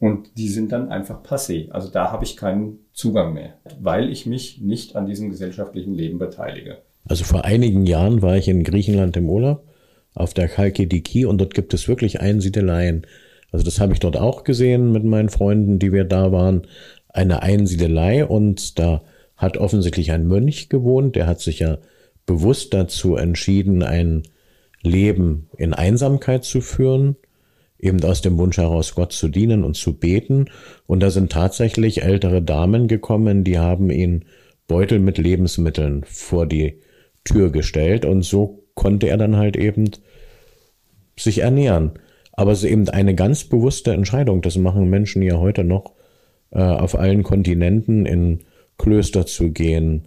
Und 0.00 0.36
die 0.36 0.48
sind 0.48 0.72
dann 0.72 0.90
einfach 0.90 1.22
passé. 1.22 1.70
Also 1.70 1.88
da 1.88 2.10
habe 2.10 2.24
ich 2.24 2.36
keinen 2.36 2.80
Zugang 2.92 3.34
mehr, 3.34 3.54
weil 3.80 4.10
ich 4.10 4.26
mich 4.26 4.60
nicht 4.60 4.96
an 4.96 5.06
diesem 5.06 5.30
gesellschaftlichen 5.30 5.94
Leben 5.94 6.18
beteilige. 6.18 6.78
Also 7.08 7.24
vor 7.24 7.44
einigen 7.44 7.86
Jahren 7.86 8.20
war 8.20 8.36
ich 8.36 8.48
in 8.48 8.64
Griechenland 8.64 9.16
im 9.16 9.30
Urlaub 9.30 9.64
auf 10.14 10.34
der 10.34 10.48
Chalkidiki 10.48 11.24
und 11.24 11.38
dort 11.38 11.54
gibt 11.54 11.72
es 11.72 11.88
wirklich 11.88 12.20
Einsiedeleien. 12.20 13.06
Also 13.50 13.64
das 13.64 13.80
habe 13.80 13.92
ich 13.92 14.00
dort 14.00 14.16
auch 14.16 14.44
gesehen 14.44 14.92
mit 14.92 15.04
meinen 15.04 15.28
Freunden, 15.28 15.78
die 15.78 15.92
wir 15.92 16.04
da 16.04 16.32
waren. 16.32 16.66
Eine 17.08 17.42
Einsiedelei 17.42 18.24
und 18.24 18.78
da 18.78 19.02
hat 19.42 19.58
offensichtlich 19.58 20.12
ein 20.12 20.26
Mönch 20.26 20.70
gewohnt, 20.70 21.16
der 21.16 21.26
hat 21.26 21.40
sich 21.40 21.58
ja 21.58 21.78
bewusst 22.24 22.72
dazu 22.72 23.16
entschieden, 23.16 23.82
ein 23.82 24.22
Leben 24.82 25.50
in 25.58 25.74
Einsamkeit 25.74 26.44
zu 26.44 26.60
führen 26.60 27.16
eben 27.82 28.02
aus 28.04 28.22
dem 28.22 28.38
Wunsch 28.38 28.56
heraus, 28.56 28.94
Gott 28.94 29.12
zu 29.12 29.28
dienen 29.28 29.64
und 29.64 29.74
zu 29.74 29.98
beten. 29.98 30.46
Und 30.86 31.00
da 31.00 31.10
sind 31.10 31.32
tatsächlich 31.32 32.02
ältere 32.02 32.40
Damen 32.40 32.88
gekommen, 32.88 33.44
die 33.44 33.58
haben 33.58 33.90
ihn 33.90 34.24
Beutel 34.68 35.00
mit 35.00 35.18
Lebensmitteln 35.18 36.04
vor 36.06 36.46
die 36.46 36.80
Tür 37.24 37.50
gestellt 37.50 38.04
und 38.04 38.22
so 38.22 38.64
konnte 38.74 39.08
er 39.08 39.18
dann 39.18 39.36
halt 39.36 39.56
eben 39.56 39.90
sich 41.18 41.40
ernähren. 41.40 41.92
Aber 42.32 42.52
es 42.52 42.62
ist 42.62 42.70
eben 42.70 42.88
eine 42.88 43.14
ganz 43.14 43.44
bewusste 43.44 43.92
Entscheidung. 43.92 44.40
Das 44.40 44.56
machen 44.56 44.88
Menschen 44.88 45.20
ja 45.20 45.38
heute 45.38 45.64
noch 45.64 45.92
äh, 46.50 46.62
auf 46.62 46.98
allen 46.98 47.22
Kontinenten 47.22 48.06
in 48.06 48.44
Klöster 48.82 49.26
zu 49.26 49.52
gehen, 49.52 50.02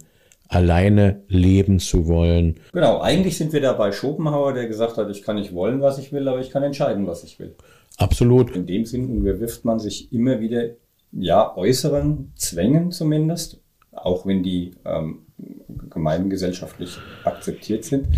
alleine 0.48 1.22
leben 1.28 1.78
zu 1.78 2.06
wollen. 2.06 2.60
Genau, 2.72 3.00
eigentlich 3.00 3.38
sind 3.38 3.54
wir 3.54 3.62
da 3.62 3.72
bei 3.72 3.90
Schopenhauer, 3.90 4.52
der 4.52 4.68
gesagt 4.68 4.98
hat, 4.98 5.10
ich 5.10 5.22
kann 5.22 5.36
nicht 5.36 5.54
wollen, 5.54 5.80
was 5.80 5.98
ich 5.98 6.12
will, 6.12 6.28
aber 6.28 6.40
ich 6.40 6.50
kann 6.50 6.62
entscheiden, 6.62 7.06
was 7.06 7.24
ich 7.24 7.38
will. 7.38 7.56
Absolut. 7.96 8.54
In 8.54 8.66
dem 8.66 8.84
Sinn 8.84 9.08
unterwirft 9.10 9.64
man 9.64 9.78
sich 9.78 10.12
immer 10.12 10.40
wieder, 10.40 10.70
ja, 11.12 11.56
äußeren 11.56 12.32
Zwängen 12.36 12.92
zumindest, 12.92 13.60
auch 13.92 14.26
wenn 14.26 14.42
die 14.42 14.72
ähm, 14.84 15.22
gemeingesellschaftlich 15.88 16.98
akzeptiert 17.24 17.84
sind, 17.84 18.08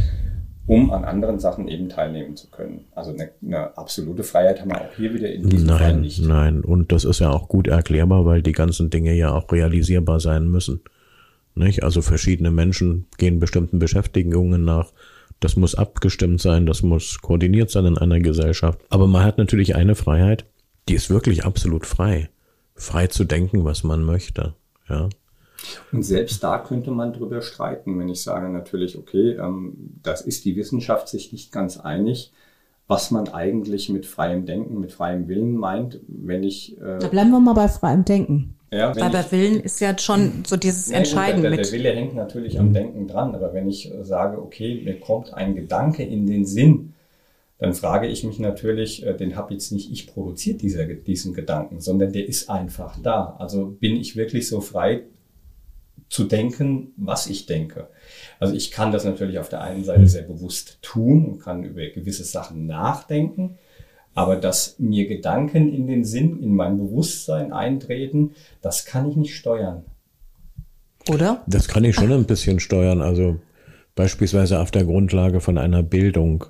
um 0.69 0.91
an 0.91 1.05
anderen 1.05 1.41
Sachen 1.41 1.67
eben 1.67 1.89
teilnehmen 1.89 2.37
zu 2.37 2.49
können. 2.51 2.85
Also 2.95 3.11
eine, 3.11 3.31
eine 3.43 3.77
absolute 3.77 4.23
Freiheit 4.23 4.61
haben 4.61 4.71
wir 4.71 4.83
auch 4.83 4.95
hier 4.95 5.15
wieder 5.15 5.33
in 5.33 5.49
diesem 5.49 5.67
nein, 5.67 5.79
Fall 5.79 5.97
nicht. 5.97 6.23
Nein, 6.23 6.61
und 6.61 6.93
das 6.93 7.05
ist 7.05 7.21
ja 7.21 7.31
auch 7.31 7.49
gut 7.49 7.67
erklärbar, 7.67 8.27
weil 8.27 8.43
die 8.43 8.53
ganzen 8.53 8.91
Dinge 8.91 9.15
ja 9.15 9.33
auch 9.33 9.51
realisierbar 9.51 10.21
sein 10.21 10.47
müssen. 10.49 10.83
Nicht? 11.55 11.83
Also 11.83 12.03
verschiedene 12.03 12.51
Menschen 12.51 13.07
gehen 13.17 13.41
bestimmten 13.41 13.79
Beschäftigungen 13.79 14.65
nach. 14.65 14.93
Das 15.41 15.57
muss 15.57 15.75
abgestimmt 15.75 16.41
sein, 16.41 16.67
das 16.67 16.83
muss 16.83 17.19
koordiniert 17.21 17.71
sein 17.71 17.87
in 17.87 17.99
einer 17.99 18.21
Gesellschaft. 18.21 18.79
Aber 18.91 19.07
man 19.07 19.25
hat 19.25 19.39
natürlich 19.39 19.75
eine 19.75 19.95
Freiheit, 19.95 20.45
die 20.89 20.95
ist 20.95 21.09
wirklich 21.09 21.45
absolut 21.45 21.87
frei. 21.87 22.29
Frei 22.75 23.07
zu 23.07 23.25
denken, 23.25 23.65
was 23.65 23.85
man 23.85 24.03
möchte. 24.03 24.55
Ja. 24.89 25.09
Und 25.93 26.03
selbst 26.03 26.43
da 26.43 26.59
könnte 26.59 26.91
man 26.91 27.13
drüber 27.13 27.43
streiten, 27.43 27.99
wenn 27.99 28.09
ich 28.09 28.23
sage 28.23 28.49
natürlich, 28.49 28.97
okay, 28.97 29.33
ähm, 29.33 29.99
das 30.03 30.21
ist 30.21 30.45
die 30.45 30.57
Wissenschaft 30.57 31.09
sich 31.09 31.33
nicht 31.33 31.53
ganz 31.53 31.79
einig, 31.79 32.33
was 32.87 33.11
man 33.11 33.29
eigentlich 33.29 33.89
mit 33.89 34.07
freiem 34.07 34.47
Denken, 34.47 34.81
mit 34.81 34.93
freiem 34.93 35.29
Willen 35.29 35.57
meint, 35.57 36.01
wenn 36.07 36.43
ich. 36.43 36.79
Äh, 36.81 36.99
da 36.99 37.09
bleiben 37.09 37.31
wir 37.31 37.41
mal 37.41 37.55
bei 37.55 37.69
freiem 37.69 38.05
Denken. 38.05 38.55
Ja, 38.71 38.95
Weil 38.95 39.11
der 39.11 39.33
Willen 39.33 39.61
ist 39.61 39.81
ja 39.81 39.97
schon 39.97 40.45
so 40.47 40.57
dieses 40.57 40.91
Entscheiden 40.91 41.41
der, 41.41 41.51
der, 41.51 41.59
mit. 41.59 41.67
Der 41.67 41.73
Wille 41.73 41.95
hängt 41.95 42.15
natürlich 42.15 42.59
am 42.59 42.75
Denken 42.75 43.09
dran, 43.09 43.35
aber 43.35 43.55
wenn 43.55 43.69
ich 43.69 43.91
sage, 44.03 44.41
okay, 44.43 44.83
mir 44.85 45.01
kommt 45.01 45.33
ein 45.33 45.55
Gedanke 45.55 46.03
in 46.03 46.27
den 46.27 46.45
Sinn, 46.45 46.93
dann 47.59 47.73
frage 47.73 48.07
ich 48.07 48.25
mich 48.25 48.39
natürlich, 48.39 49.05
äh, 49.07 49.15
den 49.15 49.37
habe 49.37 49.55
jetzt 49.55 49.73
nicht 49.73 49.91
ich 49.91 50.07
produziert, 50.07 50.63
dieser, 50.63 50.85
diesen 50.85 51.35
Gedanken, 51.35 51.81
sondern 51.81 52.13
der 52.13 52.29
ist 52.29 52.51
einfach 52.51 52.97
da. 53.03 53.37
Also 53.39 53.77
bin 53.81 53.97
ich 53.97 54.17
wirklich 54.17 54.49
so 54.49 54.61
frei 54.61 55.05
zu 56.09 56.25
denken, 56.25 56.93
was 56.97 57.27
ich 57.27 57.47
denke. 57.47 57.89
Also 58.41 58.55
ich 58.55 58.71
kann 58.71 58.93
das 58.93 59.05
natürlich 59.05 59.39
auf 59.39 59.49
der 59.49 59.61
einen 59.61 59.85
Seite 59.85 60.07
sehr 60.07 60.23
bewusst 60.23 60.79
tun 60.81 61.27
und 61.27 61.39
kann 61.39 61.65
über 61.65 61.87
gewisse 61.89 62.25
Sachen 62.25 62.67
nachdenken. 62.67 63.59
Aber 64.15 64.37
dass 64.37 64.79
mir 64.79 65.07
Gedanken 65.07 65.73
in 65.73 65.87
den 65.87 66.05
Sinn, 66.05 66.43
in 66.43 66.55
mein 66.55 66.77
Bewusstsein 66.79 67.53
eintreten, 67.53 68.33
das 68.63 68.85
kann 68.85 69.09
ich 69.09 69.17
nicht 69.17 69.37
steuern. 69.37 69.85
Oder? 71.09 71.45
Das 71.47 71.69
kann 71.69 71.85
ich 71.85 71.95
schon 71.95 72.13
ein 72.13 72.25
bisschen 72.25 72.59
steuern. 72.59 73.01
Also 73.01 73.39
beispielsweise 73.95 74.61
auf 74.61 74.71
der 74.71 74.85
Grundlage 74.85 75.41
von 75.41 75.59
einer 75.59 75.83
Bildung, 75.83 76.45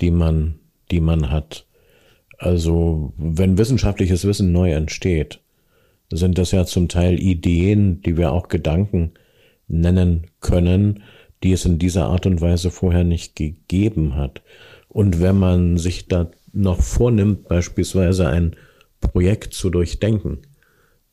die 0.00 0.10
man, 0.10 0.58
die 0.90 1.00
man 1.00 1.30
hat. 1.30 1.66
Also 2.38 3.12
wenn 3.16 3.58
wissenschaftliches 3.58 4.24
Wissen 4.24 4.52
neu 4.52 4.72
entsteht, 4.72 5.40
sind 6.10 6.38
das 6.38 6.52
ja 6.52 6.64
zum 6.64 6.88
Teil 6.88 7.20
Ideen, 7.20 8.00
die 8.02 8.16
wir 8.16 8.32
auch 8.32 8.48
Gedanken 8.48 9.12
nennen 9.68 10.26
können, 10.40 11.02
die 11.42 11.52
es 11.52 11.64
in 11.64 11.78
dieser 11.78 12.06
Art 12.06 12.26
und 12.26 12.40
Weise 12.40 12.70
vorher 12.70 13.04
nicht 13.04 13.36
gegeben 13.36 14.16
hat. 14.16 14.42
Und 14.88 15.20
wenn 15.20 15.38
man 15.38 15.76
sich 15.76 16.08
da 16.08 16.30
noch 16.52 16.80
vornimmt, 16.80 17.48
beispielsweise 17.48 18.28
ein 18.28 18.56
Projekt 19.00 19.54
zu 19.54 19.70
durchdenken, 19.70 20.38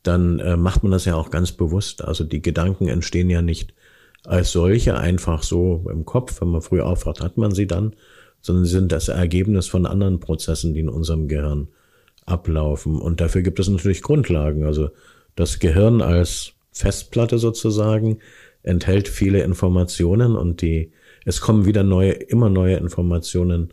dann 0.02 0.38
äh, 0.40 0.56
macht 0.56 0.82
man 0.82 0.92
das 0.92 1.04
ja 1.04 1.14
auch 1.14 1.30
ganz 1.30 1.52
bewusst. 1.52 2.02
Also 2.02 2.24
die 2.24 2.42
Gedanken 2.42 2.88
entstehen 2.88 3.30
ja 3.30 3.42
nicht 3.42 3.74
als 4.24 4.52
solche 4.52 4.96
einfach 4.96 5.42
so 5.42 5.84
im 5.90 6.04
Kopf. 6.04 6.40
Wenn 6.40 6.48
man 6.48 6.62
früh 6.62 6.80
aufwacht, 6.80 7.20
hat 7.20 7.36
man 7.36 7.52
sie 7.52 7.66
dann, 7.66 7.94
sondern 8.40 8.64
sie 8.64 8.72
sind 8.72 8.92
das 8.92 9.08
Ergebnis 9.08 9.68
von 9.68 9.86
anderen 9.86 10.20
Prozessen, 10.20 10.74
die 10.74 10.80
in 10.80 10.88
unserem 10.88 11.28
Gehirn 11.28 11.68
ablaufen. 12.26 13.00
Und 13.00 13.20
dafür 13.20 13.42
gibt 13.42 13.58
es 13.58 13.68
natürlich 13.68 14.02
Grundlagen. 14.02 14.64
Also 14.64 14.90
das 15.34 15.58
Gehirn 15.58 16.02
als 16.02 16.52
Festplatte 16.72 17.38
sozusagen 17.38 18.18
enthält 18.62 19.08
viele 19.08 19.42
Informationen 19.42 20.36
und 20.36 20.62
die, 20.62 20.92
es 21.24 21.40
kommen 21.40 21.66
wieder 21.66 21.82
neue, 21.82 22.12
immer 22.12 22.48
neue 22.48 22.76
Informationen 22.76 23.72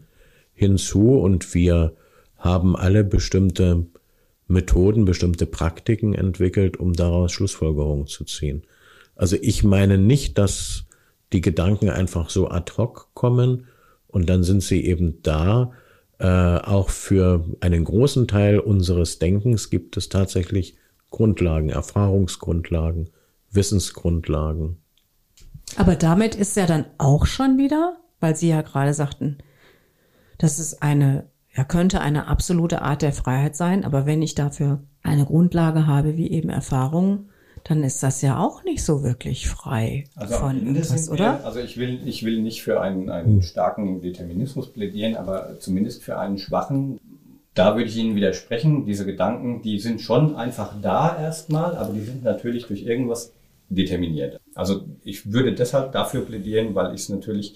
hinzu 0.54 1.20
und 1.20 1.54
wir 1.54 1.94
haben 2.38 2.76
alle 2.76 3.04
bestimmte 3.04 3.86
Methoden, 4.48 5.06
bestimmte 5.06 5.46
Praktiken 5.46 6.14
entwickelt, 6.14 6.78
um 6.78 6.94
daraus 6.94 7.32
Schlussfolgerungen 7.32 8.08
zu 8.08 8.26
ziehen. 8.26 8.64
Also 9.16 9.38
ich 9.40 9.64
meine 9.64 9.98
nicht, 9.98 10.38
dass 10.38 10.86
die 11.34 11.42
Gedanken 11.42 11.90
einfach 11.90 12.30
so 12.30 12.50
ad 12.50 12.74
hoc 12.78 13.10
kommen 13.14 13.68
und 14.08 14.28
dann 14.30 14.44
sind 14.44 14.64
sie 14.64 14.86
eben 14.86 15.22
da. 15.22 15.72
Äh, 16.20 16.58
auch 16.58 16.90
für 16.90 17.46
einen 17.62 17.86
großen 17.86 18.28
Teil 18.28 18.60
unseres 18.60 19.20
Denkens 19.20 19.70
gibt 19.70 19.96
es 19.96 20.10
tatsächlich 20.10 20.76
Grundlagen, 21.12 21.70
Erfahrungsgrundlagen, 21.70 23.10
Wissensgrundlagen. 23.52 24.78
Aber 25.78 25.96
damit 25.96 26.36
ist 26.36 26.58
ja 26.58 26.66
dann 26.66 26.86
auch 26.98 27.26
schon 27.26 27.58
wieder, 27.58 27.98
weil 28.20 28.36
Sie 28.36 28.50
ja 28.50 28.62
gerade 28.62 28.94
sagten, 28.94 29.38
das 30.38 30.60
ist 30.60 30.84
eine, 30.84 31.30
ja, 31.56 31.64
könnte 31.64 32.02
eine 32.02 32.28
absolute 32.28 32.82
Art 32.82 33.02
der 33.02 33.14
Freiheit 33.14 33.56
sein, 33.56 33.86
aber 33.86 34.06
wenn 34.06 34.22
ich 34.22 34.36
dafür 34.36 34.84
eine 35.04 35.26
Grundlage 35.26 35.88
habe, 35.88 36.18
wie 36.18 36.32
eben 36.32 36.50
Erfahrung, 36.50 37.29
dann 37.64 37.84
ist 37.84 38.04
das 38.04 38.22
ja 38.22 38.40
auch 38.40 38.64
nicht 38.64 38.84
so 38.84 39.04
wirklich 39.04 39.48
frei 39.50 40.06
also 40.16 40.36
von 40.36 40.58
irgendwas, 40.58 41.10
oder? 41.10 41.46
also 41.46 41.60
ich 41.60 41.78
will, 41.78 42.00
ich 42.06 42.24
will 42.24 42.42
nicht 42.42 42.64
für 42.64 42.82
einen, 42.82 43.10
einen 43.10 43.42
starken 43.42 44.02
Determinismus 44.02 44.72
plädieren, 44.72 45.16
aber 45.16 45.60
zumindest 45.60 46.04
für 46.04 46.18
einen 46.18 46.38
schwachen. 46.38 47.00
Da 47.54 47.76
würde 47.76 47.90
ich 47.90 47.98
Ihnen 47.98 48.16
widersprechen. 48.16 48.86
Diese 48.86 49.06
Gedanken, 49.06 49.62
die 49.62 49.80
sind 49.80 50.02
schon 50.02 50.36
einfach 50.36 50.76
da 50.82 51.20
erstmal, 51.20 51.76
aber 51.76 51.94
die 51.94 52.02
sind 52.02 52.24
natürlich 52.24 52.68
durch 52.68 52.84
irgendwas 52.84 53.34
determiniert. 53.70 54.40
Also 54.56 54.86
ich 55.04 55.32
würde 55.32 55.54
deshalb 55.54 55.92
dafür 55.92 56.22
plädieren, 56.22 56.76
weil 56.76 56.94
ich 56.94 57.02
es 57.02 57.10
natürlich 57.10 57.56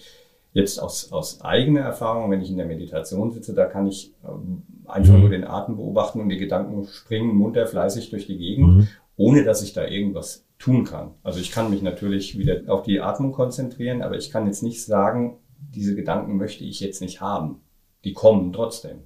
Jetzt 0.53 0.79
aus, 0.79 1.11
aus 1.11 1.41
eigener 1.41 1.79
Erfahrung, 1.79 2.29
wenn 2.29 2.41
ich 2.41 2.51
in 2.51 2.57
der 2.57 2.67
Meditation 2.67 3.31
sitze, 3.31 3.55
da 3.55 3.65
kann 3.65 3.87
ich 3.87 4.13
ähm, 4.23 4.61
einfach 4.85 5.15
mhm. 5.15 5.21
nur 5.21 5.29
den 5.31 5.45
Atem 5.45 5.77
beobachten 5.77 6.21
und 6.21 6.29
die 6.29 6.37
Gedanken 6.37 6.85
springen 6.85 7.35
munter 7.35 7.65
fleißig 7.65 8.11
durch 8.11 8.27
die 8.27 8.37
Gegend, 8.37 8.67
mhm. 8.67 8.87
Ohne 9.15 9.43
dass 9.43 9.61
ich 9.61 9.73
da 9.73 9.85
irgendwas 9.85 10.45
tun 10.57 10.85
kann. 10.85 11.11
Also 11.23 11.39
ich 11.39 11.51
kann 11.51 11.69
mich 11.69 11.81
natürlich 11.81 12.37
wieder 12.37 12.61
auf 12.67 12.83
die 12.83 13.01
Atmung 13.01 13.31
konzentrieren, 13.31 14.01
aber 14.01 14.15
ich 14.15 14.31
kann 14.31 14.47
jetzt 14.47 14.63
nicht 14.63 14.83
sagen, 14.83 15.37
diese 15.57 15.95
Gedanken 15.95 16.37
möchte 16.37 16.63
ich 16.63 16.79
jetzt 16.79 17.01
nicht 17.01 17.21
haben. 17.21 17.61
Die 18.03 18.13
kommen 18.13 18.53
trotzdem. 18.53 18.99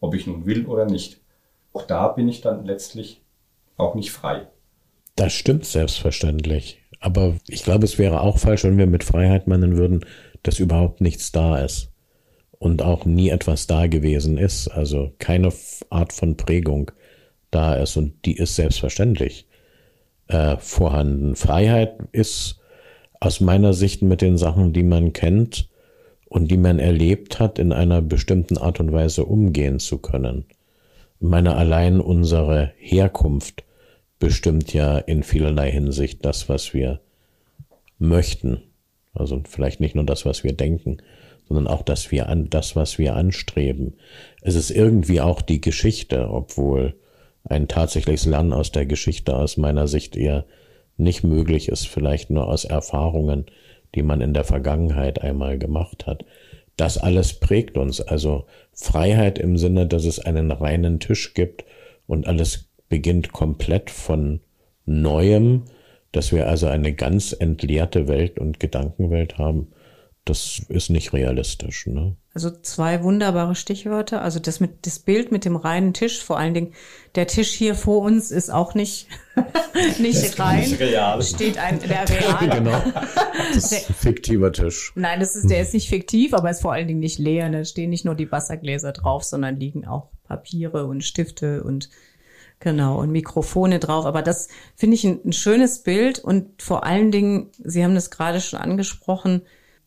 Ob 0.00 0.14
ich 0.14 0.26
nun 0.26 0.46
will 0.46 0.66
oder 0.66 0.86
nicht. 0.86 1.20
Auch 1.72 1.86
da 1.86 2.08
bin 2.08 2.28
ich 2.28 2.40
dann 2.40 2.64
letztlich 2.64 3.22
auch 3.76 3.94
nicht 3.94 4.12
frei. 4.12 4.46
Das 5.16 5.32
stimmt 5.32 5.64
selbstverständlich. 5.64 6.82
Aber 7.00 7.36
ich 7.48 7.64
glaube, 7.64 7.84
es 7.84 7.98
wäre 7.98 8.20
auch 8.20 8.38
falsch, 8.38 8.64
wenn 8.64 8.78
wir 8.78 8.86
mit 8.86 9.04
Freiheit 9.04 9.46
meinen 9.46 9.76
würden, 9.76 10.04
dass 10.42 10.58
überhaupt 10.58 11.00
nichts 11.00 11.32
da 11.32 11.58
ist 11.58 11.92
und 12.58 12.82
auch 12.82 13.04
nie 13.04 13.28
etwas 13.28 13.66
da 13.66 13.86
gewesen 13.86 14.38
ist, 14.38 14.68
also 14.68 15.12
keine 15.18 15.52
Art 15.90 16.12
von 16.12 16.36
Prägung 16.36 16.90
da 17.54 17.74
ist 17.74 17.96
und 17.96 18.24
die 18.24 18.36
ist 18.36 18.56
selbstverständlich 18.56 19.46
äh, 20.28 20.56
vorhanden. 20.58 21.36
Freiheit 21.36 21.98
ist 22.12 22.60
aus 23.20 23.40
meiner 23.40 23.72
Sicht 23.72 24.02
mit 24.02 24.20
den 24.20 24.36
Sachen, 24.36 24.72
die 24.72 24.82
man 24.82 25.12
kennt 25.12 25.68
und 26.26 26.50
die 26.50 26.56
man 26.56 26.78
erlebt 26.78 27.40
hat, 27.40 27.58
in 27.58 27.72
einer 27.72 28.02
bestimmten 28.02 28.58
Art 28.58 28.80
und 28.80 28.92
Weise 28.92 29.24
umgehen 29.24 29.78
zu 29.78 29.98
können. 29.98 30.46
Meine, 31.20 31.56
allein 31.56 32.00
unsere 32.00 32.72
Herkunft 32.76 33.64
bestimmt 34.18 34.72
ja 34.74 34.98
in 34.98 35.22
vielerlei 35.22 35.70
Hinsicht 35.70 36.24
das, 36.24 36.48
was 36.48 36.74
wir 36.74 37.00
möchten. 37.98 38.62
Also 39.14 39.42
vielleicht 39.48 39.80
nicht 39.80 39.94
nur 39.94 40.04
das, 40.04 40.26
was 40.26 40.44
wir 40.44 40.52
denken, 40.52 40.98
sondern 41.48 41.66
auch 41.66 41.82
das, 41.82 42.10
wir 42.10 42.28
an, 42.28 42.50
das, 42.50 42.74
was 42.74 42.98
wir 42.98 43.14
anstreben. 43.16 43.94
Es 44.42 44.54
ist 44.54 44.70
irgendwie 44.70 45.20
auch 45.20 45.40
die 45.40 45.60
Geschichte, 45.60 46.28
obwohl 46.30 46.94
ein 47.44 47.68
tatsächliches 47.68 48.26
Lernen 48.26 48.52
aus 48.52 48.72
der 48.72 48.86
Geschichte 48.86 49.36
aus 49.36 49.56
meiner 49.56 49.86
Sicht 49.86 50.16
eher 50.16 50.44
nicht 50.96 51.24
möglich 51.24 51.68
ist, 51.68 51.86
vielleicht 51.88 52.30
nur 52.30 52.48
aus 52.48 52.64
Erfahrungen, 52.64 53.46
die 53.94 54.02
man 54.02 54.20
in 54.20 54.34
der 54.34 54.44
Vergangenheit 54.44 55.20
einmal 55.22 55.58
gemacht 55.58 56.06
hat. 56.06 56.24
Das 56.76 56.98
alles 56.98 57.34
prägt 57.34 57.76
uns, 57.76 58.00
also 58.00 58.46
Freiheit 58.72 59.38
im 59.38 59.56
Sinne, 59.56 59.86
dass 59.86 60.04
es 60.04 60.18
einen 60.18 60.50
reinen 60.50 61.00
Tisch 61.00 61.34
gibt 61.34 61.64
und 62.06 62.26
alles 62.26 62.70
beginnt 62.88 63.32
komplett 63.32 63.90
von 63.90 64.40
Neuem, 64.86 65.64
dass 66.12 66.32
wir 66.32 66.48
also 66.48 66.66
eine 66.66 66.92
ganz 66.92 67.32
entleerte 67.32 68.08
Welt 68.08 68.38
und 68.38 68.60
Gedankenwelt 68.60 69.38
haben 69.38 69.68
das 70.24 70.64
ist 70.68 70.90
nicht 70.90 71.12
realistisch. 71.12 71.86
Ne? 71.86 72.16
Also 72.34 72.50
zwei 72.50 73.04
wunderbare 73.04 73.54
Stichwörter. 73.54 74.20
Also 74.20 74.40
das 74.40 74.58
mit 74.58 74.86
das 74.86 74.98
Bild 74.98 75.30
mit 75.30 75.44
dem 75.44 75.54
reinen 75.54 75.94
Tisch, 75.94 76.22
vor 76.22 76.36
allen 76.36 76.52
Dingen 76.52 76.72
der 77.14 77.28
Tisch 77.28 77.52
hier 77.52 77.76
vor 77.76 78.00
uns 78.00 78.32
ist 78.32 78.50
auch 78.50 78.74
nicht 78.74 79.06
nicht 80.00 80.38
rein. 80.40 80.60
Nicht 80.60 80.80
real. 80.80 81.22
Steht 81.22 81.58
ein 81.58 81.78
der 81.78 82.08
real. 82.08 82.48
genau. 82.48 82.82
Das 83.54 83.70
ist 83.72 83.88
ein 83.88 83.94
fiktiver 83.94 84.52
Tisch. 84.52 84.92
Nein, 84.96 85.20
das 85.20 85.36
ist 85.36 85.48
der 85.48 85.60
ist 85.60 85.74
nicht 85.74 85.88
fiktiv, 85.88 86.34
aber 86.34 86.50
ist 86.50 86.62
vor 86.62 86.72
allen 86.72 86.88
Dingen 86.88 86.98
nicht 86.98 87.20
leer. 87.20 87.48
Da 87.50 87.64
stehen 87.64 87.90
nicht 87.90 88.04
nur 88.04 88.16
die 88.16 88.32
Wassergläser 88.32 88.90
drauf, 88.90 89.22
sondern 89.22 89.60
liegen 89.60 89.86
auch 89.86 90.08
Papiere 90.24 90.86
und 90.86 91.04
Stifte 91.04 91.62
und 91.62 91.88
Genau, 92.60 92.98
und 92.98 93.10
Mikrofone 93.10 93.78
drauf. 93.78 94.06
Aber 94.06 94.22
das 94.22 94.48
finde 94.74 94.94
ich 94.94 95.04
ein, 95.04 95.20
ein 95.24 95.32
schönes 95.32 95.80
Bild 95.80 96.18
und 96.18 96.62
vor 96.62 96.84
allen 96.84 97.10
Dingen, 97.10 97.50
Sie 97.62 97.84
haben 97.84 97.94
das 97.94 98.10
gerade 98.10 98.40
schon 98.40 98.58
angesprochen, 98.58 99.42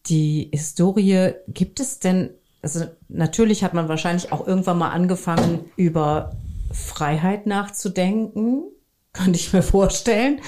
die 0.06 0.50
Historie, 0.54 1.32
gibt 1.48 1.80
es 1.80 2.00
denn, 2.00 2.30
also 2.62 2.86
natürlich 3.08 3.64
hat 3.64 3.74
man 3.74 3.90
wahrscheinlich 3.90 4.32
auch 4.32 4.46
irgendwann 4.46 4.78
mal 4.78 4.90
angefangen, 4.90 5.66
über 5.76 6.36
Freiheit 6.72 7.46
nachzudenken, 7.46 8.64
könnte 9.14 9.40
ich 9.40 9.54
mir 9.54 9.64
vorstellen. 9.64 10.42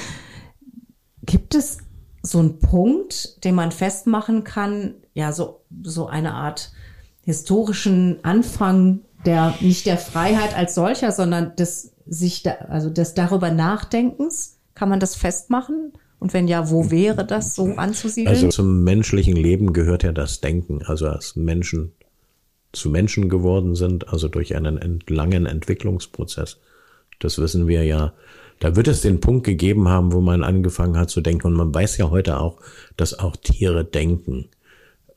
Gibt 1.24 1.56
es 1.56 1.80
so 2.22 2.40
einen 2.40 2.60
Punkt, 2.60 3.44
den 3.46 3.56
man 3.56 3.72
festmachen 3.72 4.44
kann, 4.44 4.96
ja, 5.14 5.32
so, 5.32 5.62
so 5.84 6.08
eine 6.08 6.34
Art 6.34 6.72
historischen 7.24 8.24
Anfang 8.24 9.02
der, 9.26 9.54
nicht 9.60 9.86
der 9.86 9.98
Freiheit 9.98 10.56
als 10.56 10.76
solcher, 10.76 11.12
sondern 11.12 11.56
des 11.56 11.94
sich 12.06 12.44
da, 12.44 12.52
also 12.70 12.90
des 12.90 13.14
darüber 13.14 13.52
Nachdenkens? 13.52 14.58
Kann 14.76 14.90
man 14.90 15.00
das 15.00 15.16
festmachen? 15.16 15.94
Und 16.20 16.34
wenn 16.34 16.48
ja, 16.48 16.70
wo 16.70 16.92
wäre 16.92 17.26
das 17.26 17.56
so 17.56 17.76
anzusiedeln? 17.76 18.36
Also 18.36 18.50
zum 18.50 18.84
menschlichen 18.84 19.36
Leben 19.36 19.72
gehört 19.74 20.04
ja 20.04 20.12
das 20.12 20.42
Denken, 20.42 20.84
also 20.84 21.08
als 21.08 21.36
Menschen 21.36 21.94
zu 22.72 22.90
Menschen 22.90 23.30
geworden 23.30 23.76
sind, 23.76 24.10
also 24.10 24.28
durch 24.28 24.56
einen 24.56 25.00
langen 25.08 25.46
Entwicklungsprozess. 25.46 26.60
Das 27.20 27.40
wissen 27.40 27.68
wir 27.68 27.84
ja. 27.84 28.14
Da 28.60 28.76
wird 28.76 28.88
es 28.88 29.02
den 29.02 29.22
Punkt 29.22 29.46
gegeben 29.46 29.88
haben, 29.88 30.12
wo 30.12 30.22
man 30.22 30.44
angefangen 30.44 30.98
hat 30.98 31.10
zu 31.10 31.22
denken. 31.22 31.48
Und 31.48 31.54
man 31.54 31.74
weiß 31.74 31.98
ja 31.98 32.10
heute 32.10 32.40
auch, 32.40 32.58
dass 32.98 33.18
auch 33.18 33.36
Tiere 33.38 33.86
denken. 33.86 34.50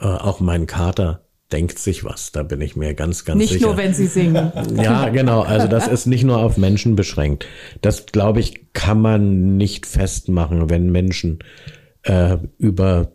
Äh, 0.01 0.07
auch 0.07 0.41
mein 0.41 0.67
Kater 0.67 1.25
denkt 1.53 1.79
sich 1.79 2.05
was, 2.05 2.33
da 2.33 2.43
bin 2.43 2.61
ich 2.61 2.77
mir 2.77 2.95
ganz, 2.95 3.25
ganz 3.25 3.39
nicht 3.39 3.53
sicher. 3.53 3.67
Nicht 3.67 3.77
nur, 3.77 3.85
wenn 3.85 3.95
sie 3.95 4.07
singen. 4.07 4.53
Ja, 4.77 5.09
genau. 5.11 5.43
Also 5.43 5.69
das 5.69 5.87
ist 5.87 6.07
nicht 6.07 6.25
nur 6.25 6.39
auf 6.39 6.57
Menschen 6.57 6.97
beschränkt. 6.97 7.47
Das, 7.83 8.07
glaube 8.07 8.41
ich, 8.41 8.73
kann 8.73 9.01
man 9.01 9.57
nicht 9.59 9.87
festmachen, 9.87 10.71
wenn 10.71 10.91
Menschen 10.91 11.41
äh, 12.05 12.39
über 12.59 13.13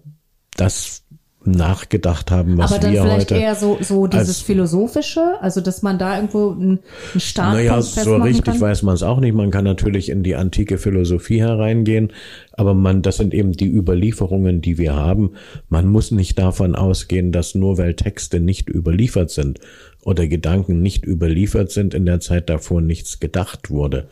das 0.55 1.03
nachgedacht 1.51 2.31
haben, 2.31 2.57
was 2.57 2.71
Aber 2.71 2.81
dann 2.81 2.93
wir 2.93 3.01
vielleicht 3.01 3.31
heute 3.31 3.41
eher 3.41 3.55
so, 3.55 3.77
so 3.81 4.07
dieses 4.07 4.27
als, 4.27 4.41
Philosophische, 4.41 5.35
also 5.41 5.61
dass 5.61 5.81
man 5.81 5.97
da 5.97 6.15
irgendwo 6.15 6.51
einen, 6.51 6.79
einen 7.11 7.19
Startpunkt 7.19 7.65
Naja, 7.65 7.81
so 7.81 8.15
richtig 8.17 8.45
kann? 8.45 8.61
weiß 8.61 8.83
man 8.83 8.95
es 8.95 9.03
auch 9.03 9.19
nicht. 9.19 9.33
Man 9.33 9.51
kann 9.51 9.63
natürlich 9.63 10.09
in 10.09 10.23
die 10.23 10.35
antike 10.35 10.77
Philosophie 10.77 11.39
hereingehen, 11.41 12.13
aber 12.53 12.73
man, 12.73 13.01
das 13.01 13.17
sind 13.17 13.33
eben 13.33 13.53
die 13.53 13.67
Überlieferungen, 13.67 14.61
die 14.61 14.77
wir 14.77 14.95
haben. 14.95 15.31
Man 15.69 15.87
muss 15.87 16.11
nicht 16.11 16.37
davon 16.37 16.75
ausgehen, 16.75 17.31
dass 17.31 17.55
nur 17.55 17.77
weil 17.77 17.95
Texte 17.95 18.39
nicht 18.39 18.69
überliefert 18.69 19.31
sind 19.31 19.59
oder 20.03 20.27
Gedanken 20.27 20.81
nicht 20.81 21.05
überliefert 21.05 21.71
sind, 21.71 21.93
in 21.93 22.05
der 22.05 22.19
Zeit 22.19 22.49
davor 22.49 22.81
nichts 22.81 23.19
gedacht 23.19 23.69
wurde 23.69 24.07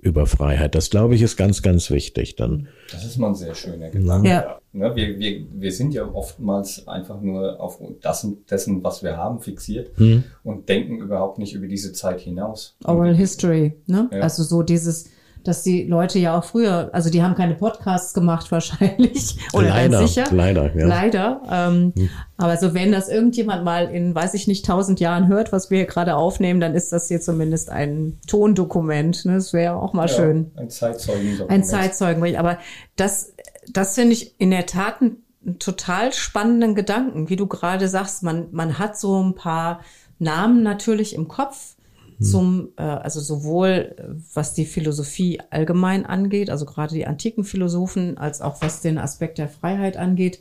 über 0.00 0.26
Freiheit. 0.26 0.74
Das 0.74 0.90
glaube 0.90 1.14
ich 1.14 1.22
ist 1.22 1.36
ganz, 1.36 1.62
ganz 1.62 1.90
wichtig 1.90 2.36
dann. 2.36 2.68
Das 2.90 3.04
ist 3.04 3.18
mal 3.18 3.28
ein 3.28 3.34
sehr 3.34 3.54
schöner 3.54 3.90
Gedanke. 3.90 4.28
Ja. 4.28 4.57
Ne, 4.72 4.94
wir, 4.94 5.18
wir, 5.18 5.46
wir 5.50 5.72
sind 5.72 5.94
ja 5.94 6.04
oftmals 6.06 6.86
einfach 6.86 7.22
nur 7.22 7.58
auf 7.58 7.80
dessen, 8.04 8.84
was 8.84 9.02
wir 9.02 9.16
haben, 9.16 9.40
fixiert 9.40 9.96
hm. 9.96 10.24
und 10.44 10.68
denken 10.68 10.98
überhaupt 10.98 11.38
nicht 11.38 11.54
über 11.54 11.66
diese 11.66 11.92
Zeit 11.94 12.20
hinaus. 12.20 12.76
Oral 12.84 13.14
History, 13.14 13.74
ne? 13.86 14.10
Ja. 14.12 14.20
Also 14.20 14.42
so 14.42 14.62
dieses, 14.62 15.08
dass 15.48 15.62
die 15.62 15.84
Leute 15.84 16.18
ja 16.18 16.38
auch 16.38 16.44
früher, 16.44 16.90
also 16.92 17.08
die 17.08 17.22
haben 17.22 17.34
keine 17.34 17.54
Podcasts 17.54 18.12
gemacht 18.12 18.52
wahrscheinlich 18.52 19.38
oder 19.54 19.68
leider, 19.68 19.98
ganz 19.98 20.14
sicher. 20.14 20.26
Leider, 20.30 20.76
ja. 20.76 20.86
Leider. 20.86 21.42
Ähm, 21.50 21.92
hm. 21.96 22.10
Aber 22.36 22.58
so 22.58 22.74
wenn 22.74 22.92
das 22.92 23.08
irgendjemand 23.08 23.64
mal 23.64 23.86
in, 23.86 24.14
weiß 24.14 24.34
ich 24.34 24.46
nicht, 24.46 24.66
tausend 24.66 25.00
Jahren 25.00 25.26
hört, 25.26 25.50
was 25.50 25.70
wir 25.70 25.78
hier 25.78 25.86
gerade 25.86 26.16
aufnehmen, 26.16 26.60
dann 26.60 26.74
ist 26.74 26.92
das 26.92 27.08
hier 27.08 27.22
zumindest 27.22 27.70
ein 27.70 28.18
Tondokument. 28.26 29.24
Ne? 29.24 29.36
Das 29.36 29.54
wäre 29.54 29.76
auch 29.76 29.94
mal 29.94 30.06
ja, 30.06 30.14
schön. 30.14 30.50
Ein 30.56 30.68
Zeitzeugen. 30.68 31.40
Ein 31.48 31.64
Zeitzeugen. 31.64 32.36
Aber 32.36 32.58
das, 32.96 33.32
das 33.72 33.94
finde 33.94 34.12
ich 34.12 34.38
in 34.38 34.50
der 34.50 34.66
Tat 34.66 35.00
einen, 35.00 35.22
einen 35.46 35.58
total 35.58 36.12
spannenden 36.12 36.74
Gedanken, 36.74 37.30
wie 37.30 37.36
du 37.36 37.46
gerade 37.46 37.88
sagst. 37.88 38.22
Man, 38.22 38.48
man 38.50 38.78
hat 38.78 38.98
so 38.98 39.22
ein 39.22 39.34
paar 39.34 39.80
Namen 40.18 40.62
natürlich 40.62 41.14
im 41.14 41.26
Kopf. 41.26 41.76
Zum, 42.20 42.70
äh, 42.76 42.82
also 42.82 43.20
sowohl 43.20 43.94
äh, 43.96 44.02
was 44.34 44.54
die 44.54 44.66
Philosophie 44.66 45.40
allgemein 45.50 46.04
angeht, 46.04 46.50
also 46.50 46.66
gerade 46.66 46.94
die 46.94 47.06
antiken 47.06 47.44
Philosophen, 47.44 48.18
als 48.18 48.40
auch 48.40 48.60
was 48.60 48.80
den 48.80 48.98
Aspekt 48.98 49.38
der 49.38 49.48
Freiheit 49.48 49.96
angeht. 49.96 50.40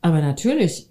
Aber 0.00 0.20
natürlich 0.20 0.88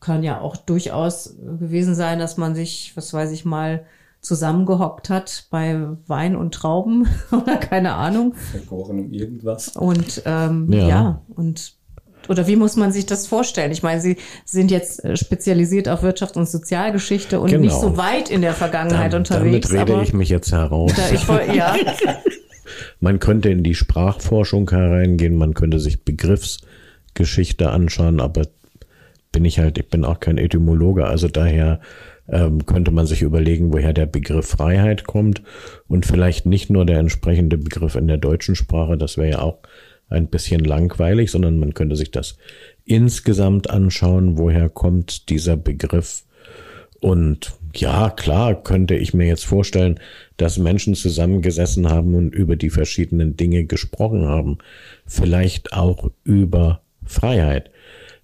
kann 0.00 0.22
ja 0.22 0.40
auch 0.40 0.56
durchaus 0.56 1.36
gewesen 1.58 1.94
sein, 1.94 2.18
dass 2.18 2.36
man 2.36 2.54
sich, 2.54 2.92
was 2.96 3.12
weiß 3.12 3.30
ich 3.32 3.44
mal, 3.44 3.84
zusammengehockt 4.20 5.08
hat 5.08 5.46
bei 5.50 5.88
Wein 6.06 6.36
und 6.36 6.54
Trauben 6.54 7.06
oder 7.30 7.56
keine 7.56 7.94
Ahnung. 7.94 8.34
Vergorenem 8.34 9.12
irgendwas. 9.12 9.76
Und 9.76 10.22
ähm, 10.26 10.72
ja. 10.72 10.88
ja, 10.88 11.22
und 11.34 11.79
oder 12.28 12.46
wie 12.46 12.56
muss 12.56 12.76
man 12.76 12.92
sich 12.92 13.06
das 13.06 13.26
vorstellen? 13.26 13.72
Ich 13.72 13.82
meine, 13.82 14.00
Sie 14.00 14.16
sind 14.44 14.70
jetzt 14.70 15.04
äh, 15.04 15.16
spezialisiert 15.16 15.88
auf 15.88 16.02
Wirtschaft 16.02 16.36
und 16.36 16.48
Sozialgeschichte 16.48 17.40
und 17.40 17.50
genau. 17.50 17.62
nicht 17.62 17.74
so 17.74 17.96
weit 17.96 18.30
in 18.30 18.42
der 18.42 18.54
Vergangenheit 18.54 19.12
da, 19.12 19.18
unterwegs. 19.18 19.68
Damit 19.68 19.90
rede 19.90 20.02
ich 20.02 20.12
mich 20.12 20.28
jetzt 20.28 20.52
heraus. 20.52 20.92
Da, 20.94 21.10
ich 21.14 21.54
ja. 21.54 21.74
man 23.00 23.18
könnte 23.18 23.48
in 23.50 23.62
die 23.62 23.74
Sprachforschung 23.74 24.70
hereingehen, 24.70 25.36
man 25.36 25.54
könnte 25.54 25.80
sich 25.80 26.04
Begriffsgeschichte 26.04 27.70
anschauen, 27.70 28.20
aber 28.20 28.46
bin 29.32 29.44
ich 29.44 29.58
halt, 29.58 29.78
ich 29.78 29.88
bin 29.88 30.04
auch 30.04 30.20
kein 30.20 30.38
Etymologe, 30.38 31.06
also 31.06 31.28
daher 31.28 31.80
ähm, 32.28 32.66
könnte 32.66 32.90
man 32.90 33.06
sich 33.06 33.22
überlegen, 33.22 33.72
woher 33.72 33.92
der 33.92 34.06
Begriff 34.06 34.46
Freiheit 34.46 35.04
kommt 35.04 35.42
und 35.88 36.06
vielleicht 36.06 36.46
nicht 36.46 36.70
nur 36.70 36.84
der 36.84 36.98
entsprechende 36.98 37.58
Begriff 37.58 37.94
in 37.96 38.08
der 38.08 38.18
deutschen 38.18 38.54
Sprache, 38.54 38.96
das 38.96 39.16
wäre 39.16 39.30
ja 39.30 39.42
auch 39.42 39.58
ein 40.10 40.28
bisschen 40.28 40.64
langweilig, 40.64 41.30
sondern 41.30 41.58
man 41.58 41.74
könnte 41.74 41.96
sich 41.96 42.10
das 42.10 42.36
insgesamt 42.84 43.70
anschauen, 43.70 44.36
woher 44.36 44.68
kommt 44.68 45.28
dieser 45.30 45.56
Begriff. 45.56 46.24
Und 47.00 47.54
ja, 47.74 48.10
klar 48.10 48.62
könnte 48.62 48.96
ich 48.96 49.14
mir 49.14 49.26
jetzt 49.26 49.46
vorstellen, 49.46 50.00
dass 50.36 50.58
Menschen 50.58 50.94
zusammengesessen 50.94 51.88
haben 51.88 52.14
und 52.14 52.34
über 52.34 52.56
die 52.56 52.70
verschiedenen 52.70 53.36
Dinge 53.36 53.64
gesprochen 53.64 54.26
haben. 54.26 54.58
Vielleicht 55.06 55.72
auch 55.72 56.10
über 56.24 56.82
Freiheit. 57.04 57.70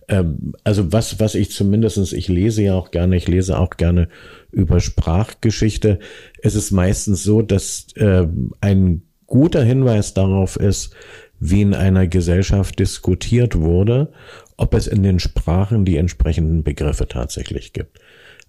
Ähm, 0.09 0.53
also 0.64 0.93
was, 0.93 1.20
was 1.20 1.34
ich 1.34 1.51
zumindestens 1.51 2.12
ich 2.12 2.28
lese 2.28 2.62
ja 2.62 2.74
auch 2.74 2.91
gerne, 2.91 3.16
ich 3.16 3.28
lese 3.28 3.59
auch 3.59 3.70
gerne 3.70 4.09
über 4.51 4.80
Sprachgeschichte. 4.80 5.99
Es 6.43 6.55
ist 6.55 6.70
meistens 6.70 7.22
so, 7.22 7.43
dass 7.43 7.87
äh, 7.97 8.26
ein 8.61 9.03
guter 9.26 9.62
Hinweis 9.62 10.14
darauf 10.14 10.57
ist, 10.57 10.95
wie 11.41 11.62
in 11.62 11.74
einer 11.74 12.07
Gesellschaft 12.07 12.78
diskutiert 12.78 13.57
wurde, 13.57 14.12
ob 14.57 14.74
es 14.74 14.87
in 14.87 15.03
den 15.03 15.18
Sprachen 15.18 15.84
die 15.84 15.97
entsprechenden 15.97 16.62
Begriffe 16.62 17.09
tatsächlich 17.09 17.72
gibt. 17.72 18.01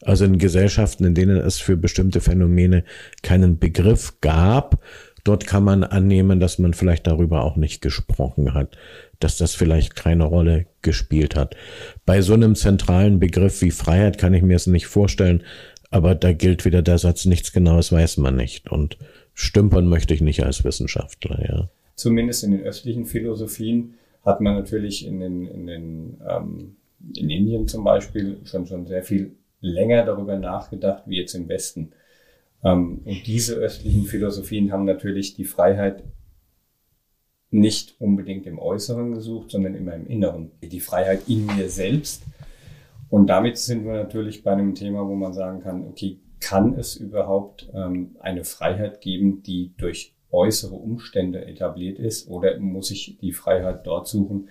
Also 0.04 0.26
in 0.26 0.38
Gesellschaften, 0.38 1.06
in 1.06 1.16
denen 1.16 1.38
es 1.38 1.58
für 1.58 1.76
bestimmte 1.76 2.22
Phänomene 2.22 2.84
keinen 3.24 3.58
Begriff 3.58 4.22
gab, 4.22 4.82
dort 5.24 5.48
kann 5.48 5.64
man 5.64 5.84
annehmen, 5.84 6.40
dass 6.40 6.60
man 6.60 6.74
vielleicht 6.74 7.08
darüber 7.08 7.44
auch 7.44 7.56
nicht 7.56 7.82
gesprochen 7.82 8.54
hat, 8.54 8.78
dass 9.20 9.38
das 9.38 9.56
vielleicht 9.56 9.96
keine 9.96 10.24
Rolle 10.24 10.68
gespielt 10.82 11.36
hat. 11.36 11.56
Bei 12.06 12.22
so 12.22 12.34
einem 12.34 12.56
zentralen 12.56 13.20
Begriff 13.20 13.62
wie 13.62 13.72
Freiheit 13.72 14.18
kann 14.18 14.34
ich 14.34 14.44
mir 14.44 14.56
es 14.56 14.68
nicht 14.68 14.88
vorstellen, 14.88 15.44
aber 15.90 16.16
da 16.16 16.32
gilt 16.34 16.66
wieder 16.66 16.82
der 16.82 16.98
Satz, 16.98 17.26
nichts 17.26 17.52
Genaues 17.52 17.92
weiß 17.92 18.18
man 18.18 18.36
nicht. 18.36 18.70
Und 18.70 18.98
stümpern 19.34 19.88
möchte 19.88 20.14
ich 20.14 20.22
nicht 20.22 20.44
als 20.44 20.64
Wissenschaftler, 20.64 21.44
ja. 21.48 21.70
Zumindest 21.98 22.44
in 22.44 22.52
den 22.52 22.62
östlichen 22.62 23.06
Philosophien 23.06 23.96
hat 24.24 24.40
man 24.40 24.56
natürlich 24.56 25.06
in 25.06 25.20
den, 25.20 25.48
in 25.48 25.68
den 25.68 26.22
ähm, 26.28 26.76
in 27.16 27.30
Indien 27.30 27.68
zum 27.68 27.84
Beispiel 27.84 28.40
schon 28.46 28.68
schon 28.68 28.86
sehr 28.86 29.04
viel 29.04 29.36
länger 29.62 30.06
darüber 30.06 30.38
nachgedacht 30.38 31.04
wie 31.08 31.18
jetzt 31.18 31.34
im 31.34 31.50
Westen. 31.50 31.92
Ähm, 32.64 33.02
und 33.04 33.26
diese 33.26 33.56
östlichen 33.56 34.06
Philosophien 34.06 34.72
haben 34.72 34.86
natürlich 34.86 35.34
die 35.34 35.46
Freiheit 35.46 36.04
nicht 37.50 38.00
unbedingt 38.00 38.46
im 38.46 38.60
Äußeren 38.60 39.14
gesucht, 39.14 39.50
sondern 39.50 39.74
immer 39.74 39.96
im 39.96 40.06
Inneren. 40.06 40.52
Die 40.62 40.80
Freiheit 40.80 41.22
in 41.28 41.48
mir 41.48 41.70
selbst. 41.70 42.24
Und 43.10 43.28
damit 43.28 43.58
sind 43.58 43.86
wir 43.86 43.94
natürlich 43.94 44.44
bei 44.44 44.52
einem 44.52 44.76
Thema, 44.76 45.08
wo 45.08 45.16
man 45.16 45.34
sagen 45.34 45.62
kann, 45.62 45.88
okay, 45.88 46.20
kann 46.40 46.74
es 46.76 46.96
überhaupt 46.96 47.70
ähm, 47.74 48.18
eine 48.20 48.44
Freiheit 48.44 49.02
geben, 49.02 49.42
die 49.42 49.74
durch 49.78 50.17
äußere 50.32 50.76
Umstände 50.76 51.46
etabliert 51.46 52.00
ist, 52.00 52.30
oder 52.30 52.58
muss 52.60 52.92
ich 52.92 53.18
die 53.20 53.32
Freiheit 53.32 53.86
dort 53.86 54.08
suchen, 54.08 54.50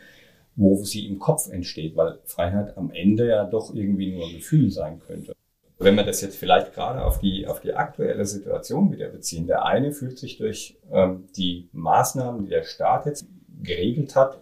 wo 0.57 0.83
sie 0.85 1.07
im 1.07 1.19
Kopf 1.19 1.51
entsteht, 1.51 1.97
weil 1.97 2.19
Freiheit 2.25 2.77
am 2.77 2.91
Ende 2.91 3.29
ja 3.29 3.45
doch 3.45 3.75
irgendwie 3.75 4.13
nur 4.13 4.27
ein 4.27 4.37
Gefühl 4.37 4.71
sein 4.71 5.01
könnte. 5.01 5.35
Wenn 5.79 5.95
wir 5.95 6.05
das 6.05 6.23
jetzt 6.23 6.39
vielleicht 6.39 6.73
gerade 6.73 7.05
auf 7.05 7.19
die, 7.19 7.47
auf 7.47 7.61
die 7.61 7.75
aktuelle 7.75 8.25
Situation 8.25 8.91
wieder 8.91 9.09
beziehen, 9.09 9.47
der 9.47 9.67
eine 9.67 9.93
fühlt 9.93 10.19
sich 10.19 10.39
durch 10.39 10.79
ähm, 10.91 11.25
die 11.37 11.69
Maßnahmen, 11.73 12.45
die 12.45 12.51
der 12.51 12.65
Staat 12.65 13.05
jetzt 13.05 13.27
geregelt 13.63 14.17
hat, 14.17 14.41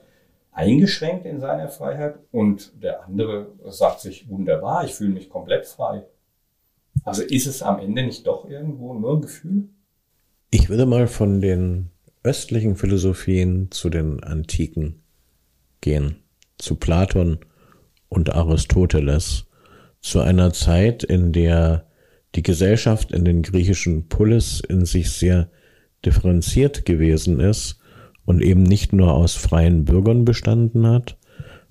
eingeschränkt 0.52 1.26
in 1.26 1.40
seiner 1.40 1.68
Freiheit 1.68 2.20
und 2.30 2.80
der 2.80 3.04
andere 3.04 3.48
sagt 3.66 4.00
sich, 4.00 4.28
wunderbar, 4.28 4.84
ich 4.84 4.94
fühle 4.94 5.10
mich 5.10 5.28
komplett 5.28 5.66
frei. 5.66 6.04
Also 7.02 7.22
ist 7.22 7.46
es 7.46 7.62
am 7.62 7.80
Ende 7.80 8.04
nicht 8.04 8.24
doch 8.28 8.48
irgendwo 8.48 8.94
nur 8.94 9.16
ein 9.16 9.22
Gefühl? 9.22 9.68
Ich 10.56 10.68
würde 10.68 10.86
mal 10.86 11.08
von 11.08 11.40
den 11.40 11.90
östlichen 12.22 12.76
Philosophien 12.76 13.72
zu 13.72 13.90
den 13.90 14.22
antiken 14.22 15.02
gehen, 15.80 16.18
zu 16.58 16.76
Platon 16.76 17.38
und 18.08 18.32
Aristoteles, 18.32 19.46
zu 20.00 20.20
einer 20.20 20.52
Zeit, 20.52 21.02
in 21.02 21.32
der 21.32 21.88
die 22.36 22.44
Gesellschaft 22.44 23.10
in 23.10 23.24
den 23.24 23.42
griechischen 23.42 24.06
Polis 24.06 24.60
in 24.60 24.84
sich 24.84 25.10
sehr 25.10 25.50
differenziert 26.04 26.84
gewesen 26.84 27.40
ist 27.40 27.80
und 28.24 28.40
eben 28.40 28.62
nicht 28.62 28.92
nur 28.92 29.12
aus 29.12 29.34
freien 29.34 29.84
Bürgern 29.84 30.24
bestanden 30.24 30.86
hat, 30.86 31.18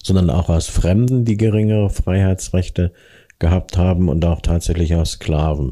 sondern 0.04 0.30
auch 0.30 0.50
aus 0.50 0.68
Fremden, 0.68 1.24
die 1.24 1.38
geringere 1.38 1.90
Freiheitsrechte 1.90 2.92
gehabt 3.40 3.78
haben 3.78 4.10
und 4.10 4.26
auch 4.26 4.42
tatsächlich 4.42 4.94
aus 4.94 5.12
Sklaven 5.12 5.72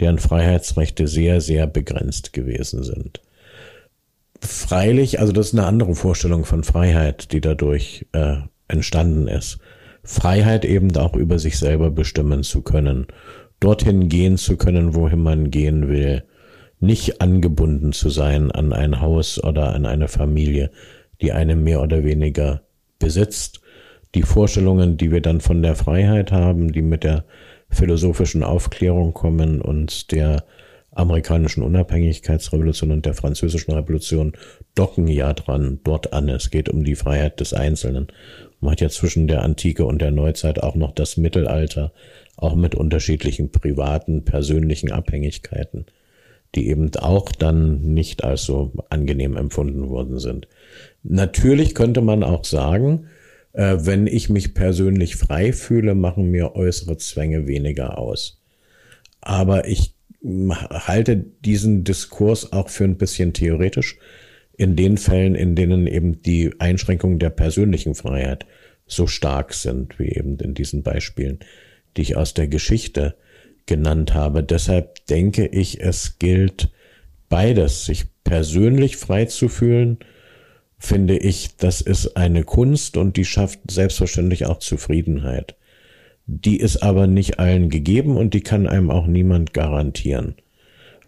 deren 0.00 0.18
Freiheitsrechte 0.18 1.08
sehr, 1.08 1.40
sehr 1.40 1.66
begrenzt 1.66 2.32
gewesen 2.32 2.82
sind. 2.82 3.22
Freilich, 4.40 5.20
also 5.20 5.32
das 5.32 5.48
ist 5.48 5.54
eine 5.54 5.66
andere 5.66 5.94
Vorstellung 5.94 6.44
von 6.44 6.62
Freiheit, 6.62 7.32
die 7.32 7.40
dadurch 7.40 8.06
äh, 8.12 8.36
entstanden 8.68 9.28
ist. 9.28 9.58
Freiheit 10.02 10.64
eben 10.64 10.94
auch 10.96 11.16
über 11.16 11.38
sich 11.38 11.58
selber 11.58 11.90
bestimmen 11.90 12.42
zu 12.42 12.62
können, 12.62 13.06
dorthin 13.60 14.08
gehen 14.08 14.36
zu 14.36 14.56
können, 14.56 14.94
wohin 14.94 15.22
man 15.22 15.50
gehen 15.50 15.88
will, 15.88 16.24
nicht 16.78 17.20
angebunden 17.20 17.92
zu 17.92 18.10
sein 18.10 18.50
an 18.50 18.72
ein 18.72 19.00
Haus 19.00 19.42
oder 19.42 19.74
an 19.74 19.86
eine 19.86 20.08
Familie, 20.08 20.70
die 21.20 21.32
eine 21.32 21.56
mehr 21.56 21.82
oder 21.82 22.04
weniger 22.04 22.62
besitzt. 22.98 23.60
Die 24.14 24.22
Vorstellungen, 24.22 24.96
die 24.96 25.10
wir 25.10 25.20
dann 25.20 25.40
von 25.40 25.62
der 25.62 25.74
Freiheit 25.74 26.32
haben, 26.32 26.72
die 26.72 26.82
mit 26.82 27.02
der 27.02 27.24
philosophischen 27.70 28.42
Aufklärung 28.42 29.12
kommen 29.12 29.60
und 29.60 30.12
der 30.12 30.44
amerikanischen 30.96 31.62
Unabhängigkeitsrevolution 31.62 32.90
und 32.90 33.04
der 33.04 33.14
französischen 33.14 33.72
Revolution 33.72 34.32
docken 34.74 35.08
ja 35.08 35.34
dran, 35.34 35.78
dort 35.84 36.12
an. 36.14 36.28
Es 36.28 36.50
geht 36.50 36.70
um 36.70 36.84
die 36.84 36.96
Freiheit 36.96 37.38
des 37.40 37.52
Einzelnen. 37.52 38.08
Man 38.60 38.72
hat 38.72 38.80
ja 38.80 38.88
zwischen 38.88 39.28
der 39.28 39.42
Antike 39.42 39.84
und 39.84 40.00
der 40.00 40.10
Neuzeit 40.10 40.62
auch 40.62 40.74
noch 40.74 40.92
das 40.92 41.18
Mittelalter, 41.18 41.92
auch 42.36 42.54
mit 42.54 42.74
unterschiedlichen 42.74 43.52
privaten, 43.52 44.24
persönlichen 44.24 44.90
Abhängigkeiten, 44.90 45.84
die 46.54 46.68
eben 46.68 46.90
auch 46.96 47.30
dann 47.30 47.92
nicht 47.92 48.24
als 48.24 48.44
so 48.44 48.72
angenehm 48.88 49.36
empfunden 49.36 49.90
worden 49.90 50.18
sind. 50.18 50.48
Natürlich 51.02 51.74
könnte 51.74 52.00
man 52.00 52.24
auch 52.24 52.44
sagen, 52.44 53.08
äh, 53.56 53.86
wenn 53.86 54.06
ich 54.06 54.28
mich 54.28 54.52
persönlich 54.52 55.16
frei 55.16 55.52
fühle, 55.52 55.94
machen 55.94 56.30
mir 56.30 56.54
äußere 56.54 56.98
Zwänge 56.98 57.48
weniger 57.48 57.98
aus. 57.98 58.42
Aber 59.22 59.66
ich 59.66 59.94
halte 60.22 61.16
diesen 61.16 61.82
Diskurs 61.82 62.52
auch 62.52 62.68
für 62.68 62.84
ein 62.84 62.98
bisschen 62.98 63.32
theoretisch 63.32 63.98
in 64.56 64.76
den 64.76 64.98
Fällen, 64.98 65.34
in 65.34 65.54
denen 65.54 65.86
eben 65.86 66.20
die 66.22 66.52
Einschränkungen 66.58 67.18
der 67.18 67.30
persönlichen 67.30 67.94
Freiheit 67.94 68.44
so 68.86 69.06
stark 69.06 69.54
sind, 69.54 69.98
wie 69.98 70.10
eben 70.10 70.38
in 70.38 70.54
diesen 70.54 70.82
Beispielen, 70.82 71.40
die 71.96 72.02
ich 72.02 72.16
aus 72.16 72.34
der 72.34 72.48
Geschichte 72.48 73.16
genannt 73.64 74.14
habe. 74.14 74.42
Deshalb 74.42 75.06
denke 75.06 75.46
ich, 75.46 75.80
es 75.80 76.18
gilt 76.18 76.70
beides, 77.28 77.86
sich 77.86 78.04
persönlich 78.22 78.96
frei 78.96 79.24
zu 79.24 79.48
fühlen 79.48 79.98
finde 80.78 81.16
ich, 81.16 81.56
das 81.56 81.80
ist 81.80 82.16
eine 82.16 82.44
Kunst 82.44 82.96
und 82.96 83.16
die 83.16 83.24
schafft 83.24 83.60
selbstverständlich 83.70 84.46
auch 84.46 84.58
Zufriedenheit. 84.58 85.56
Die 86.26 86.58
ist 86.58 86.82
aber 86.82 87.06
nicht 87.06 87.38
allen 87.38 87.70
gegeben 87.70 88.16
und 88.16 88.34
die 88.34 88.40
kann 88.40 88.66
einem 88.66 88.90
auch 88.90 89.06
niemand 89.06 89.54
garantieren. 89.54 90.34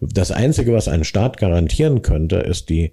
Das 0.00 0.30
Einzige, 0.30 0.72
was 0.72 0.86
ein 0.88 1.04
Staat 1.04 1.38
garantieren 1.38 2.02
könnte, 2.02 2.36
ist 2.36 2.68
die, 2.68 2.92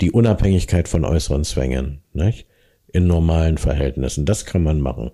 die 0.00 0.10
Unabhängigkeit 0.10 0.88
von 0.88 1.04
äußeren 1.04 1.44
Zwängen, 1.44 2.00
nicht? 2.12 2.46
In 2.92 3.06
normalen 3.06 3.58
Verhältnissen. 3.58 4.24
Das 4.24 4.44
kann 4.44 4.62
man 4.62 4.80
machen. 4.80 5.10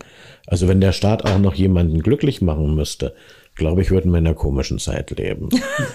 Also 0.47 0.69
wenn 0.69 0.81
der 0.81 0.93
Staat 0.93 1.25
auch 1.25 1.39
noch 1.39 1.55
jemanden 1.55 2.01
glücklich 2.01 2.41
machen 2.41 2.75
müsste, 2.75 3.15
glaube 3.55 3.83
ich, 3.83 3.91
würden 3.91 4.13
wir 4.13 4.19
in 4.19 4.27
einer 4.27 4.35
komischen 4.35 4.79
Zeit 4.79 5.11
leben. 5.11 5.49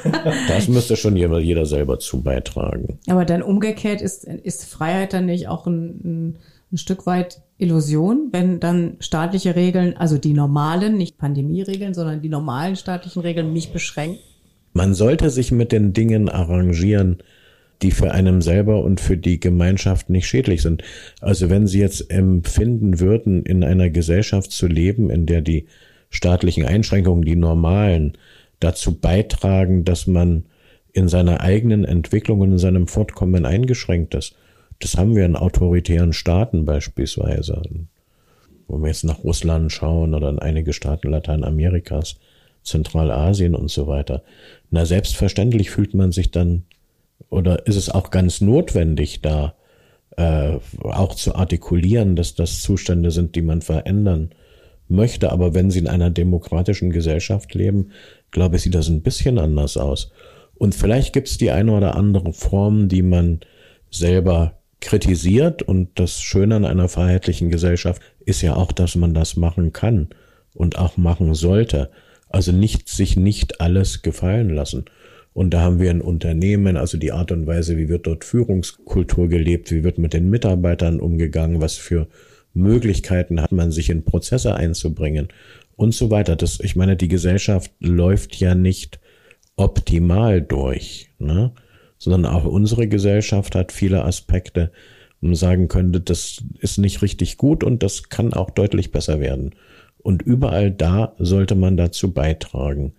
das 0.48 0.68
müsste 0.68 0.96
schon 0.96 1.16
jeder, 1.16 1.40
jeder 1.40 1.66
selber 1.66 2.00
zu 2.00 2.22
beitragen. 2.22 3.00
Aber 3.08 3.26
dann 3.26 3.42
umgekehrt 3.42 4.02
ist, 4.02 4.24
ist 4.26 4.66
Freiheit 4.66 5.14
dann 5.14 5.26
nicht 5.26 5.48
auch 5.48 5.68
ein, 5.68 6.38
ein, 6.72 6.78
Stück 6.78 7.06
weit 7.06 7.42
Illusion, 7.58 8.28
wenn 8.34 8.60
dann 8.60 8.98
staatliche 9.00 9.56
Regeln, 9.56 9.96
also 9.96 10.18
die 10.18 10.34
normalen, 10.34 10.98
nicht 10.98 11.18
Pandemieregeln, 11.18 11.94
sondern 11.94 12.22
die 12.22 12.30
normalen 12.30 12.76
staatlichen 12.76 13.22
Regeln 13.22 13.54
mich 13.54 13.72
beschränken? 13.72 14.20
Man 14.74 14.94
sollte 14.94 15.30
sich 15.30 15.52
mit 15.52 15.72
den 15.72 15.94
Dingen 15.94 16.28
arrangieren, 16.28 17.24
die 17.82 17.92
für 17.92 18.12
einem 18.12 18.42
selber 18.42 18.84
und 18.84 19.00
für 19.00 19.18
die 19.18 19.40
Gemeinschaft 19.40 20.10
nicht 20.10 20.28
schädlich 20.28 20.62
sind. 20.62 20.84
Also 21.22 21.50
wenn 21.50 21.68
Sie 21.68 21.80
jetzt 21.80 22.12
empfinden 22.12 23.00
würden, 23.00 23.44
in 23.44 23.64
einer 23.64 23.90
Gesellschaft 23.90 24.52
zu 24.52 24.68
leben, 24.68 25.10
in 25.10 25.26
der 25.26 25.42
die 25.42 25.68
staatlichen 26.10 26.66
Einschränkungen, 26.66 27.24
die 27.24 27.36
normalen, 27.36 28.18
dazu 28.60 29.00
beitragen, 29.00 29.84
dass 29.86 30.08
man 30.08 30.46
in 30.94 31.08
seiner 31.08 31.42
eigenen 31.42 31.86
Entwicklung 31.86 32.40
und 32.40 32.54
in 32.54 32.58
seinem 32.58 32.88
Fortkommen 32.88 33.46
eingeschränkt 33.46 34.16
ist. 34.16 34.36
Das 34.80 34.98
haben 34.98 35.16
wir 35.16 35.26
in 35.26 35.36
autoritären 35.36 36.14
Staaten 36.14 36.66
beispielsweise. 36.66 37.62
Wo 38.68 38.80
wir 38.80 38.88
jetzt 38.88 39.04
nach 39.04 39.24
Russland 39.24 39.72
schauen 39.72 40.14
oder 40.14 40.30
in 40.30 40.40
einige 40.40 40.74
Staaten 40.74 41.10
Lateinamerikas, 41.10 42.18
Zentralasien 42.64 43.56
und 43.56 43.70
so 43.70 43.88
weiter. 43.88 44.24
Na, 44.72 44.86
selbstverständlich 44.86 45.70
fühlt 45.70 45.94
man 45.94 46.12
sich 46.12 46.32
dann, 46.32 46.64
oder 47.30 47.66
ist 47.66 47.78
es 47.78 47.90
auch 47.90 48.12
ganz 48.12 48.42
notwendig, 48.42 49.22
da 49.22 49.56
äh, 50.18 50.58
auch 50.82 51.16
zu 51.16 51.36
artikulieren, 51.36 52.16
dass 52.16 52.36
das 52.36 52.62
Zustände 52.62 53.12
sind, 53.12 53.36
die 53.36 53.42
man 53.42 53.62
verändern 53.62 54.32
möchte. 54.90 55.32
Aber 55.32 55.54
wenn 55.54 55.72
sie 55.72 55.80
in 55.80 55.88
einer 55.88 56.10
demokratischen 56.10 56.90
Gesellschaft 56.92 57.54
leben, 57.54 57.92
glaube 58.32 58.56
ich, 58.56 58.64
sieht 58.64 58.76
das 58.76 58.90
ein 58.90 59.02
bisschen 59.02 59.40
anders 59.40 59.78
aus. 59.78 60.12
Und 60.56 60.76
vielleicht 60.76 61.14
gibt 61.14 61.28
es 61.28 61.38
die 61.38 61.52
eine 61.52 61.72
oder 61.72 61.96
andere 61.96 62.34
Form, 62.34 62.88
die 62.90 63.04
man 63.04 63.42
selber 63.92 64.58
kritisiert. 64.82 65.62
Und 65.62 66.00
das 66.00 66.22
Schöne 66.22 66.56
an 66.56 66.66
einer 66.66 66.90
freiheitlichen 66.90 67.50
Gesellschaft 67.50 68.02
ist 68.26 68.42
ja 68.42 68.56
auch, 68.56 68.72
dass 68.72 68.96
man 68.96 69.14
das 69.14 69.36
machen 69.36 69.74
kann 69.74 70.10
und 70.54 70.78
auch 70.78 70.98
machen 70.98 71.34
sollte. 71.36 71.90
Also 72.30 72.52
nicht 72.52 72.90
sich 72.90 73.16
nicht 73.16 73.62
alles 73.62 74.02
gefallen 74.02 74.50
lassen. 74.50 74.86
Und 75.34 75.52
da 75.52 75.62
haben 75.62 75.80
wir 75.80 75.92
ein 75.92 76.02
Unternehmen, 76.02 76.78
also 76.78 76.98
die 76.98 77.12
Art 77.12 77.32
und 77.32 77.46
Weise, 77.46 77.78
wie 77.78 77.90
wird 77.90 78.08
dort 78.08 78.26
Führungskultur 78.26 79.30
gelebt, 79.30 79.72
wie 79.72 79.84
wird 79.84 80.00
mit 80.00 80.14
den 80.14 80.32
Mitarbeitern 80.32 81.00
umgegangen, 81.00 81.62
was 81.62 81.76
für 81.76 82.08
Möglichkeiten 82.58 83.42
hat 83.42 83.52
man, 83.52 83.72
sich 83.72 83.90
in 83.90 84.04
Prozesse 84.04 84.56
einzubringen 84.56 85.30
und 85.76 85.94
so 85.94 86.12
weiter. 86.12 86.36
Das, 86.36 86.60
ich 86.60 86.76
meine, 86.76 86.98
die 86.98 87.08
Gesellschaft 87.08 87.72
läuft 87.80 88.36
ja 88.36 88.56
nicht 88.56 89.00
optimal 89.56 90.42
durch, 90.42 91.10
ne? 91.20 91.52
sondern 91.98 92.26
auch 92.26 92.46
unsere 92.46 92.88
Gesellschaft 92.88 93.56
hat 93.56 93.72
viele 93.72 94.06
Aspekte, 94.06 94.72
wo 95.20 95.28
man 95.28 95.36
sagen 95.36 95.68
könnte, 95.68 96.00
das 96.00 96.44
ist 96.60 96.78
nicht 96.78 97.02
richtig 97.02 97.38
gut 97.38 97.64
und 97.64 97.82
das 97.82 98.10
kann 98.10 98.34
auch 98.34 98.52
deutlich 98.52 98.92
besser 98.92 99.20
werden. 99.20 99.56
Und 99.98 100.22
überall 100.22 100.72
da 100.72 101.16
sollte 101.18 101.56
man 101.56 101.76
dazu 101.76 102.14
beitragen, 102.14 102.94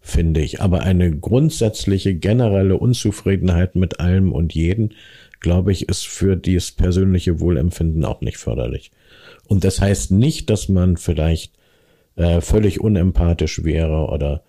finde 0.00 0.40
ich. 0.40 0.60
Aber 0.60 0.80
eine 0.82 1.10
grundsätzliche 1.10 2.14
generelle 2.14 2.78
Unzufriedenheit 2.78 3.74
mit 3.74 4.00
allem 4.00 4.32
und 4.32 4.54
jeden, 4.54 4.94
glaube 5.40 5.72
ich, 5.72 5.88
ist 5.88 6.06
für 6.06 6.36
dieses 6.36 6.72
persönliche 6.72 7.40
Wohlempfinden 7.40 8.04
auch 8.04 8.20
nicht 8.20 8.38
förderlich. 8.38 8.90
Und 9.46 9.64
das 9.64 9.80
heißt 9.80 10.10
nicht, 10.10 10.50
dass 10.50 10.68
man 10.68 10.96
vielleicht 10.96 11.54
äh, 12.16 12.40
völlig 12.40 12.80
unempathisch 12.80 13.62
wäre 13.64 14.08
oder 14.08 14.42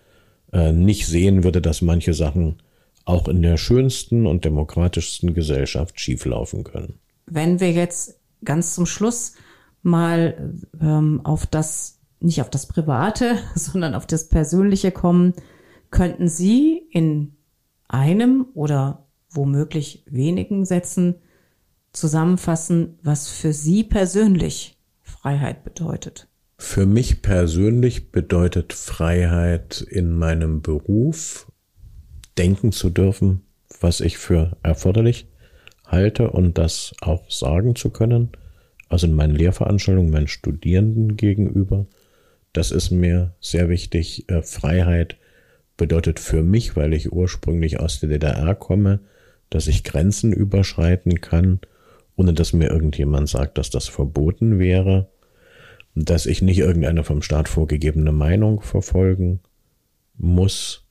äh, 0.52 0.72
nicht 0.72 1.06
sehen 1.06 1.44
würde, 1.44 1.60
dass 1.60 1.82
manche 1.82 2.14
Sachen 2.14 2.56
auch 3.04 3.28
in 3.28 3.42
der 3.42 3.56
schönsten 3.56 4.26
und 4.26 4.44
demokratischsten 4.44 5.34
Gesellschaft 5.34 5.98
schieflaufen 6.00 6.64
können. 6.64 6.98
Wenn 7.26 7.60
wir 7.60 7.72
jetzt 7.72 8.18
ganz 8.44 8.74
zum 8.74 8.86
Schluss 8.86 9.34
mal 9.82 10.54
ähm, 10.80 11.20
auf 11.24 11.46
das, 11.46 12.00
nicht 12.20 12.40
auf 12.40 12.50
das 12.50 12.66
Private, 12.66 13.38
sondern 13.54 13.94
auf 13.94 14.06
das 14.06 14.28
Persönliche 14.28 14.90
kommen, 14.90 15.34
könnten 15.90 16.28
Sie 16.28 16.82
in 16.90 17.36
einem 17.88 18.46
oder 18.54 19.07
womöglich 19.30 20.04
wenigen 20.06 20.64
Sätzen 20.64 21.16
zusammenfassen, 21.92 22.98
was 23.02 23.28
für 23.28 23.52
Sie 23.52 23.84
persönlich 23.84 24.78
Freiheit 25.02 25.64
bedeutet? 25.64 26.28
Für 26.58 26.86
mich 26.86 27.22
persönlich 27.22 28.10
bedeutet 28.10 28.72
Freiheit 28.72 29.80
in 29.80 30.12
meinem 30.12 30.60
Beruf 30.60 31.50
denken 32.36 32.72
zu 32.72 32.90
dürfen, 32.90 33.42
was 33.80 34.00
ich 34.00 34.18
für 34.18 34.56
erforderlich 34.62 35.28
halte 35.86 36.30
und 36.30 36.58
das 36.58 36.94
auch 37.00 37.30
sagen 37.30 37.74
zu 37.74 37.90
können. 37.90 38.30
Also 38.88 39.06
in 39.06 39.14
meinen 39.14 39.36
Lehrveranstaltungen, 39.36 40.10
meinen 40.10 40.28
Studierenden 40.28 41.16
gegenüber. 41.16 41.86
Das 42.52 42.70
ist 42.70 42.90
mir 42.90 43.34
sehr 43.40 43.68
wichtig. 43.68 44.28
Äh, 44.28 44.42
Freiheit 44.42 45.16
bedeutet 45.76 46.18
für 46.18 46.42
mich, 46.42 46.74
weil 46.74 46.94
ich 46.94 47.12
ursprünglich 47.12 47.78
aus 47.78 48.00
der 48.00 48.08
DDR 48.08 48.54
komme, 48.54 49.00
dass 49.50 49.66
ich 49.66 49.84
Grenzen 49.84 50.32
überschreiten 50.32 51.20
kann, 51.20 51.60
ohne 52.16 52.32
dass 52.34 52.52
mir 52.52 52.68
irgendjemand 52.68 53.28
sagt, 53.28 53.58
dass 53.58 53.70
das 53.70 53.88
verboten 53.88 54.58
wäre 54.58 55.08
dass 56.06 56.26
ich 56.26 56.42
nicht 56.42 56.58
irgendeine 56.58 57.04
vom 57.04 57.22
Staat 57.22 57.48
vorgegebene 57.48 58.12
Meinung 58.12 58.60
verfolgen 58.60 59.40
muss, 60.16 60.84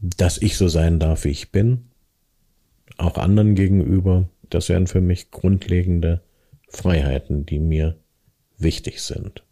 dass 0.00 0.40
ich 0.40 0.56
so 0.56 0.68
sein 0.68 0.98
darf, 0.98 1.24
wie 1.24 1.30
ich 1.30 1.52
bin, 1.52 1.86
auch 2.96 3.18
anderen 3.18 3.54
gegenüber. 3.54 4.28
Das 4.48 4.68
wären 4.68 4.86
für 4.86 5.00
mich 5.00 5.30
grundlegende 5.30 6.22
Freiheiten, 6.68 7.46
die 7.46 7.58
mir 7.58 7.96
wichtig 8.58 9.00
sind. 9.00 9.42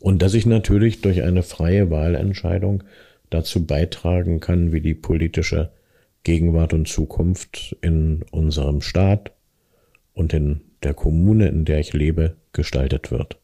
Und 0.00 0.22
dass 0.22 0.34
ich 0.34 0.46
natürlich 0.46 1.00
durch 1.00 1.22
eine 1.22 1.42
freie 1.42 1.90
Wahlentscheidung 1.90 2.82
dazu 3.28 3.64
beitragen 3.64 4.40
kann, 4.40 4.72
wie 4.72 4.80
die 4.80 4.94
politische 4.94 5.70
Gegenwart 6.22 6.72
und 6.72 6.88
Zukunft 6.88 7.76
in 7.80 8.24
unserem 8.30 8.80
Staat 8.80 9.32
und 10.12 10.32
in 10.32 10.60
der 10.82 10.94
Kommune, 10.94 11.48
in 11.48 11.64
der 11.64 11.80
ich 11.80 11.92
lebe, 11.92 12.36
gestaltet 12.52 13.10
wird. 13.10 13.38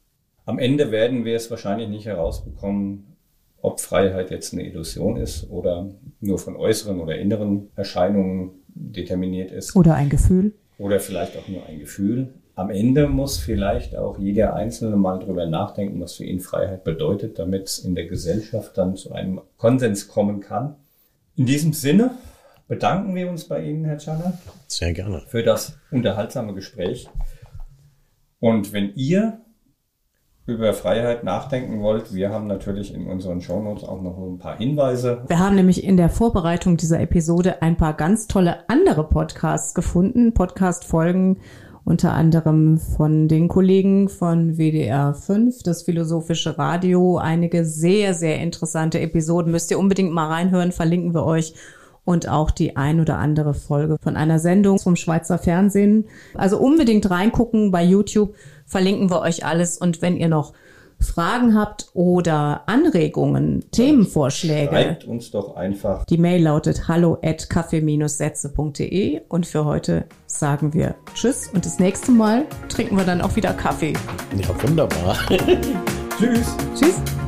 Am 0.44 0.58
Ende 0.58 0.90
werden 0.90 1.24
wir 1.24 1.36
es 1.36 1.50
wahrscheinlich 1.50 1.88
nicht 1.88 2.06
herausbekommen, 2.06 3.16
ob 3.62 3.80
Freiheit 3.80 4.30
jetzt 4.30 4.52
eine 4.52 4.64
Illusion 4.64 5.16
ist 5.16 5.50
oder 5.50 5.90
nur 6.20 6.38
von 6.38 6.56
äußeren 6.56 7.00
oder 7.00 7.18
inneren 7.18 7.68
Erscheinungen 7.74 8.50
determiniert 8.68 9.50
ist. 9.50 9.74
Oder 9.74 9.94
ein 9.94 10.08
Gefühl. 10.08 10.52
Oder 10.78 11.00
vielleicht 11.00 11.36
auch 11.36 11.48
nur 11.48 11.66
ein 11.66 11.78
Gefühl. 11.78 12.34
Am 12.54 12.70
Ende 12.70 13.08
muss 13.08 13.38
vielleicht 13.38 13.96
auch 13.96 14.18
jeder 14.18 14.54
Einzelne 14.54 14.96
mal 14.96 15.18
drüber 15.18 15.46
nachdenken, 15.46 16.00
was 16.00 16.14
für 16.14 16.24
ihn 16.24 16.40
Freiheit 16.40 16.84
bedeutet, 16.84 17.38
damit 17.38 17.64
es 17.64 17.78
in 17.78 17.94
der 17.94 18.06
Gesellschaft 18.06 18.78
dann 18.78 18.96
zu 18.96 19.12
einem 19.12 19.40
Konsens 19.56 20.08
kommen 20.08 20.40
kann. 20.40 20.76
In 21.36 21.46
diesem 21.46 21.72
Sinne 21.72 22.12
bedanken 22.68 23.14
wir 23.14 23.28
uns 23.28 23.44
bei 23.48 23.62
Ihnen, 23.62 23.84
Herr 23.84 23.98
Czana. 23.98 24.38
Sehr 24.66 24.92
gerne. 24.92 25.22
Für 25.26 25.42
das 25.42 25.78
unterhaltsame 25.90 26.54
Gespräch. 26.54 27.08
Und 28.40 28.72
wenn 28.72 28.92
ihr 28.94 29.40
über 30.46 30.72
Freiheit 30.74 31.24
nachdenken 31.24 31.82
wollt, 31.82 32.14
wir 32.14 32.30
haben 32.30 32.46
natürlich 32.46 32.94
in 32.94 33.06
unseren 33.06 33.40
Shownotes 33.40 33.82
auch 33.82 34.00
noch 34.00 34.16
ein 34.16 34.38
paar 34.38 34.56
Hinweise. 34.56 35.24
Wir 35.26 35.40
haben 35.40 35.56
nämlich 35.56 35.82
in 35.82 35.96
der 35.96 36.08
Vorbereitung 36.08 36.76
dieser 36.76 37.00
Episode 37.00 37.62
ein 37.62 37.76
paar 37.76 37.94
ganz 37.94 38.28
tolle 38.28 38.68
andere 38.68 39.08
Podcasts 39.08 39.74
gefunden, 39.74 40.34
Podcast-Folgen 40.34 41.40
unter 41.86 42.12
anderem 42.14 42.78
von 42.78 43.28
den 43.28 43.46
Kollegen 43.46 44.08
von 44.08 44.56
WDR 44.56 45.14
5, 45.14 45.62
das 45.62 45.84
Philosophische 45.84 46.58
Radio, 46.58 47.16
einige 47.16 47.64
sehr, 47.64 48.12
sehr 48.12 48.40
interessante 48.40 48.98
Episoden. 48.98 49.52
Müsst 49.52 49.70
ihr 49.70 49.78
unbedingt 49.78 50.12
mal 50.12 50.26
reinhören, 50.26 50.72
verlinken 50.72 51.14
wir 51.14 51.24
euch 51.24 51.54
und 52.06 52.28
auch 52.28 52.50
die 52.50 52.76
ein 52.76 53.00
oder 53.00 53.18
andere 53.18 53.52
Folge 53.52 53.98
von 54.00 54.16
einer 54.16 54.38
Sendung 54.38 54.78
vom 54.78 54.96
Schweizer 54.96 55.36
Fernsehen. 55.36 56.06
Also 56.34 56.58
unbedingt 56.58 57.10
reingucken 57.10 57.72
bei 57.72 57.84
YouTube 57.84 58.34
verlinken 58.64 59.10
wir 59.10 59.20
euch 59.20 59.44
alles. 59.44 59.76
Und 59.76 60.00
wenn 60.00 60.16
ihr 60.16 60.28
noch 60.28 60.54
Fragen 61.00 61.54
habt 61.54 61.90
oder 61.92 62.62
Anregungen, 62.66 63.64
Themenvorschläge, 63.70 64.70
schreibt 64.70 65.04
uns 65.04 65.30
doch 65.30 65.56
einfach. 65.56 66.06
Die 66.06 66.16
Mail 66.16 66.42
lautet 66.42 66.88
hallo 66.88 67.18
at 67.22 67.50
kaffee-sätze.de 67.50 69.20
und 69.28 69.46
für 69.46 69.64
heute 69.64 70.06
sagen 70.26 70.72
wir 70.72 70.94
Tschüss 71.14 71.50
und 71.52 71.66
das 71.66 71.78
nächste 71.78 72.12
Mal 72.12 72.46
trinken 72.68 72.96
wir 72.96 73.04
dann 73.04 73.20
auch 73.20 73.36
wieder 73.36 73.52
Kaffee. 73.52 73.92
Ja, 74.38 74.62
wunderbar. 74.62 75.16
Tschüss. 76.18 76.56
Tschüss. 76.74 77.25